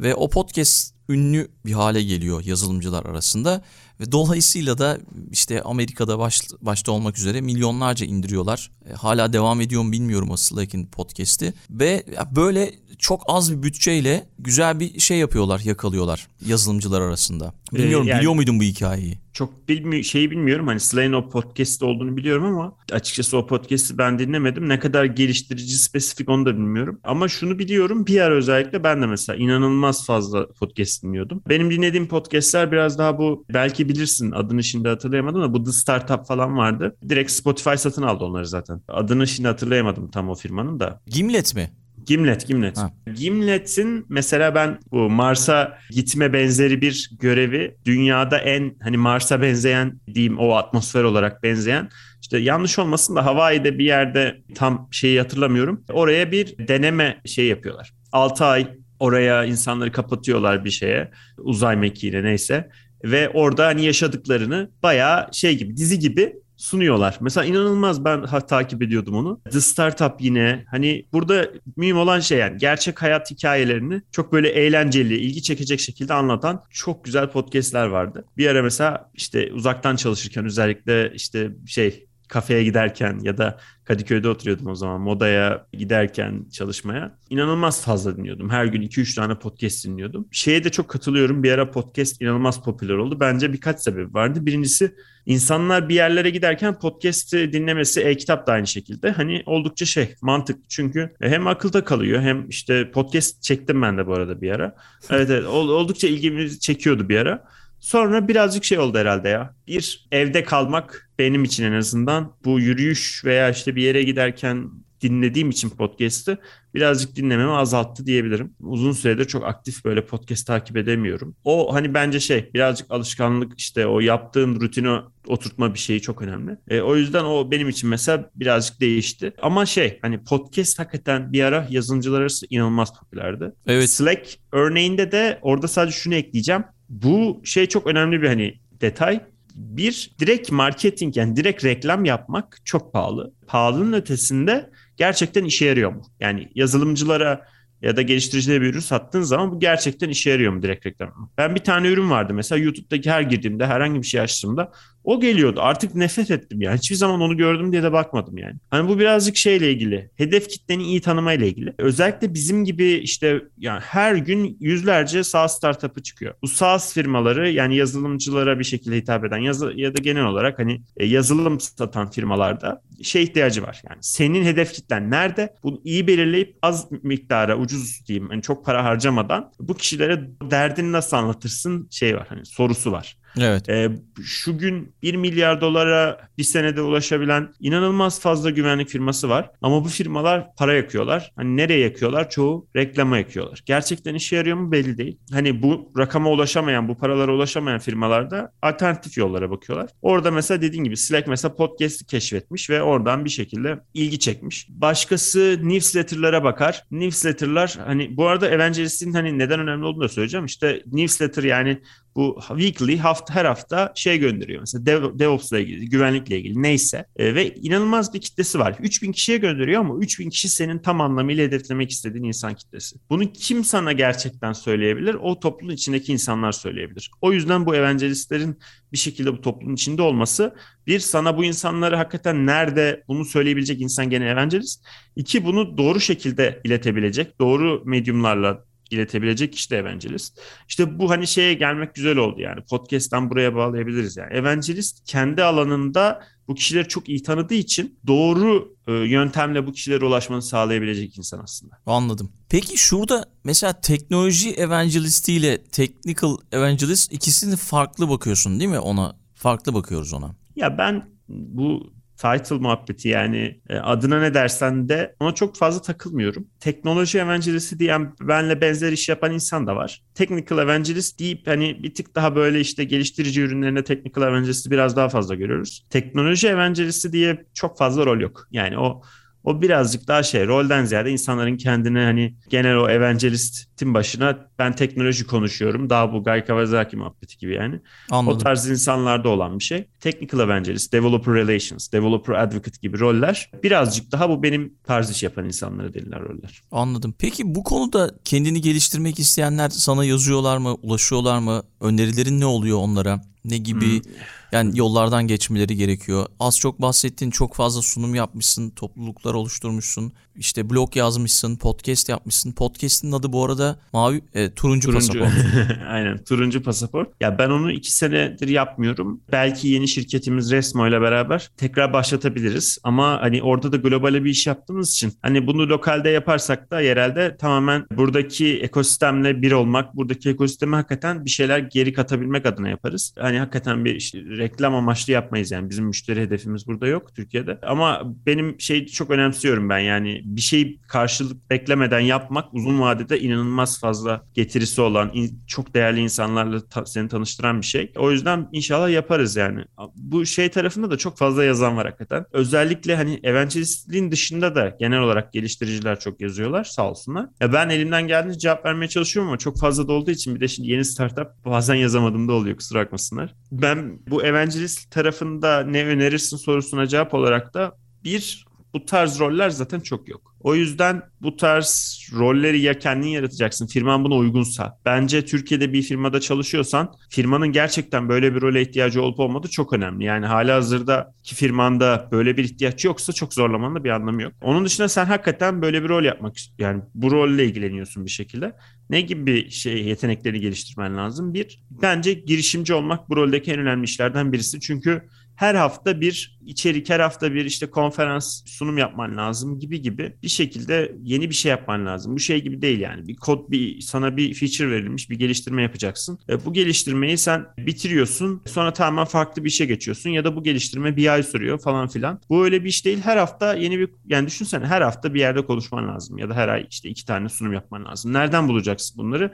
ve 0.00 0.14
o 0.14 0.30
podcast 0.30 0.93
ünlü 1.08 1.48
bir 1.66 1.72
hale 1.72 2.02
geliyor 2.02 2.44
yazılımcılar 2.44 3.04
arasında 3.06 3.62
ve 4.00 4.12
dolayısıyla 4.12 4.78
da 4.78 4.98
işte 5.32 5.62
Amerika'da 5.62 6.18
baş, 6.18 6.40
başta 6.60 6.92
olmak 6.92 7.18
üzere 7.18 7.40
milyonlarca 7.40 8.06
indiriyorlar. 8.06 8.70
E, 8.90 8.92
hala 8.92 9.32
devam 9.32 9.60
ediyor 9.60 9.82
mu 9.82 9.92
bilmiyorum 9.92 10.30
o 10.30 10.36
Slack'in 10.36 10.86
podcast'i 10.86 11.54
ve 11.70 12.04
böyle 12.36 12.74
çok 12.98 13.22
az 13.26 13.52
bir 13.52 13.62
bütçeyle 13.62 14.26
güzel 14.38 14.80
bir 14.80 15.00
şey 15.00 15.18
yapıyorlar, 15.18 15.60
yakalıyorlar 15.60 16.28
yazılımcılar 16.46 17.00
arasında. 17.00 17.54
Bilmiyorum 17.72 18.06
Ee, 18.06 18.10
yani- 18.10 18.18
biliyor 18.18 18.34
muydun 18.34 18.60
bu 18.60 18.62
hikayeyi? 18.62 19.23
Çok 19.34 19.68
bilmi 19.68 20.04
şeyi 20.04 20.30
bilmiyorum 20.30 20.66
hani 20.66 20.80
Slay'in 20.80 21.12
o 21.12 21.28
podcast 21.28 21.82
olduğunu 21.82 22.16
biliyorum 22.16 22.44
ama 22.44 22.76
açıkçası 22.92 23.38
o 23.38 23.46
podcast'i 23.46 23.98
ben 23.98 24.18
dinlemedim. 24.18 24.68
Ne 24.68 24.78
kadar 24.78 25.04
geliştirici 25.04 25.76
spesifik 25.76 26.28
onu 26.28 26.46
da 26.46 26.54
bilmiyorum. 26.54 27.00
Ama 27.04 27.28
şunu 27.28 27.58
biliyorum 27.58 28.06
bir 28.06 28.20
ara 28.20 28.34
özellikle 28.34 28.84
ben 28.84 29.02
de 29.02 29.06
mesela 29.06 29.36
inanılmaz 29.36 30.06
fazla 30.06 30.46
podcast 30.46 31.02
dinliyordum. 31.02 31.42
Benim 31.48 31.70
dinlediğim 31.70 32.08
podcast'ler 32.08 32.72
biraz 32.72 32.98
daha 32.98 33.18
bu 33.18 33.44
belki 33.54 33.88
bilirsin 33.88 34.30
adını 34.30 34.64
şimdi 34.64 34.88
hatırlayamadım 34.88 35.42
da 35.42 35.52
bu 35.52 35.64
The 35.64 35.72
Startup 35.72 36.26
falan 36.26 36.56
vardı. 36.56 36.96
Direkt 37.08 37.30
Spotify 37.30 37.74
satın 37.76 38.02
aldı 38.02 38.24
onları 38.24 38.46
zaten. 38.46 38.80
Adını 38.88 39.26
şimdi 39.26 39.48
hatırlayamadım 39.48 40.10
tam 40.10 40.28
o 40.28 40.34
firmanın 40.34 40.80
da. 40.80 41.00
Gimlet 41.06 41.54
mi? 41.54 41.70
Gimlet, 42.06 42.48
Gimlet. 42.48 42.78
Ha. 42.78 42.92
Gimlet'in 43.16 44.06
mesela 44.08 44.54
ben 44.54 44.78
bu 44.92 45.10
Mars'a 45.10 45.78
gitme 45.90 46.32
benzeri 46.32 46.80
bir 46.80 47.10
görevi 47.20 47.76
dünyada 47.84 48.38
en 48.38 48.76
hani 48.82 48.96
Mars'a 48.96 49.42
benzeyen 49.42 50.00
diyeyim 50.14 50.38
o 50.38 50.54
atmosfer 50.54 51.02
olarak 51.04 51.42
benzeyen 51.42 51.88
işte 52.22 52.38
yanlış 52.38 52.78
olmasın 52.78 53.16
da 53.16 53.26
Hawaii'de 53.26 53.78
bir 53.78 53.84
yerde 53.84 54.42
tam 54.54 54.88
şeyi 54.90 55.18
hatırlamıyorum. 55.18 55.84
Oraya 55.92 56.32
bir 56.32 56.68
deneme 56.68 57.20
şey 57.24 57.46
yapıyorlar. 57.46 57.94
6 58.12 58.44
ay 58.44 58.68
oraya 59.00 59.44
insanları 59.44 59.92
kapatıyorlar 59.92 60.64
bir 60.64 60.70
şeye 60.70 61.10
uzay 61.38 61.76
mekiğine 61.76 62.22
neyse 62.22 62.68
ve 63.04 63.28
orada 63.28 63.66
hani 63.66 63.84
yaşadıklarını 63.84 64.70
bayağı 64.82 65.28
şey 65.32 65.58
gibi 65.58 65.76
dizi 65.76 65.98
gibi 65.98 66.36
sunuyorlar. 66.56 67.18
Mesela 67.20 67.44
inanılmaz 67.44 68.04
ben 68.04 68.22
ha, 68.22 68.40
takip 68.40 68.82
ediyordum 68.82 69.14
onu. 69.14 69.40
The 69.50 69.60
Startup 69.60 70.20
yine 70.20 70.64
hani 70.70 71.06
burada 71.12 71.48
mühim 71.76 71.96
olan 71.96 72.20
şey 72.20 72.38
yani 72.38 72.58
gerçek 72.58 73.02
hayat 73.02 73.30
hikayelerini 73.30 74.02
çok 74.12 74.32
böyle 74.32 74.48
eğlenceli, 74.48 75.16
ilgi 75.16 75.42
çekecek 75.42 75.80
şekilde 75.80 76.14
anlatan 76.14 76.62
çok 76.70 77.04
güzel 77.04 77.30
podcastler 77.30 77.86
vardı. 77.86 78.24
Bir 78.36 78.46
ara 78.46 78.62
mesela 78.62 79.10
işte 79.14 79.52
uzaktan 79.52 79.96
çalışırken 79.96 80.44
özellikle 80.44 81.12
işte 81.14 81.50
şey 81.66 82.06
kafeye 82.28 82.64
giderken 82.64 83.18
ya 83.22 83.38
da 83.38 83.58
Kadıköy'de 83.84 84.28
oturuyordum 84.28 84.66
o 84.66 84.74
zaman 84.74 85.00
modaya 85.00 85.66
giderken 85.72 86.46
çalışmaya. 86.52 87.18
inanılmaz 87.30 87.84
fazla 87.84 88.16
dinliyordum. 88.16 88.50
Her 88.50 88.64
gün 88.64 88.82
2-3 88.82 89.14
tane 89.16 89.34
podcast 89.34 89.86
dinliyordum. 89.86 90.28
Şeye 90.30 90.64
de 90.64 90.70
çok 90.70 90.88
katılıyorum. 90.88 91.42
Bir 91.42 91.52
ara 91.52 91.70
podcast 91.70 92.22
inanılmaz 92.22 92.62
popüler 92.62 92.94
oldu. 92.94 93.20
Bence 93.20 93.52
birkaç 93.52 93.80
sebebi 93.80 94.14
vardı. 94.14 94.46
Birincisi 94.46 94.94
insanlar 95.26 95.88
bir 95.88 95.94
yerlere 95.94 96.30
giderken 96.30 96.78
podcast'i 96.78 97.52
dinlemesi 97.52 98.00
e-kitap 98.00 98.46
da 98.46 98.52
aynı 98.52 98.66
şekilde. 98.66 99.10
Hani 99.10 99.42
oldukça 99.46 99.86
şey 99.86 100.14
mantıklı 100.22 100.62
çünkü 100.68 101.14
hem 101.20 101.46
akılda 101.46 101.84
kalıyor 101.84 102.22
hem 102.22 102.48
işte 102.48 102.90
podcast 102.90 103.42
çektim 103.42 103.82
ben 103.82 103.98
de 103.98 104.06
bu 104.06 104.14
arada 104.14 104.40
bir 104.40 104.50
ara. 104.50 104.74
Evet, 105.10 105.30
evet 105.30 105.46
ol- 105.46 105.68
oldukça 105.68 106.08
ilgimi 106.08 106.60
çekiyordu 106.60 107.08
bir 107.08 107.16
ara. 107.16 107.44
Sonra 107.84 108.28
birazcık 108.28 108.64
şey 108.64 108.78
oldu 108.78 108.98
herhalde 108.98 109.28
ya. 109.28 109.54
Bir 109.66 110.06
evde 110.12 110.44
kalmak 110.44 111.10
benim 111.18 111.44
için 111.44 111.64
en 111.64 111.72
azından 111.72 112.36
bu 112.44 112.60
yürüyüş 112.60 113.24
veya 113.24 113.50
işte 113.50 113.76
bir 113.76 113.82
yere 113.82 114.02
giderken 114.02 114.70
dinlediğim 115.00 115.50
için 115.50 115.70
podcast'ı 115.70 116.38
birazcık 116.74 117.16
dinlememi 117.16 117.50
azalttı 117.50 118.06
diyebilirim. 118.06 118.54
Uzun 118.60 118.92
süredir 118.92 119.24
çok 119.24 119.44
aktif 119.44 119.84
böyle 119.84 120.06
podcast 120.06 120.46
takip 120.46 120.76
edemiyorum. 120.76 121.36
O 121.44 121.74
hani 121.74 121.94
bence 121.94 122.20
şey 122.20 122.50
birazcık 122.54 122.90
alışkanlık 122.90 123.58
işte 123.58 123.86
o 123.86 124.00
yaptığın 124.00 124.60
rutine 124.60 124.98
oturtma 125.26 125.74
bir 125.74 125.78
şeyi 125.78 126.00
çok 126.00 126.22
önemli. 126.22 126.56
E, 126.68 126.80
o 126.80 126.96
yüzden 126.96 127.24
o 127.24 127.50
benim 127.50 127.68
için 127.68 127.90
mesela 127.90 128.30
birazcık 128.34 128.80
değişti. 128.80 129.32
Ama 129.42 129.66
şey 129.66 129.98
hani 130.02 130.24
podcast 130.24 130.78
hakikaten 130.78 131.32
bir 131.32 131.42
ara 131.42 131.66
yazılımcılar 131.70 132.20
arası 132.20 132.46
inanılmaz 132.50 132.98
popülerdi. 133.00 133.52
Evet. 133.66 133.90
Slack 133.90 134.38
örneğinde 134.52 135.12
de 135.12 135.38
orada 135.42 135.68
sadece 135.68 135.96
şunu 135.96 136.14
ekleyeceğim. 136.14 136.64
Bu 136.88 137.40
şey 137.44 137.66
çok 137.66 137.86
önemli 137.86 138.22
bir 138.22 138.28
hani 138.28 138.54
detay. 138.80 139.20
Bir 139.54 140.10
direkt 140.20 140.50
marketing 140.50 141.16
yani 141.16 141.36
direkt 141.36 141.64
reklam 141.64 142.04
yapmak 142.04 142.60
çok 142.64 142.92
pahalı. 142.92 143.32
Pahalının 143.46 143.92
ötesinde 143.92 144.70
gerçekten 144.96 145.44
işe 145.44 145.64
yarıyor 145.66 145.92
mu? 145.92 146.02
Yani 146.20 146.48
yazılımcılara 146.54 147.46
ya 147.82 147.96
da 147.96 148.02
geliştiricilere 148.02 148.60
bir 148.60 148.66
ürün 148.66 148.80
sattığın 148.80 149.22
zaman 149.22 149.52
bu 149.52 149.60
gerçekten 149.60 150.08
işe 150.08 150.30
yarıyor 150.30 150.52
mu 150.52 150.62
direkt 150.62 150.86
reklam? 150.86 151.30
Ben 151.38 151.54
bir 151.54 151.60
tane 151.60 151.88
ürün 151.88 152.10
vardı 152.10 152.34
mesela 152.34 152.64
YouTube'daki 152.64 153.10
her 153.10 153.22
girdiğimde 153.22 153.66
herhangi 153.66 154.02
bir 154.02 154.06
şey 154.06 154.20
açtığımda 154.20 154.72
o 155.04 155.20
geliyordu. 155.20 155.60
Artık 155.62 155.94
nefret 155.94 156.30
ettim 156.30 156.60
yani. 156.60 156.78
Hiçbir 156.78 156.96
zaman 156.96 157.20
onu 157.20 157.36
gördüm 157.36 157.72
diye 157.72 157.82
de 157.82 157.92
bakmadım 157.92 158.38
yani. 158.38 158.54
Hani 158.70 158.88
bu 158.88 158.98
birazcık 158.98 159.36
şeyle 159.36 159.72
ilgili. 159.72 160.10
Hedef 160.16 160.48
kitleni 160.48 160.82
iyi 160.82 161.00
tanımayla 161.00 161.46
ilgili. 161.46 161.74
Özellikle 161.78 162.34
bizim 162.34 162.64
gibi 162.64 162.92
işte 162.92 163.40
yani 163.58 163.80
her 163.80 164.14
gün 164.14 164.56
yüzlerce 164.60 165.24
SaaS 165.24 165.56
startup'ı 165.56 166.02
çıkıyor. 166.02 166.34
Bu 166.42 166.48
SaaS 166.48 166.94
firmaları 166.94 167.50
yani 167.50 167.76
yazılımcılara 167.76 168.58
bir 168.58 168.64
şekilde 168.64 168.96
hitap 168.96 169.24
eden 169.24 169.38
yazı, 169.38 169.72
ya 169.76 169.94
da 169.94 169.98
genel 170.02 170.24
olarak 170.24 170.58
hani 170.58 170.82
e, 170.96 171.06
yazılım 171.06 171.60
satan 171.60 172.10
firmalarda 172.10 172.82
şey 173.02 173.22
ihtiyacı 173.22 173.62
var. 173.62 173.82
Yani 173.90 173.98
senin 174.00 174.44
hedef 174.44 174.72
kitlen 174.72 175.10
nerede? 175.10 175.54
Bunu 175.62 175.80
iyi 175.84 176.06
belirleyip 176.06 176.56
az 176.62 176.86
miktara 177.02 177.56
ucuz 177.56 178.06
diyeyim 178.06 178.28
hani 178.28 178.42
çok 178.42 178.64
para 178.64 178.84
harcamadan 178.84 179.52
bu 179.60 179.74
kişilere 179.74 180.30
derdini 180.50 180.92
nasıl 180.92 181.16
anlatırsın 181.16 181.88
şey 181.90 182.16
var 182.16 182.26
hani 182.28 182.46
sorusu 182.46 182.92
var. 182.92 183.16
Evet. 183.40 183.68
Ee, 183.68 183.90
şu 184.24 184.58
gün 184.58 184.94
1 185.02 185.14
milyar 185.14 185.60
dolara 185.60 186.28
bir 186.38 186.42
senede 186.42 186.80
ulaşabilen 186.82 187.54
inanılmaz 187.60 188.20
fazla 188.20 188.50
güvenlik 188.50 188.88
firması 188.88 189.28
var. 189.28 189.50
Ama 189.62 189.84
bu 189.84 189.88
firmalar 189.88 190.46
para 190.56 190.74
yakıyorlar. 190.74 191.32
Hani 191.36 191.56
nereye 191.56 191.80
yakıyorlar? 191.80 192.30
Çoğu 192.30 192.68
reklama 192.76 193.18
yakıyorlar. 193.18 193.62
Gerçekten 193.66 194.14
işe 194.14 194.36
yarıyor 194.36 194.56
mu 194.56 194.72
belli 194.72 194.98
değil. 194.98 195.18
Hani 195.32 195.62
bu 195.62 195.92
rakama 195.98 196.30
ulaşamayan, 196.30 196.88
bu 196.88 196.98
paralara 196.98 197.32
ulaşamayan 197.32 197.78
firmalarda 197.78 198.52
alternatif 198.62 199.18
yollara 199.18 199.50
bakıyorlar. 199.50 199.90
Orada 200.02 200.30
mesela 200.30 200.62
dediğin 200.62 200.84
gibi 200.84 200.96
Slack 200.96 201.28
mesela 201.28 201.54
podcast'i 201.54 202.06
keşfetmiş 202.06 202.70
ve 202.70 202.82
oradan 202.82 203.24
bir 203.24 203.30
şekilde 203.30 203.80
ilgi 203.94 204.18
çekmiş. 204.18 204.66
Başkası 204.70 205.60
newsletter'lara 205.62 206.44
bakar. 206.44 206.84
Newsletter'lar 206.90 207.78
hani 207.86 208.16
bu 208.16 208.26
arada 208.26 208.48
Evangelist'in 208.48 209.12
hani 209.12 209.38
neden 209.38 209.60
önemli 209.60 209.84
olduğunu 209.84 210.04
da 210.04 210.08
söyleyeceğim. 210.08 210.46
İşte 210.46 210.82
newsletter 210.86 211.42
yani 211.42 211.80
bu 212.16 212.38
weekly 212.48 212.98
hafta 212.98 213.34
her 213.34 213.44
hafta 213.44 213.92
şey 213.94 214.18
gönderiyor. 214.18 214.60
Mesela 214.60 214.86
Dev, 214.86 215.18
DevOps'la 215.18 215.58
ilgili, 215.58 215.88
güvenlikle 215.88 216.38
ilgili 216.38 216.62
neyse. 216.62 217.06
E, 217.16 217.34
ve 217.34 217.54
inanılmaz 217.54 218.14
bir 218.14 218.20
kitlesi 218.20 218.58
var. 218.58 218.76
3000 218.80 219.12
kişiye 219.12 219.38
gönderiyor 219.38 219.80
ama 219.80 219.96
3000 219.98 220.30
kişi 220.30 220.48
senin 220.48 220.78
tam 220.78 221.00
anlamıyla 221.00 221.44
hedeflemek 221.44 221.90
istediğin 221.90 222.24
insan 222.24 222.54
kitlesi. 222.54 222.96
Bunu 223.10 223.32
kim 223.32 223.64
sana 223.64 223.92
gerçekten 223.92 224.52
söyleyebilir? 224.52 225.14
O 225.14 225.40
toplumun 225.40 225.72
içindeki 225.72 226.12
insanlar 226.12 226.52
söyleyebilir. 226.52 227.10
O 227.20 227.32
yüzden 227.32 227.66
bu 227.66 227.74
evangelistlerin 227.74 228.58
bir 228.92 228.98
şekilde 228.98 229.32
bu 229.32 229.40
toplumun 229.40 229.74
içinde 229.74 230.02
olması 230.02 230.54
bir 230.86 231.00
sana 231.00 231.36
bu 231.36 231.44
insanları 231.44 231.96
hakikaten 231.96 232.46
nerede 232.46 233.04
bunu 233.08 233.24
söyleyebilecek 233.24 233.80
insan 233.80 234.10
gene 234.10 234.26
evangelist. 234.26 234.84
İki 235.16 235.44
bunu 235.44 235.78
doğru 235.78 236.00
şekilde 236.00 236.60
iletebilecek, 236.64 237.40
doğru 237.40 237.82
medyumlarla 237.84 238.64
iletebilecek 238.94 239.52
kişi 239.52 239.70
de 239.70 239.78
evangelist. 239.78 240.40
İşte 240.68 240.98
bu 240.98 241.10
hani 241.10 241.26
şeye 241.26 241.54
gelmek 241.54 241.94
güzel 241.94 242.16
oldu 242.16 242.40
yani. 242.40 242.60
Podcast'tan 242.70 243.30
buraya 243.30 243.54
bağlayabiliriz 243.54 244.16
yani. 244.16 244.32
Evangelist 244.32 245.04
kendi 245.06 245.42
alanında 245.42 246.22
bu 246.48 246.54
kişileri 246.54 246.88
çok 246.88 247.08
iyi 247.08 247.22
tanıdığı 247.22 247.54
için 247.54 247.98
doğru 248.06 248.76
e, 248.86 248.92
yöntemle 248.92 249.66
bu 249.66 249.72
kişilere 249.72 250.04
ulaşmanı 250.04 250.42
sağlayabilecek 250.42 251.18
insan 251.18 251.38
aslında. 251.38 251.78
Anladım. 251.86 252.32
Peki 252.48 252.78
şurada 252.78 253.24
mesela 253.44 253.80
teknoloji 253.80 254.54
evangelisti 254.54 255.32
ile 255.32 255.64
technical 255.64 256.36
evangelist 256.52 257.12
ikisini 257.12 257.56
farklı 257.56 258.08
bakıyorsun 258.08 258.60
değil 258.60 258.70
mi 258.70 258.78
ona? 258.78 259.16
Farklı 259.34 259.74
bakıyoruz 259.74 260.12
ona. 260.12 260.34
Ya 260.56 260.78
ben 260.78 261.04
bu 261.28 261.92
title 262.24 262.56
muhabbeti 262.56 263.08
yani 263.08 263.60
e, 263.68 263.76
adına 263.76 264.20
ne 264.20 264.34
dersen 264.34 264.88
de 264.88 265.14
ona 265.20 265.34
çok 265.34 265.56
fazla 265.56 265.82
takılmıyorum. 265.82 266.46
Teknoloji 266.60 267.18
evangelisi 267.18 267.78
diyen 267.78 268.14
benle 268.20 268.60
benzer 268.60 268.92
iş 268.92 269.08
yapan 269.08 269.32
insan 269.32 269.66
da 269.66 269.76
var. 269.76 270.02
Technical 270.14 270.58
evangelist 270.58 271.18
deyip 271.18 271.46
hani 271.46 271.82
bir 271.82 271.94
tık 271.94 272.14
daha 272.14 272.36
böyle 272.36 272.60
işte 272.60 272.84
geliştirici 272.84 273.40
ürünlerinde 273.42 273.84
technical 273.84 274.28
evangelist'i 274.28 274.70
biraz 274.70 274.96
daha 274.96 275.08
fazla 275.08 275.34
görüyoruz. 275.34 275.86
Teknoloji 275.90 276.48
evangelisti 276.48 277.12
diye 277.12 277.46
çok 277.54 277.78
fazla 277.78 278.06
rol 278.06 278.20
yok. 278.20 278.48
Yani 278.50 278.78
o 278.78 279.02
o 279.44 279.62
birazcık 279.62 280.08
daha 280.08 280.22
şey 280.22 280.46
rolden 280.46 280.84
ziyade 280.84 281.10
insanların 281.10 281.56
kendine 281.56 282.04
hani 282.04 282.34
genel 282.48 282.76
o 282.76 282.88
evangelistin 282.88 283.94
başına 283.94 284.38
ben 284.58 284.72
teknoloji 284.76 285.26
konuşuyorum. 285.26 285.90
Daha 285.90 286.12
bu 286.12 286.24
Guy 286.24 286.44
Kawasaki 286.44 286.96
muhabbeti 286.96 287.38
gibi 287.38 287.54
yani. 287.54 287.80
Anladım. 288.10 288.38
O 288.38 288.42
tarz 288.42 288.70
insanlarda 288.70 289.28
olan 289.28 289.58
bir 289.58 289.64
şey. 289.64 289.84
Technical 290.00 290.40
evangelist, 290.40 290.92
developer 290.92 291.34
relations, 291.34 291.92
developer 291.92 292.34
advocate 292.34 292.78
gibi 292.82 293.00
roller 293.00 293.50
birazcık 293.62 294.12
daha 294.12 294.30
bu 294.30 294.42
benim 294.42 294.74
tarz 294.84 295.10
iş 295.10 295.22
yapan 295.22 295.44
insanlara 295.44 295.94
denilen 295.94 296.20
roller. 296.20 296.62
Anladım. 296.72 297.14
Peki 297.18 297.54
bu 297.54 297.64
konuda 297.64 298.10
kendini 298.24 298.60
geliştirmek 298.60 299.18
isteyenler 299.18 299.70
sana 299.70 300.04
yazıyorlar 300.04 300.58
mı, 300.58 300.74
ulaşıyorlar 300.74 301.38
mı? 301.38 301.62
Önerilerin 301.80 302.40
ne 302.40 302.46
oluyor 302.46 302.78
onlara? 302.78 303.20
Ne 303.44 303.58
gibi 303.58 304.02
Hmm. 304.02 304.12
Yani 304.54 304.78
yollardan 304.78 305.26
geçmeleri 305.26 305.76
gerekiyor? 305.76 306.26
Az 306.40 306.58
çok 306.58 306.80
bahsettin, 306.80 307.30
çok 307.30 307.54
fazla 307.54 307.82
sunum 307.82 308.14
yapmışsın, 308.14 308.70
topluluklar 308.70 309.34
oluşturmuşsun. 309.34 310.12
İşte 310.36 310.70
blog 310.70 310.96
yazmışsın, 310.96 311.56
podcast 311.56 312.08
yapmışsın. 312.08 312.52
Podcast'in 312.52 313.12
adı 313.12 313.32
bu 313.32 313.44
arada 313.44 313.78
Mavi 313.92 314.22
e, 314.34 314.50
Turuncu, 314.54 314.92
Pasaport. 314.92 315.30
Aynen 315.88 316.24
turuncu 316.24 316.62
pasaport. 316.62 317.08
Ya 317.20 317.38
ben 317.38 317.50
onu 317.50 317.72
iki 317.72 317.92
senedir 317.92 318.48
yapmıyorum. 318.48 319.20
Belki 319.32 319.68
yeni 319.68 319.88
şirketimiz 319.88 320.50
Resmo 320.50 320.88
ile 320.88 321.00
beraber 321.00 321.50
tekrar 321.56 321.92
başlatabiliriz. 321.92 322.78
Ama 322.84 323.20
hani 323.20 323.42
orada 323.42 323.72
da 323.72 323.76
globale 323.76 324.24
bir 324.24 324.30
iş 324.30 324.46
yaptığımız 324.46 324.92
için 324.92 325.12
hani 325.22 325.46
bunu 325.46 325.68
lokalde 325.68 326.10
yaparsak 326.10 326.70
da 326.70 326.80
yerelde 326.80 327.36
tamamen 327.36 327.86
buradaki 327.96 328.58
ekosistemle 328.58 329.42
bir 329.42 329.52
olmak, 329.52 329.96
buradaki 329.96 330.30
ekosisteme 330.30 330.76
hakikaten 330.76 331.24
bir 331.24 331.30
şeyler 331.30 331.58
geri 331.58 331.92
katabilmek 331.92 332.46
adına 332.46 332.68
yaparız. 332.68 333.14
Hani 333.18 333.38
hakikaten 333.38 333.84
bir 333.84 333.94
işte 333.94 334.18
reklam 334.44 334.74
amaçlı 334.74 335.12
yapmayız 335.12 335.50
yani 335.50 335.70
bizim 335.70 335.84
müşteri 335.84 336.20
hedefimiz 336.20 336.66
burada 336.66 336.86
yok 336.86 337.14
Türkiye'de. 337.14 337.58
Ama 337.62 338.02
benim 338.26 338.60
şey 338.60 338.86
çok 338.86 339.10
önemsiyorum 339.10 339.68
ben 339.68 339.78
yani 339.78 340.22
bir 340.24 340.40
şey 340.40 340.80
karşılık 340.88 341.50
beklemeden 341.50 342.00
yapmak 342.00 342.54
uzun 342.54 342.80
vadede 342.80 343.20
inanılmaz 343.20 343.80
fazla 343.80 344.24
getirisi 344.34 344.80
olan 344.80 345.12
çok 345.46 345.74
değerli 345.74 346.00
insanlarla 346.00 346.68
ta- 346.68 346.86
seni 346.86 347.08
tanıştıran 347.08 347.60
bir 347.60 347.66
şey. 347.66 347.92
O 347.96 348.10
yüzden 348.10 348.48
inşallah 348.52 348.90
yaparız 348.90 349.36
yani. 349.36 349.64
Bu 349.96 350.26
şey 350.26 350.48
tarafında 350.48 350.90
da 350.90 350.98
çok 350.98 351.18
fazla 351.18 351.44
yazan 351.44 351.76
var 351.76 351.86
hakikaten. 351.86 352.24
Özellikle 352.32 352.96
hani 352.96 353.20
evangelistliğin 353.22 354.10
dışında 354.10 354.54
da 354.54 354.76
genel 354.80 355.00
olarak 355.00 355.32
geliştiriciler 355.32 356.00
çok 356.00 356.20
yazıyorlar 356.20 356.64
sağ 356.64 356.90
olsunlar. 356.90 357.26
Ya 357.40 357.52
ben 357.52 357.68
elimden 357.68 358.06
geldiğince 358.06 358.38
cevap 358.38 358.64
vermeye 358.64 358.88
çalışıyorum 358.88 359.28
ama 359.28 359.38
çok 359.38 359.60
fazla 359.60 359.88
da 359.88 359.92
olduğu 359.92 360.10
için 360.10 360.34
bir 360.34 360.40
de 360.40 360.48
şimdi 360.48 360.70
yeni 360.70 360.84
startup 360.84 361.28
bazen 361.44 361.74
yazamadım 361.74 362.28
da 362.28 362.32
oluyor 362.32 362.56
kusura 362.56 362.80
bakmasınlar. 362.84 363.34
Ben 363.52 363.98
bu 364.10 364.23
evangelist 364.24 364.90
tarafında 364.90 365.60
ne 365.64 365.84
önerirsin 365.84 366.36
sorusuna 366.36 366.86
cevap 366.86 367.14
olarak 367.14 367.54
da 367.54 367.76
bir 368.04 368.44
bu 368.74 368.84
tarz 368.84 369.20
roller 369.20 369.50
zaten 369.50 369.80
çok 369.80 370.08
yok. 370.08 370.34
O 370.40 370.54
yüzden 370.54 371.02
bu 371.22 371.36
tarz 371.36 372.00
rolleri 372.12 372.60
ya 372.60 372.78
kendin 372.78 373.08
yaratacaksın 373.08 373.66
firman 373.66 374.04
buna 374.04 374.14
uygunsa. 374.14 374.78
Bence 374.84 375.24
Türkiye'de 375.24 375.72
bir 375.72 375.82
firmada 375.82 376.20
çalışıyorsan 376.20 376.94
firmanın 377.10 377.52
gerçekten 377.52 378.08
böyle 378.08 378.34
bir 378.34 378.40
role 378.40 378.62
ihtiyacı 378.62 379.02
olup 379.02 379.20
olmadığı 379.20 379.48
çok 379.48 379.72
önemli. 379.72 380.04
Yani 380.04 380.26
hala 380.26 380.56
hazırda 380.56 381.14
ki 381.22 381.34
firmanda 381.34 382.08
böyle 382.12 382.36
bir 382.36 382.44
ihtiyaç 382.44 382.84
yoksa 382.84 383.12
çok 383.12 383.34
zorlamanın 383.34 383.74
da 383.74 383.84
bir 383.84 383.90
anlamı 383.90 384.22
yok. 384.22 384.32
Onun 384.42 384.64
dışında 384.64 384.88
sen 384.88 385.04
hakikaten 385.04 385.62
böyle 385.62 385.82
bir 385.82 385.88
rol 385.88 386.04
yapmak 386.04 386.34
yani 386.58 386.82
bu 386.94 387.10
rolle 387.10 387.44
ilgileniyorsun 387.44 388.04
bir 388.04 388.10
şekilde. 388.10 388.56
Ne 388.90 389.00
gibi 389.00 389.50
şey 389.50 389.84
yetenekleri 389.84 390.40
geliştirmen 390.40 390.96
lazım? 390.96 391.34
Bir, 391.34 391.62
bence 391.70 392.12
girişimci 392.12 392.74
olmak 392.74 393.08
bu 393.10 393.16
roldeki 393.16 393.52
en 393.52 393.58
önemli 393.58 393.84
işlerden 393.84 394.32
birisi. 394.32 394.60
Çünkü 394.60 395.02
her 395.36 395.54
hafta 395.54 396.00
bir 396.00 396.38
içerik, 396.46 396.90
her 396.90 397.00
hafta 397.00 397.34
bir 397.34 397.44
işte 397.44 397.66
konferans 397.66 398.42
sunum 398.46 398.78
yapman 398.78 399.16
lazım 399.16 399.58
gibi 399.58 399.82
gibi 399.82 400.16
bir 400.22 400.28
şekilde 400.28 400.94
yeni 401.02 401.30
bir 401.30 401.34
şey 401.34 401.50
yapman 401.50 401.86
lazım. 401.86 402.14
Bu 402.14 402.18
şey 402.18 402.42
gibi 402.42 402.62
değil 402.62 402.80
yani. 402.80 403.08
Bir 403.08 403.16
kod, 403.16 403.50
bir 403.50 403.80
sana 403.80 404.16
bir 404.16 404.34
feature 404.34 404.70
verilmiş, 404.70 405.10
bir 405.10 405.18
geliştirme 405.18 405.62
yapacaksın. 405.62 406.18
E, 406.28 406.44
bu 406.44 406.52
geliştirmeyi 406.52 407.18
sen 407.18 407.46
bitiriyorsun, 407.58 408.42
sonra 408.46 408.72
tamamen 408.72 409.04
farklı 409.04 409.44
bir 409.44 409.48
işe 409.48 409.66
geçiyorsun 409.66 410.10
ya 410.10 410.24
da 410.24 410.36
bu 410.36 410.42
geliştirme 410.42 410.96
bir 410.96 411.12
ay 411.12 411.22
sürüyor 411.22 411.58
falan 411.58 411.88
filan. 411.88 412.20
Bu 412.28 412.44
öyle 412.44 412.64
bir 412.64 412.68
iş 412.68 412.84
değil. 412.84 413.00
Her 413.04 413.16
hafta 413.16 413.54
yeni 413.54 413.78
bir 413.78 413.90
yani 414.06 414.26
düşünsene 414.26 414.66
her 414.66 414.80
hafta 414.80 415.14
bir 415.14 415.20
yerde 415.20 415.46
konuşman 415.46 415.88
lazım 415.88 416.18
ya 416.18 416.30
da 416.30 416.34
her 416.34 416.48
ay 416.48 416.66
işte 416.70 416.88
iki 416.88 417.04
tane 417.04 417.28
sunum 417.28 417.52
yapman 417.52 417.84
lazım. 417.84 418.12
Nereden 418.12 418.48
bulacaksın 418.48 418.98
bunları? 418.98 419.32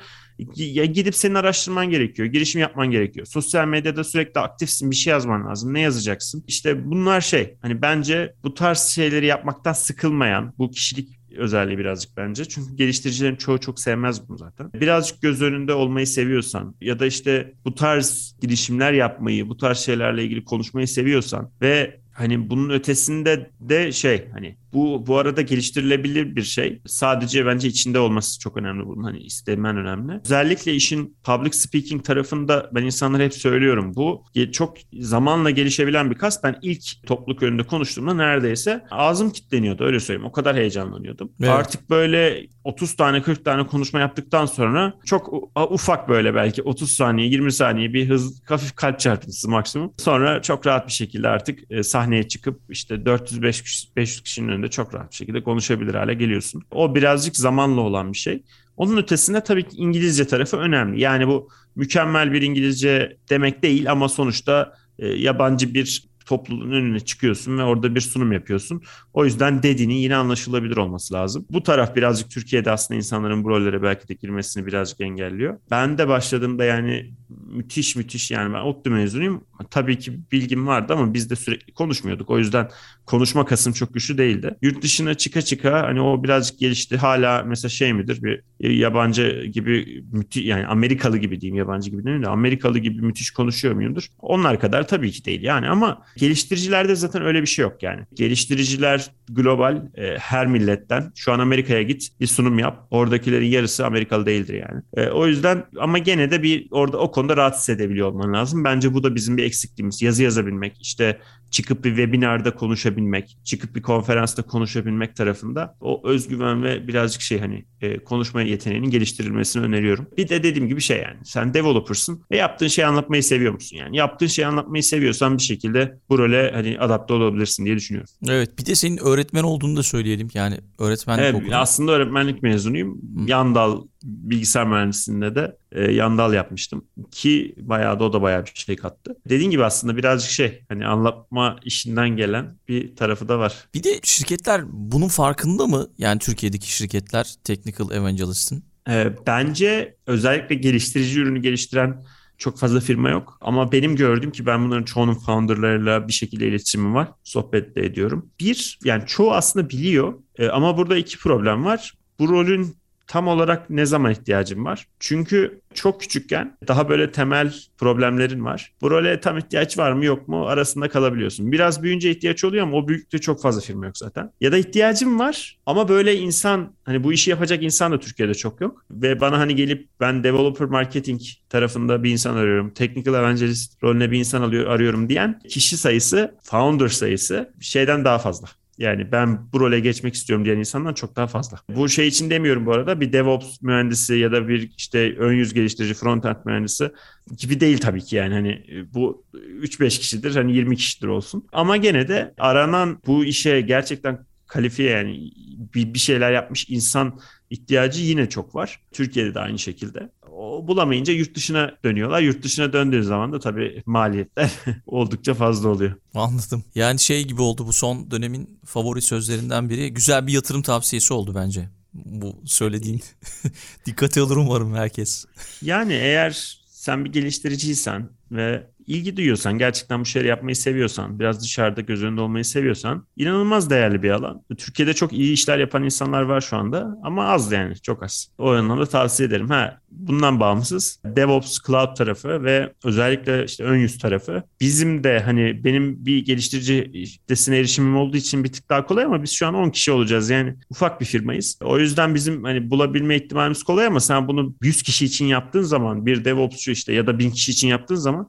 Ya 0.57 0.85
gidip 0.85 1.15
senin 1.15 1.35
araştırman 1.35 1.91
gerekiyor, 1.91 2.29
girişim 2.29 2.61
yapman 2.61 2.91
gerekiyor. 2.91 3.27
Sosyal 3.27 3.67
medyada 3.67 4.05
sürekli 4.05 4.41
aktifsin, 4.41 4.91
bir 4.91 4.97
şey 4.97 5.11
yazman 5.11 5.47
lazım. 5.47 5.75
Ne 5.75 5.81
yazacaksın? 5.91 6.45
İşte 6.47 6.91
bunlar 6.91 7.21
şey, 7.21 7.57
hani 7.63 7.83
bence 7.83 8.35
bu 8.45 8.55
tarz 8.55 8.79
şeyleri 8.79 9.27
yapmaktan 9.27 9.73
sıkılmayan, 9.73 10.55
bu 10.59 10.71
kişilik 10.71 11.21
özelliği 11.37 11.79
birazcık 11.79 12.17
bence. 12.17 12.45
Çünkü 12.45 12.77
geliştiricilerin 12.77 13.37
çoğu 13.37 13.61
çok 13.61 13.81
sevmez 13.81 14.29
bunu 14.29 14.39
zaten. 14.39 14.73
Birazcık 14.73 15.23
göz 15.23 15.43
önünde 15.43 15.75
olmayı 15.75 16.07
seviyorsan 16.07 16.75
ya 16.81 16.99
da 16.99 17.07
işte 17.07 17.55
bu 17.65 17.75
tarz 17.75 18.37
girişimler 18.41 18.93
yapmayı, 18.93 19.49
bu 19.49 19.57
tarz 19.57 19.79
şeylerle 19.79 20.25
ilgili 20.25 20.45
konuşmayı 20.45 20.89
seviyorsan 20.89 21.51
ve 21.63 22.01
hani 22.13 22.51
bunun 22.51 22.71
ötesinde 22.71 23.51
de 23.61 23.93
şey 23.93 24.29
hani 24.33 24.57
bu 24.73 25.07
bu 25.07 25.19
arada 25.19 25.43
geliştirilebilir 25.43 26.37
bir 26.37 26.43
şey. 26.43 26.81
Sadece 26.87 27.47
bence 27.47 27.69
içinde 27.69 27.99
olması 27.99 28.41
çok 28.41 28.57
önemli 28.57 28.87
bunun. 28.87 29.03
Hani 29.03 29.19
istemen 29.19 29.77
önemli. 29.77 30.21
Özellikle 30.25 30.75
işin 30.75 31.17
public 31.25 31.53
speaking 31.53 32.05
tarafında 32.05 32.71
ben 32.75 32.83
insanlara 32.83 33.23
hep 33.23 33.35
söylüyorum. 33.35 33.93
Bu 33.97 34.25
çok 34.53 34.77
zamanla 34.93 35.51
gelişebilen 35.51 36.11
bir 36.11 36.19
kas. 36.19 36.45
Ben 36.45 36.59
ilk 36.63 37.07
topluluk 37.07 37.43
önünde 37.43 37.63
konuştuğumda 37.63 38.15
neredeyse 38.15 38.85
ağzım 38.91 39.31
kilitleniyordu 39.31 39.85
öyle 39.85 40.01
söyleyeyim. 40.01 40.29
O 40.29 40.33
kadar 40.33 40.57
heyecanlanıyordum. 40.57 41.33
Evet. 41.41 41.51
Artık 41.51 41.91
böyle 41.91 42.47
30 42.65 42.97
tane 42.97 43.23
40 43.23 43.45
tane 43.45 43.67
konuşma 43.67 44.01
yaptıktan 44.01 44.47
sonra 44.47 44.95
çok 45.05 45.33
ufak 45.71 46.09
böyle 46.09 46.35
belki 46.35 46.63
30 46.63 46.91
saniye 46.91 47.29
20 47.29 47.53
saniye 47.53 47.93
bir 47.95 48.09
hız 48.09 48.43
hafif 48.45 48.77
kalp 48.77 49.01
çarpıntısı 49.01 49.51
maksimum. 49.51 49.93
Sonra 49.99 50.43
çok 50.43 50.67
rahat 50.67 50.87
bir 50.87 50.93
şekilde 50.93 51.29
artık 51.29 51.59
sahneye 51.83 52.29
çıkıp 52.29 52.61
işte 52.69 52.95
400-500 52.95 54.23
kişinin 54.23 54.60
önünde 54.61 54.71
çok 54.71 54.95
rahat 54.95 55.11
bir 55.11 55.17
şekilde 55.17 55.43
konuşabilir 55.43 55.95
hale 55.95 56.15
geliyorsun. 56.15 56.63
O 56.71 56.95
birazcık 56.95 57.37
zamanla 57.37 57.81
olan 57.81 58.13
bir 58.13 58.19
şey. 58.19 58.43
Onun 58.77 58.97
ötesinde 58.97 59.41
tabii 59.41 59.69
ki 59.69 59.77
İngilizce 59.77 60.27
tarafı 60.27 60.57
önemli. 60.57 61.01
Yani 61.01 61.29
bu 61.29 61.49
mükemmel 61.77 62.33
bir 62.33 62.43
İngilizce 62.43 63.17
demek 63.31 63.63
değil 63.63 63.91
ama 63.91 64.09
sonuçta 64.09 64.73
e, 64.99 65.09
yabancı 65.09 65.75
bir 65.75 66.10
topluluğun 66.31 66.71
önüne 66.71 67.01
çıkıyorsun 67.01 67.59
ve 67.59 67.63
orada 67.63 67.95
bir 67.95 68.01
sunum 68.01 68.33
yapıyorsun. 68.33 68.83
O 69.13 69.25
yüzden 69.25 69.63
dediğinin 69.63 69.95
yine 69.95 70.17
anlaşılabilir 70.17 70.77
olması 70.77 71.15
lazım. 71.15 71.47
Bu 71.51 71.63
taraf 71.63 71.97
birazcık 71.97 72.31
Türkiye'de 72.31 72.71
aslında 72.71 72.99
insanların 72.99 73.45
bu 73.45 73.49
rollere 73.49 73.83
belki 73.83 74.09
de 74.09 74.15
girmesini 74.15 74.67
birazcık 74.67 75.01
engelliyor. 75.01 75.59
Ben 75.71 75.99
de 75.99 76.09
başladığımda 76.09 76.65
yani 76.65 77.15
müthiş 77.53 77.97
müthiş 77.97 78.31
yani 78.31 78.55
ben 78.55 78.61
ODTÜ 78.61 78.91
mezunuyum. 78.91 79.45
Tabii 79.71 79.99
ki 79.99 80.21
bilgim 80.33 80.67
vardı 80.67 80.93
ama 80.93 81.15
biz 81.15 81.31
de 81.31 81.37
sürekli 81.37 81.73
konuşmuyorduk. 81.73 82.31
O 82.31 82.39
yüzden 82.39 82.69
konuşma 83.07 83.45
kasım 83.45 83.73
çok 83.73 83.95
güçlü 83.95 84.19
değildi. 84.19 84.55
Yurt 84.63 84.83
dışına 84.83 85.15
çıka 85.15 85.43
çıka 85.43 85.83
hani 85.83 86.01
o 86.01 86.23
birazcık 86.23 86.59
gelişti. 86.59 86.97
Hala 86.97 87.43
mesela 87.43 87.69
şey 87.69 87.93
midir 87.93 88.23
bir 88.23 88.43
yabancı 88.71 89.47
gibi 89.53 90.05
müthiş 90.13 90.45
yani 90.45 90.67
Amerikalı 90.67 91.19
gibi 91.19 91.41
diyeyim 91.41 91.59
yabancı 91.59 91.91
gibi 91.91 92.05
değil 92.05 92.23
de 92.23 92.29
Amerikalı 92.29 92.79
gibi 92.79 93.03
müthiş 93.03 93.31
konuşuyor 93.31 93.75
muyumdur? 93.75 94.07
Onlar 94.19 94.61
kadar 94.61 94.89
tabii 94.89 95.11
ki 95.11 95.25
değil 95.25 95.43
yani 95.43 95.69
ama 95.69 96.03
geliştiricilerde 96.21 96.95
zaten 96.95 97.23
öyle 97.23 97.43
bir 97.43 97.47
şey 97.47 97.63
yok 97.63 97.83
yani. 97.83 98.01
Geliştiriciler 98.15 99.11
global 99.29 99.83
e, 99.95 100.19
her 100.19 100.47
milletten 100.47 101.13
şu 101.15 101.33
an 101.33 101.39
Amerika'ya 101.39 101.83
git 101.83 102.21
bir 102.21 102.27
sunum 102.27 102.59
yap. 102.59 102.87
Oradakilerin 102.91 103.47
yarısı 103.47 103.87
Amerikalı 103.87 104.27
değildir 104.27 104.55
yani. 104.55 104.83
E, 104.97 105.11
o 105.11 105.27
yüzden 105.27 105.65
ama 105.79 105.99
gene 105.99 106.31
de 106.31 106.43
bir 106.43 106.69
orada 106.71 106.99
o 106.99 107.11
konuda 107.11 107.37
rahat 107.37 107.57
hissedebiliyor 107.57 108.09
olman 108.09 108.33
lazım. 108.33 108.65
Bence 108.65 108.95
bu 108.95 109.03
da 109.03 109.15
bizim 109.15 109.37
bir 109.37 109.45
eksikliğimiz. 109.45 110.03
Yazı 110.03 110.23
yazabilmek, 110.23 110.77
işte 110.81 111.19
çıkıp 111.51 111.85
bir 111.85 111.91
webinarda 111.91 112.55
konuşabilmek, 112.55 113.39
çıkıp 113.45 113.75
bir 113.75 113.83
konferansta 113.83 114.43
konuşabilmek 114.43 115.17
tarafında 115.17 115.77
o 115.81 116.09
özgüven 116.09 116.63
ve 116.63 116.89
birazcık 116.89 117.23
şey 117.23 117.39
hani 117.39 117.65
e, 117.81 117.99
konuşma 118.05 118.43
yeteneğinin 118.43 118.91
geliştirilmesini 118.91 119.63
öneriyorum. 119.63 120.07
Bir 120.17 120.29
de 120.29 120.43
dediğim 120.43 120.69
gibi 120.69 120.81
şey 120.81 120.99
yani 120.99 121.19
sen 121.25 121.55
developer'sın 121.55 122.25
ve 122.31 122.37
yaptığın 122.37 122.69
şeyi 122.69 122.87
anlatmayı 122.87 123.23
seviyor 123.23 123.53
musun 123.53 123.77
yani? 123.77 123.97
Yaptığın 123.97 124.27
şeyi 124.27 124.47
anlatmayı 124.47 124.83
seviyorsan 124.83 125.39
bir 125.39 125.43
şekilde 125.43 125.99
bu 126.09 126.19
role 126.19 126.51
hani 126.55 126.79
adapte 126.79 127.15
olabilirsin 127.15 127.65
diye 127.65 127.77
düşünüyorum. 127.77 128.11
Evet 128.29 128.59
bir 128.59 128.67
de 128.67 128.75
senin 128.75 128.99
öğretmen 128.99 129.43
olduğunu 129.43 129.77
da 129.77 129.83
söyleyelim 129.83 130.29
yani 130.35 130.59
öğretmenlik 130.79 131.25
evet, 131.25 131.35
okudun. 131.35 131.53
Aslında 131.53 131.93
öğretmenlik 131.93 132.43
mezunuyum. 132.43 132.93
Hı. 132.95 133.31
Yan 133.31 133.55
dal 133.55 133.83
bilgisayar 134.05 134.67
mühendisliğinde 134.67 135.35
de 135.35 135.57
e, 135.73 135.93
yandal 135.93 136.35
yapmıştım 136.35 136.85
ki 137.11 137.55
bayağı 137.59 138.01
da 138.01 138.05
o 138.05 138.13
da 138.13 138.23
bayağı 138.23 138.45
bir 138.45 138.53
şey 138.55 138.77
kattı. 138.77 139.17
Dediğin 139.29 139.51
gibi 139.51 139.65
aslında 139.65 139.97
birazcık 139.97 140.31
şey 140.31 140.65
hani 140.69 140.87
anlatma 140.87 141.57
işinden 141.65 142.09
gelen 142.09 142.55
bir 142.69 142.97
tarafı 142.97 143.29
da 143.29 143.39
var. 143.39 143.55
Bir 143.75 143.85
de 143.85 144.01
şirketler 144.03 144.63
bunun 144.69 145.09
farkında 145.09 145.67
mı? 145.67 145.89
Yani 145.99 146.19
Türkiye'deki 146.19 146.73
şirketler 146.73 147.35
Technical 147.45 147.91
Evangelist'in. 147.91 148.65
E, 148.89 149.13
bence 149.27 149.97
özellikle 150.07 150.55
geliştirici 150.55 151.21
ürünü 151.21 151.43
geliştiren 151.43 152.03
çok 152.41 152.59
fazla 152.59 152.81
firma 152.81 153.11
yok. 153.11 153.39
Ama 153.41 153.73
benim 153.73 153.97
gördüğüm 153.97 154.33
ki 154.33 154.47
ben 154.47 154.65
bunların 154.65 154.85
çoğunun 154.85 155.15
founderlarıyla 155.15 156.09
bir 156.09 156.13
şekilde 156.13 156.49
iletişimim 156.49 156.95
var. 156.95 157.09
Sohbet 157.25 157.77
de 157.77 157.87
ediyorum. 157.87 158.31
Bir, 158.41 158.79
yani 158.85 159.03
çoğu 159.07 159.33
aslında 159.33 159.71
biliyor. 159.71 160.15
E, 160.39 160.49
ama 160.49 160.77
burada 160.77 160.97
iki 160.97 161.19
problem 161.19 161.65
var. 161.65 161.95
Bu 162.19 162.29
rolün 162.29 162.77
tam 163.11 163.29
olarak 163.29 163.71
ne 163.71 163.87
zaman 163.87 164.13
ihtiyacım 164.13 164.65
var? 164.65 164.87
Çünkü 165.01 165.61
çok 165.75 166.01
küçükken 166.01 166.57
daha 166.69 166.89
böyle 166.89 167.13
temel 167.13 167.55
problemlerin 167.79 168.45
var. 168.45 168.73
Bu 168.81 168.91
role 168.91 169.21
tam 169.21 169.39
ihtiyaç 169.39 169.79
var 169.79 169.93
mı 169.93 170.05
yok 170.05 170.29
mu 170.29 170.47
arasında 170.47 170.89
kalabiliyorsun. 170.89 171.53
Biraz 171.53 171.83
büyüyünce 171.83 172.11
ihtiyaç 172.11 172.45
oluyor 172.45 172.63
ama 172.67 172.77
o 172.77 172.89
büyüklükte 172.89 173.19
çok 173.19 173.43
fazla 173.43 173.61
firma 173.61 173.87
yok 173.87 173.99
zaten. 173.99 174.33
Ya 174.41 174.53
da 174.53 174.57
ihtiyacım 174.57 175.19
var 175.19 175.59
ama 175.67 175.89
böyle 175.89 176.17
insan 176.17 176.73
hani 176.85 177.05
bu 177.05 177.13
işi 177.13 177.31
yapacak 177.31 177.63
insan 177.63 177.93
da 177.93 178.01
Türkiye'de 178.01 178.35
çok 178.35 178.61
yok. 178.61 178.85
Ve 178.91 179.21
bana 179.21 179.39
hani 179.39 179.57
gelip 179.57 179.89
ben 180.01 180.25
developer 180.25 180.69
marketing 180.69 181.21
tarafında 181.49 182.03
bir 182.03 182.11
insan 182.11 182.37
arıyorum. 182.37 182.71
Technical 182.71 183.15
evangelist 183.15 183.83
rolüne 183.83 184.11
bir 184.11 184.19
insan 184.19 184.43
alıyor, 184.43 184.67
arıyorum 184.67 185.09
diyen 185.09 185.41
kişi 185.49 185.77
sayısı, 185.77 186.35
founder 186.43 186.89
sayısı 186.89 187.53
şeyden 187.61 188.05
daha 188.05 188.19
fazla. 188.19 188.60
Yani 188.81 189.13
ben 189.13 189.39
bu 189.53 189.61
role 189.61 189.81
geçmek 189.81 190.15
istiyorum 190.15 190.45
diyen 190.45 190.59
insandan 190.59 190.95
çok 190.95 191.17
daha 191.17 191.27
fazla. 191.27 191.59
Bu 191.77 191.89
şey 191.89 192.09
için 192.09 192.31
demiyorum 192.31 192.67
bu 192.67 192.73
arada 192.73 193.01
bir 193.01 193.13
DevOps 193.13 193.63
mühendisi 193.63 194.15
ya 194.15 194.33
da 194.33 194.49
bir 194.49 194.71
işte 194.79 195.17
ön 195.19 195.33
yüz 195.33 195.55
geliştirici 195.55 195.95
frontend 195.95 196.37
mühendisi 196.45 196.91
gibi 197.37 197.61
değil 197.61 197.79
tabii 197.79 198.01
ki 198.01 198.17
yani 198.17 198.35
hani 198.35 198.65
bu 198.95 199.25
3-5 199.35 199.99
kişidir 199.99 200.37
hani 200.37 200.57
20 200.57 200.77
kişidir 200.77 201.07
olsun. 201.07 201.47
Ama 201.53 201.77
gene 201.77 202.09
de 202.09 202.35
aranan 202.39 202.99
bu 203.07 203.25
işe 203.25 203.61
gerçekten 203.61 204.19
kalifiye 204.51 204.91
yani 204.91 205.31
bir, 205.75 205.95
bir 205.95 205.99
şeyler 205.99 206.33
yapmış 206.33 206.67
insan 206.69 207.21
ihtiyacı 207.51 208.03
yine 208.03 208.29
çok 208.29 208.55
var. 208.55 208.81
Türkiye'de 208.93 209.35
de 209.35 209.41
aynı 209.41 209.59
şekilde. 209.59 210.11
O 210.33 210.67
bulamayınca 210.69 211.13
yurt 211.13 211.35
dışına 211.35 211.77
dönüyorlar. 211.85 212.21
Yurt 212.21 212.45
dışına 212.45 212.73
döndüğü 212.73 213.05
zaman 213.05 213.33
da 213.33 213.41
tabii 213.41 213.83
maliyetler 213.87 214.51
oldukça 214.87 215.35
fazla 215.35 215.69
oluyor. 215.69 215.93
Anladım. 216.15 216.65
Yani 216.75 216.99
şey 216.99 217.25
gibi 217.25 217.43
oldu 217.43 217.67
bu 217.67 217.73
son 217.73 218.11
dönemin 218.11 218.61
favori 218.65 219.03
sözlerinden 219.03 219.71
biri. 219.71 219.95
Güzel 219.95 220.27
bir 220.27 220.33
yatırım 220.33 220.63
tavsiyesi 220.63 221.15
oldu 221.15 221.35
bence. 221.35 221.69
Bu 221.95 222.43
söylediğin. 222.45 223.03
Dikkate 223.87 224.21
alır 224.21 224.37
umarım 224.37 224.75
herkes. 224.75 225.25
Yani 225.63 225.93
eğer 225.93 226.61
sen 226.67 227.05
bir 227.05 227.13
geliştiriciysen 227.13 228.09
ve 228.31 228.71
ilgi 228.91 229.17
duyuyorsan, 229.17 229.59
gerçekten 229.59 230.01
bu 230.01 230.05
şeyleri 230.05 230.29
yapmayı 230.29 230.57
seviyorsan, 230.57 231.19
biraz 231.19 231.43
dışarıda 231.43 231.81
göz 231.81 232.03
önünde 232.03 232.21
olmayı 232.21 232.45
seviyorsan 232.45 233.07
inanılmaz 233.17 233.71
değerli 233.71 234.03
bir 234.03 234.11
alan. 234.11 234.43
Türkiye'de 234.59 234.95
çok 234.95 235.13
iyi 235.13 235.33
işler 235.33 235.59
yapan 235.59 235.85
insanlar 235.85 236.23
var 236.23 236.41
şu 236.41 236.57
anda 236.57 236.99
ama 237.03 237.25
az 237.25 237.53
yani 237.53 237.77
çok 237.81 238.03
az. 238.03 238.29
O 238.39 238.51
anlamda 238.51 238.87
tavsiye 238.87 239.29
ederim. 239.29 239.49
Ha 239.49 239.81
bundan 239.91 240.41
bağımsız 240.41 241.01
DevOps 241.05 241.59
Cloud 241.67 241.97
tarafı 241.97 242.45
ve 242.45 242.73
özellikle 242.85 243.45
işte 243.45 243.65
ön 243.65 243.79
yüz 243.79 243.99
tarafı 243.99 244.43
bizim 244.61 245.05
de 245.05 245.21
hani 245.21 245.65
benim 245.65 246.07
bir 246.07 246.25
geliştirici 246.25 246.93
kitlesine 246.93 247.59
erişimim 247.59 247.97
olduğu 247.97 248.17
için 248.17 248.45
bir 248.45 248.53
tık 248.53 248.71
daha 248.71 248.87
kolay 248.87 249.05
ama 249.05 249.23
biz 249.23 249.31
şu 249.31 249.47
an 249.47 249.55
10 249.55 249.71
kişi 249.71 249.93
olacağız. 249.93 250.31
Yani 250.31 250.55
ufak 250.71 251.01
bir 251.01 251.07
firmayız. 251.07 251.59
O 251.65 251.79
yüzden 251.79 252.15
bizim 252.15 252.45
hani 252.45 252.71
bulabilme 252.71 253.17
ihtimalimiz 253.17 253.63
kolay 253.63 253.87
ama 253.87 254.01
sen 254.01 254.29
bunu 254.29 254.55
100 254.63 254.83
kişi 254.83 255.05
için 255.05 255.27
yaptığın 255.27 255.63
zaman 255.63 256.07
bir 256.07 256.25
DevOps'cu 256.25 256.71
işte 256.71 256.93
ya 256.93 257.07
da 257.07 257.19
1000 257.19 257.31
kişi 257.31 257.53
için 257.53 257.69
yaptığın 257.69 257.95
zaman 257.95 258.29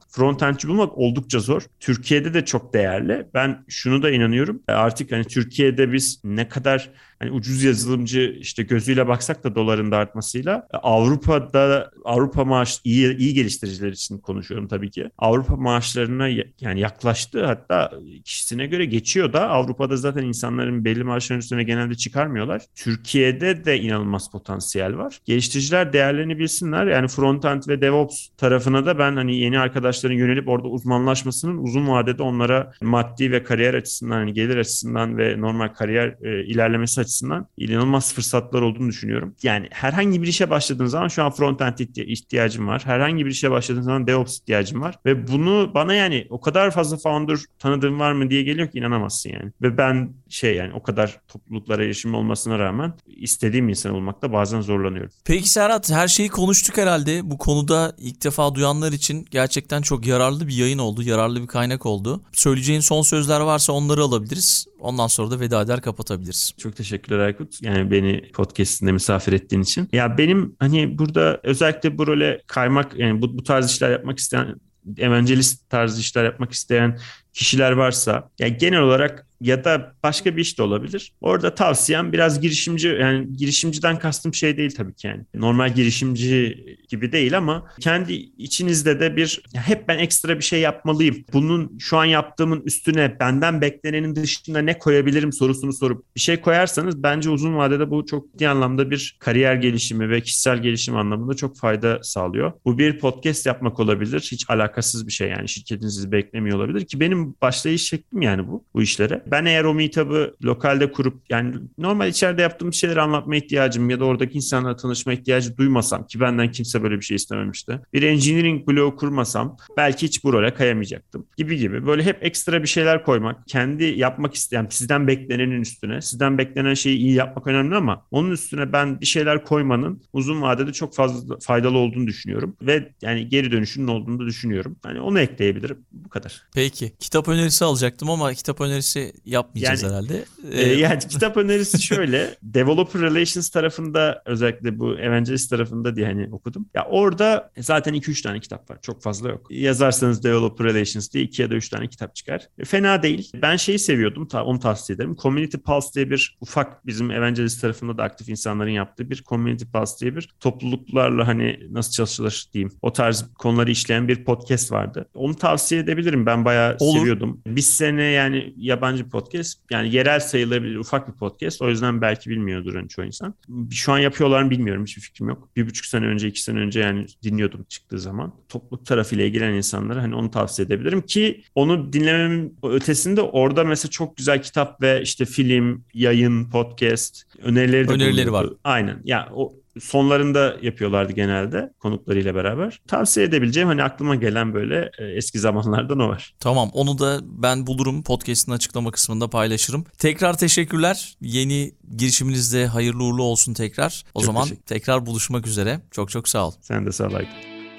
frontendçi 0.52 0.68
bulmak 0.68 0.98
oldukça 0.98 1.40
zor. 1.40 1.62
Türkiye'de 1.80 2.34
de 2.34 2.44
çok 2.44 2.74
değerli. 2.74 3.26
Ben 3.34 3.64
şunu 3.68 4.02
da 4.02 4.10
inanıyorum. 4.10 4.62
Artık 4.68 5.12
hani 5.12 5.24
Türkiye'de 5.24 5.92
biz 5.92 6.20
ne 6.24 6.48
kadar 6.48 6.90
hani 7.22 7.32
ucuz 7.32 7.62
yazılımcı 7.62 8.36
işte 8.40 8.62
gözüyle 8.62 9.08
baksak 9.08 9.44
da 9.44 9.54
doların 9.54 9.90
da 9.90 9.96
artmasıyla 9.96 10.68
Avrupa'da 10.72 11.90
Avrupa 12.04 12.44
maaş 12.44 12.80
iyi 12.84 13.16
iyi 13.16 13.34
geliştiriciler 13.34 13.92
için 13.92 14.18
konuşuyorum 14.18 14.68
tabii 14.68 14.90
ki. 14.90 15.10
Avrupa 15.18 15.56
maaşlarına 15.56 16.28
yani 16.60 16.80
yaklaştı 16.80 17.46
hatta 17.46 17.92
kişisine 18.24 18.66
göre 18.66 18.84
geçiyor 18.84 19.32
da 19.32 19.48
Avrupa'da 19.48 19.96
zaten 19.96 20.22
insanların 20.22 20.84
belli 20.84 21.04
maaşların 21.04 21.40
üstüne 21.40 21.62
genelde 21.62 21.94
çıkarmıyorlar. 21.94 22.62
Türkiye'de 22.74 23.64
de 23.64 23.80
inanılmaz 23.80 24.30
potansiyel 24.30 24.96
var. 24.96 25.18
Geliştiriciler 25.24 25.92
değerlerini 25.92 26.38
bilsinler. 26.38 26.86
Yani 26.86 27.08
frontend 27.08 27.62
ve 27.68 27.80
DevOps 27.80 28.28
tarafına 28.36 28.86
da 28.86 28.98
ben 28.98 29.16
hani 29.16 29.36
yeni 29.36 29.58
arkadaşların 29.58 30.16
yönelip 30.16 30.48
orada 30.48 30.68
uzmanlaşmasının 30.68 31.58
uzun 31.58 31.88
vadede 31.88 32.22
onlara 32.22 32.72
maddi 32.82 33.32
ve 33.32 33.42
kariyer 33.42 33.74
açısından 33.74 34.16
hani 34.16 34.32
gelir 34.32 34.56
açısından 34.56 35.18
ve 35.18 35.40
normal 35.40 35.68
kariyer 35.68 36.14
e, 36.22 36.44
ilerlemesi 36.44 37.00
açısından 37.00 37.11
açısından 37.12 37.46
inanılmaz 37.56 38.14
fırsatlar 38.14 38.62
olduğunu 38.62 38.88
düşünüyorum. 38.88 39.34
Yani 39.42 39.68
herhangi 39.70 40.22
bir 40.22 40.26
işe 40.26 40.50
başladığın 40.50 40.86
zaman 40.86 41.08
şu 41.08 41.24
an 41.24 41.30
frontend 41.30 41.78
ihtiyacım 41.78 42.66
var. 42.68 42.82
Herhangi 42.84 43.26
bir 43.26 43.30
işe 43.30 43.50
başladığın 43.50 43.82
zaman 43.82 44.06
DevOps 44.06 44.38
ihtiyacım 44.38 44.80
var. 44.80 44.98
Ve 45.06 45.28
bunu 45.28 45.70
bana 45.74 45.94
yani 45.94 46.26
o 46.30 46.40
kadar 46.40 46.70
fazla 46.70 46.96
founder 46.96 47.38
tanıdığım 47.58 48.00
var 48.00 48.12
mı 48.12 48.30
diye 48.30 48.42
geliyor 48.42 48.70
ki 48.70 48.78
inanamazsın 48.78 49.30
yani. 49.30 49.52
Ve 49.62 49.78
ben 49.78 50.14
şey 50.28 50.56
yani 50.56 50.72
o 50.74 50.82
kadar 50.82 51.20
topluluklara 51.28 51.84
erişim 51.84 52.14
olmasına 52.14 52.58
rağmen 52.58 52.92
istediğim 53.06 53.68
insan 53.68 53.94
olmakta 53.94 54.32
bazen 54.32 54.60
zorlanıyorum. 54.60 55.10
Peki 55.24 55.48
Serhat 55.48 55.90
her 55.90 56.08
şeyi 56.08 56.28
konuştuk 56.28 56.76
herhalde. 56.76 57.30
Bu 57.30 57.38
konuda 57.38 57.94
ilk 57.98 58.24
defa 58.24 58.54
duyanlar 58.54 58.92
için 58.92 59.26
gerçekten 59.30 59.82
çok 59.82 60.06
yararlı 60.06 60.48
bir 60.48 60.54
yayın 60.54 60.78
oldu. 60.78 61.02
Yararlı 61.02 61.42
bir 61.42 61.46
kaynak 61.46 61.86
oldu. 61.86 62.20
Söyleyeceğin 62.32 62.80
son 62.80 63.02
sözler 63.02 63.40
varsa 63.40 63.72
onları 63.72 64.02
alabiliriz. 64.02 64.66
Ondan 64.80 65.06
sonra 65.06 65.30
da 65.30 65.40
veda 65.40 65.62
eder 65.62 65.80
kapatabiliriz. 65.80 66.52
Çok 66.58 66.76
teşekkürler 67.02 67.18
Aykut. 67.18 67.62
Yani 67.62 67.90
beni 67.90 68.30
podcastinde 68.32 68.92
misafir 68.92 69.32
ettiğin 69.32 69.62
için. 69.62 69.88
Ya 69.92 70.18
benim 70.18 70.56
hani 70.58 70.98
burada 70.98 71.40
özellikle 71.42 71.98
bu 71.98 72.06
role 72.06 72.40
kaymak 72.46 72.98
yani 72.98 73.22
bu, 73.22 73.38
bu 73.38 73.42
tarz 73.42 73.70
işler 73.70 73.90
yapmak 73.90 74.18
isteyen 74.18 74.54
evangelist 74.98 75.70
tarzı 75.70 76.00
işler 76.00 76.24
yapmak 76.24 76.52
isteyen 76.52 76.98
kişiler 77.32 77.72
varsa 77.72 78.30
ya 78.38 78.48
genel 78.48 78.80
olarak 78.80 79.26
ya 79.42 79.64
da 79.64 79.94
başka 80.02 80.36
bir 80.36 80.42
iş 80.42 80.58
de 80.58 80.62
olabilir. 80.62 81.12
Orada 81.20 81.54
tavsiyem 81.54 82.12
biraz 82.12 82.40
girişimci 82.40 82.88
yani 82.88 83.36
girişimciden 83.36 83.98
kastım 83.98 84.34
şey 84.34 84.56
değil 84.56 84.74
tabii 84.76 84.94
ki 84.94 85.06
yani. 85.06 85.22
Normal 85.34 85.74
girişimci 85.74 86.64
gibi 86.88 87.12
değil 87.12 87.38
ama 87.38 87.66
kendi 87.80 88.12
içinizde 88.12 89.00
de 89.00 89.16
bir 89.16 89.42
hep 89.54 89.88
ben 89.88 89.98
ekstra 89.98 90.38
bir 90.38 90.44
şey 90.44 90.60
yapmalıyım. 90.60 91.24
Bunun 91.32 91.78
şu 91.78 91.98
an 91.98 92.04
yaptığımın 92.04 92.60
üstüne 92.60 93.16
benden 93.20 93.60
beklenenin 93.60 94.16
dışında 94.16 94.58
ne 94.58 94.78
koyabilirim 94.78 95.32
sorusunu 95.32 95.72
sorup 95.72 96.04
bir 96.16 96.20
şey 96.20 96.40
koyarsanız 96.40 97.02
bence 97.02 97.30
uzun 97.30 97.56
vadede 97.56 97.90
bu 97.90 98.06
çok 98.06 98.32
ciddi 98.32 98.48
anlamda 98.48 98.90
bir 98.90 99.16
kariyer 99.20 99.54
gelişimi 99.54 100.10
ve 100.10 100.20
kişisel 100.20 100.62
gelişim 100.62 100.96
anlamında 100.96 101.34
çok 101.34 101.56
fayda 101.56 101.98
sağlıyor. 102.02 102.52
Bu 102.64 102.78
bir 102.78 102.98
podcast 102.98 103.46
yapmak 103.46 103.80
olabilir. 103.80 104.28
Hiç 104.32 104.50
alakasız 104.50 105.06
bir 105.06 105.12
şey 105.12 105.28
yani 105.28 105.48
şirketiniz 105.48 106.12
beklemiyor 106.12 106.56
olabilir 106.56 106.84
ki 106.84 107.00
benim 107.00 107.34
başlayış 107.42 107.82
şeklim 107.82 108.22
yani 108.22 108.48
bu 108.48 108.64
bu 108.74 108.82
işlere. 108.82 109.22
Ben 109.32 109.44
eğer 109.44 109.64
o 109.64 109.74
meetup'ı 109.74 110.34
lokalde 110.44 110.92
kurup 110.92 111.22
yani 111.30 111.54
normal 111.78 112.08
içeride 112.08 112.42
yaptığım 112.42 112.72
şeyleri 112.72 113.00
anlatma 113.00 113.36
ihtiyacım 113.36 113.90
ya 113.90 114.00
da 114.00 114.04
oradaki 114.04 114.36
insanlarla 114.36 114.76
tanışma 114.76 115.12
ihtiyacı 115.12 115.56
duymasam 115.56 116.06
ki 116.06 116.20
benden 116.20 116.50
kimse 116.50 116.82
böyle 116.82 116.96
bir 116.96 117.04
şey 117.04 117.14
istememişti. 117.14 117.80
Bir 117.92 118.02
engineering 118.02 118.68
bloğu 118.68 118.96
kurmasam 118.96 119.56
belki 119.76 120.06
hiç 120.06 120.24
bu 120.24 120.32
role 120.32 120.54
kayamayacaktım 120.54 121.26
gibi 121.36 121.58
gibi. 121.58 121.86
Böyle 121.86 122.02
hep 122.02 122.24
ekstra 122.24 122.62
bir 122.62 122.68
şeyler 122.68 123.04
koymak, 123.04 123.48
kendi 123.48 123.84
yapmak 123.84 124.34
isteyen, 124.34 124.66
sizden 124.70 125.06
beklenenin 125.06 125.60
üstüne, 125.60 126.02
sizden 126.02 126.38
beklenen 126.38 126.74
şeyi 126.74 126.98
iyi 126.98 127.14
yapmak 127.14 127.46
önemli 127.46 127.76
ama 127.76 128.06
onun 128.10 128.30
üstüne 128.30 128.72
ben 128.72 129.00
bir 129.00 129.06
şeyler 129.06 129.44
koymanın 129.44 130.02
uzun 130.12 130.42
vadede 130.42 130.72
çok 130.72 130.94
fazla 130.94 131.38
faydalı 131.38 131.78
olduğunu 131.78 132.06
düşünüyorum 132.06 132.56
ve 132.62 132.92
yani 133.02 133.28
geri 133.28 133.52
dönüşünün 133.52 133.88
olduğunu 133.88 134.18
da 134.18 134.26
düşünüyorum. 134.26 134.76
Hani 134.82 135.00
onu 135.00 135.20
ekleyebilirim. 135.20 135.78
Bu 135.92 136.08
kadar. 136.08 136.42
Peki. 136.54 136.92
Kitap 136.98 137.28
önerisi 137.28 137.64
alacaktım 137.64 138.10
ama 138.10 138.34
kitap 138.34 138.60
önerisi 138.60 139.12
yapmayacağız 139.24 139.82
yani, 139.82 139.92
herhalde. 139.92 140.24
Ee, 140.50 140.60
yani 140.62 140.98
kitap 140.98 141.36
önerisi 141.36 141.82
şöyle. 141.82 142.34
Developer 142.42 143.02
Relations 143.02 143.48
tarafında 143.50 144.22
özellikle 144.26 144.78
bu 144.78 144.98
Evangelist 144.98 145.50
tarafında 145.50 145.96
diye 145.96 146.06
hani 146.06 146.28
okudum. 146.32 146.66
Ya 146.74 146.86
orada 146.90 147.50
zaten 147.58 147.94
2-3 147.94 148.22
tane 148.22 148.40
kitap 148.40 148.70
var. 148.70 148.78
Çok 148.82 149.02
fazla 149.02 149.28
yok. 149.28 149.46
Yazarsanız 149.50 150.24
Developer 150.24 150.66
Relations 150.66 151.12
diye 151.12 151.24
2 151.24 151.42
ya 151.42 151.50
da 151.50 151.54
3 151.54 151.68
tane 151.68 151.88
kitap 151.88 152.14
çıkar. 152.14 152.48
E, 152.58 152.64
fena 152.64 153.02
değil. 153.02 153.32
Ben 153.34 153.56
şeyi 153.56 153.78
seviyordum. 153.78 154.28
Ta, 154.28 154.44
onu 154.44 154.58
tavsiye 154.58 154.94
ederim. 154.94 155.16
Community 155.22 155.56
Pulse 155.56 155.94
diye 155.94 156.10
bir 156.10 156.36
ufak 156.40 156.86
bizim 156.86 157.10
Evangelist 157.10 157.60
tarafında 157.60 157.98
da 157.98 158.02
aktif 158.02 158.28
insanların 158.28 158.70
yaptığı 158.70 159.10
bir 159.10 159.22
Community 159.22 159.64
Pulse 159.64 159.98
diye 160.00 160.16
bir 160.16 160.28
topluluklarla 160.40 161.26
hani 161.26 161.60
nasıl 161.70 161.92
çalışılır 161.92 162.46
diyeyim. 162.54 162.72
O 162.82 162.92
tarz 162.92 163.24
konuları 163.34 163.70
işleyen 163.70 164.08
bir 164.08 164.24
podcast 164.24 164.72
vardı. 164.72 165.08
Onu 165.14 165.34
tavsiye 165.34 165.80
edebilirim. 165.80 166.26
Ben 166.26 166.44
bayağı 166.44 166.76
Olur 166.80 166.98
seviyordum. 166.98 167.40
Bir 167.46 167.60
sene 167.60 168.02
yani 168.02 168.54
yabancı 168.56 169.01
podcast 169.08 169.58
yani 169.70 169.94
yerel 169.94 170.20
sayılabilir 170.20 170.76
ufak 170.76 171.08
bir 171.08 171.12
podcast. 171.12 171.62
O 171.62 171.68
yüzden 171.68 172.00
belki 172.00 172.30
bilmiyordur 172.30 172.74
hani 172.74 172.88
çoğu 172.88 173.04
insan. 173.04 173.34
Şu 173.70 173.92
an 173.92 173.98
yapıyorlar 173.98 174.42
mı 174.42 174.50
bilmiyorum 174.50 174.84
hiçbir 174.84 175.02
fikrim 175.02 175.28
yok. 175.28 175.48
Bir 175.56 175.66
buçuk 175.66 175.86
sene 175.86 176.06
önce 176.06 176.28
iki 176.28 176.42
sene 176.42 176.58
önce 176.58 176.80
yani 176.80 177.06
dinliyordum 177.22 177.64
çıktığı 177.68 177.98
zaman. 177.98 178.34
Topluluk 178.48 178.86
tarafıyla 178.86 179.24
ilgilenen 179.24 179.54
insanlara 179.54 180.02
hani 180.02 180.14
onu 180.14 180.30
tavsiye 180.30 180.66
edebilirim 180.66 181.02
ki 181.02 181.42
onu 181.54 181.92
dinlememin 181.92 182.56
ötesinde 182.62 183.20
orada 183.20 183.64
mesela 183.64 183.90
çok 183.90 184.16
güzel 184.16 184.42
kitap 184.42 184.82
ve 184.82 185.02
işte 185.02 185.24
film, 185.24 185.84
yayın, 185.94 186.50
podcast 186.50 187.24
önerileri 187.42 187.88
de 187.88 187.92
Önerileri 187.92 188.26
bulunuyordu. 188.26 188.58
Aynen. 188.64 189.00
Ya 189.04 189.28
o 189.34 189.61
sonlarında 189.80 190.56
yapıyorlardı 190.62 191.12
genelde 191.12 191.72
konuklarıyla 191.78 192.34
beraber. 192.34 192.80
Tavsiye 192.86 193.26
edebileceğim 193.26 193.68
hani 193.68 193.82
aklıma 193.82 194.14
gelen 194.14 194.54
böyle 194.54 194.90
e, 194.98 195.04
eski 195.04 195.38
zamanlardan 195.38 195.98
o 195.98 196.08
var. 196.08 196.34
Tamam 196.40 196.70
onu 196.72 196.98
da 196.98 197.20
ben 197.22 197.66
bulurum 197.66 198.02
podcast'in 198.02 198.52
açıklama 198.52 198.90
kısmında 198.90 199.30
paylaşırım. 199.30 199.84
Tekrar 199.98 200.38
teşekkürler. 200.38 201.14
Yeni 201.20 201.72
girişiminizde 201.96 202.66
hayırlı 202.66 203.04
uğurlu 203.04 203.22
olsun 203.22 203.54
tekrar. 203.54 204.04
O 204.14 204.20
Çok 204.20 204.26
zaman 204.26 204.48
tekrar 204.66 205.06
buluşmak 205.06 205.46
üzere. 205.46 205.80
Çok 205.90 206.10
çok 206.10 206.28
sağ 206.28 206.46
ol. 206.46 206.52
Sen 206.60 206.86
de 206.86 206.92
sağ 206.92 207.06
ol. 207.06 207.12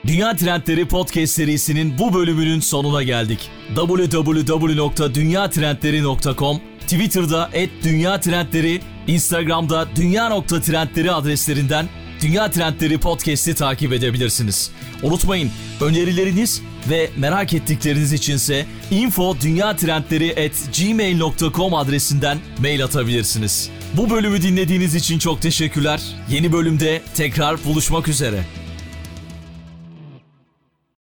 Dünya 0.07 0.35
Trendleri 0.35 0.87
Podcast 0.87 1.33
serisinin 1.33 1.97
bu 1.99 2.13
bölümünün 2.13 2.59
sonuna 2.59 3.03
geldik. 3.03 3.49
www.dünyatrendleri.com 3.75 6.61
Twitter'da 6.87 7.49
@dünyatrendleri, 7.83 8.81
Instagram'da 9.07 9.87
dünya.trendleri 9.95 11.11
adreslerinden 11.11 11.89
Dünya 12.21 12.51
Trendleri 12.51 12.97
Podcast'i 12.97 13.55
takip 13.55 13.93
edebilirsiniz. 13.93 14.71
Unutmayın 15.03 15.51
önerileriniz 15.81 16.61
ve 16.89 17.09
merak 17.17 17.53
ettikleriniz 17.53 18.13
içinse 18.13 18.65
info 18.91 19.35
gmail.com 20.77 21.73
adresinden 21.73 22.37
mail 22.59 22.83
atabilirsiniz. 22.83 23.69
Bu 23.93 24.09
bölümü 24.09 24.41
dinlediğiniz 24.41 24.95
için 24.95 25.19
çok 25.19 25.41
teşekkürler. 25.41 26.01
Yeni 26.29 26.53
bölümde 26.53 27.01
tekrar 27.15 27.63
buluşmak 27.65 28.07
üzere. 28.07 28.43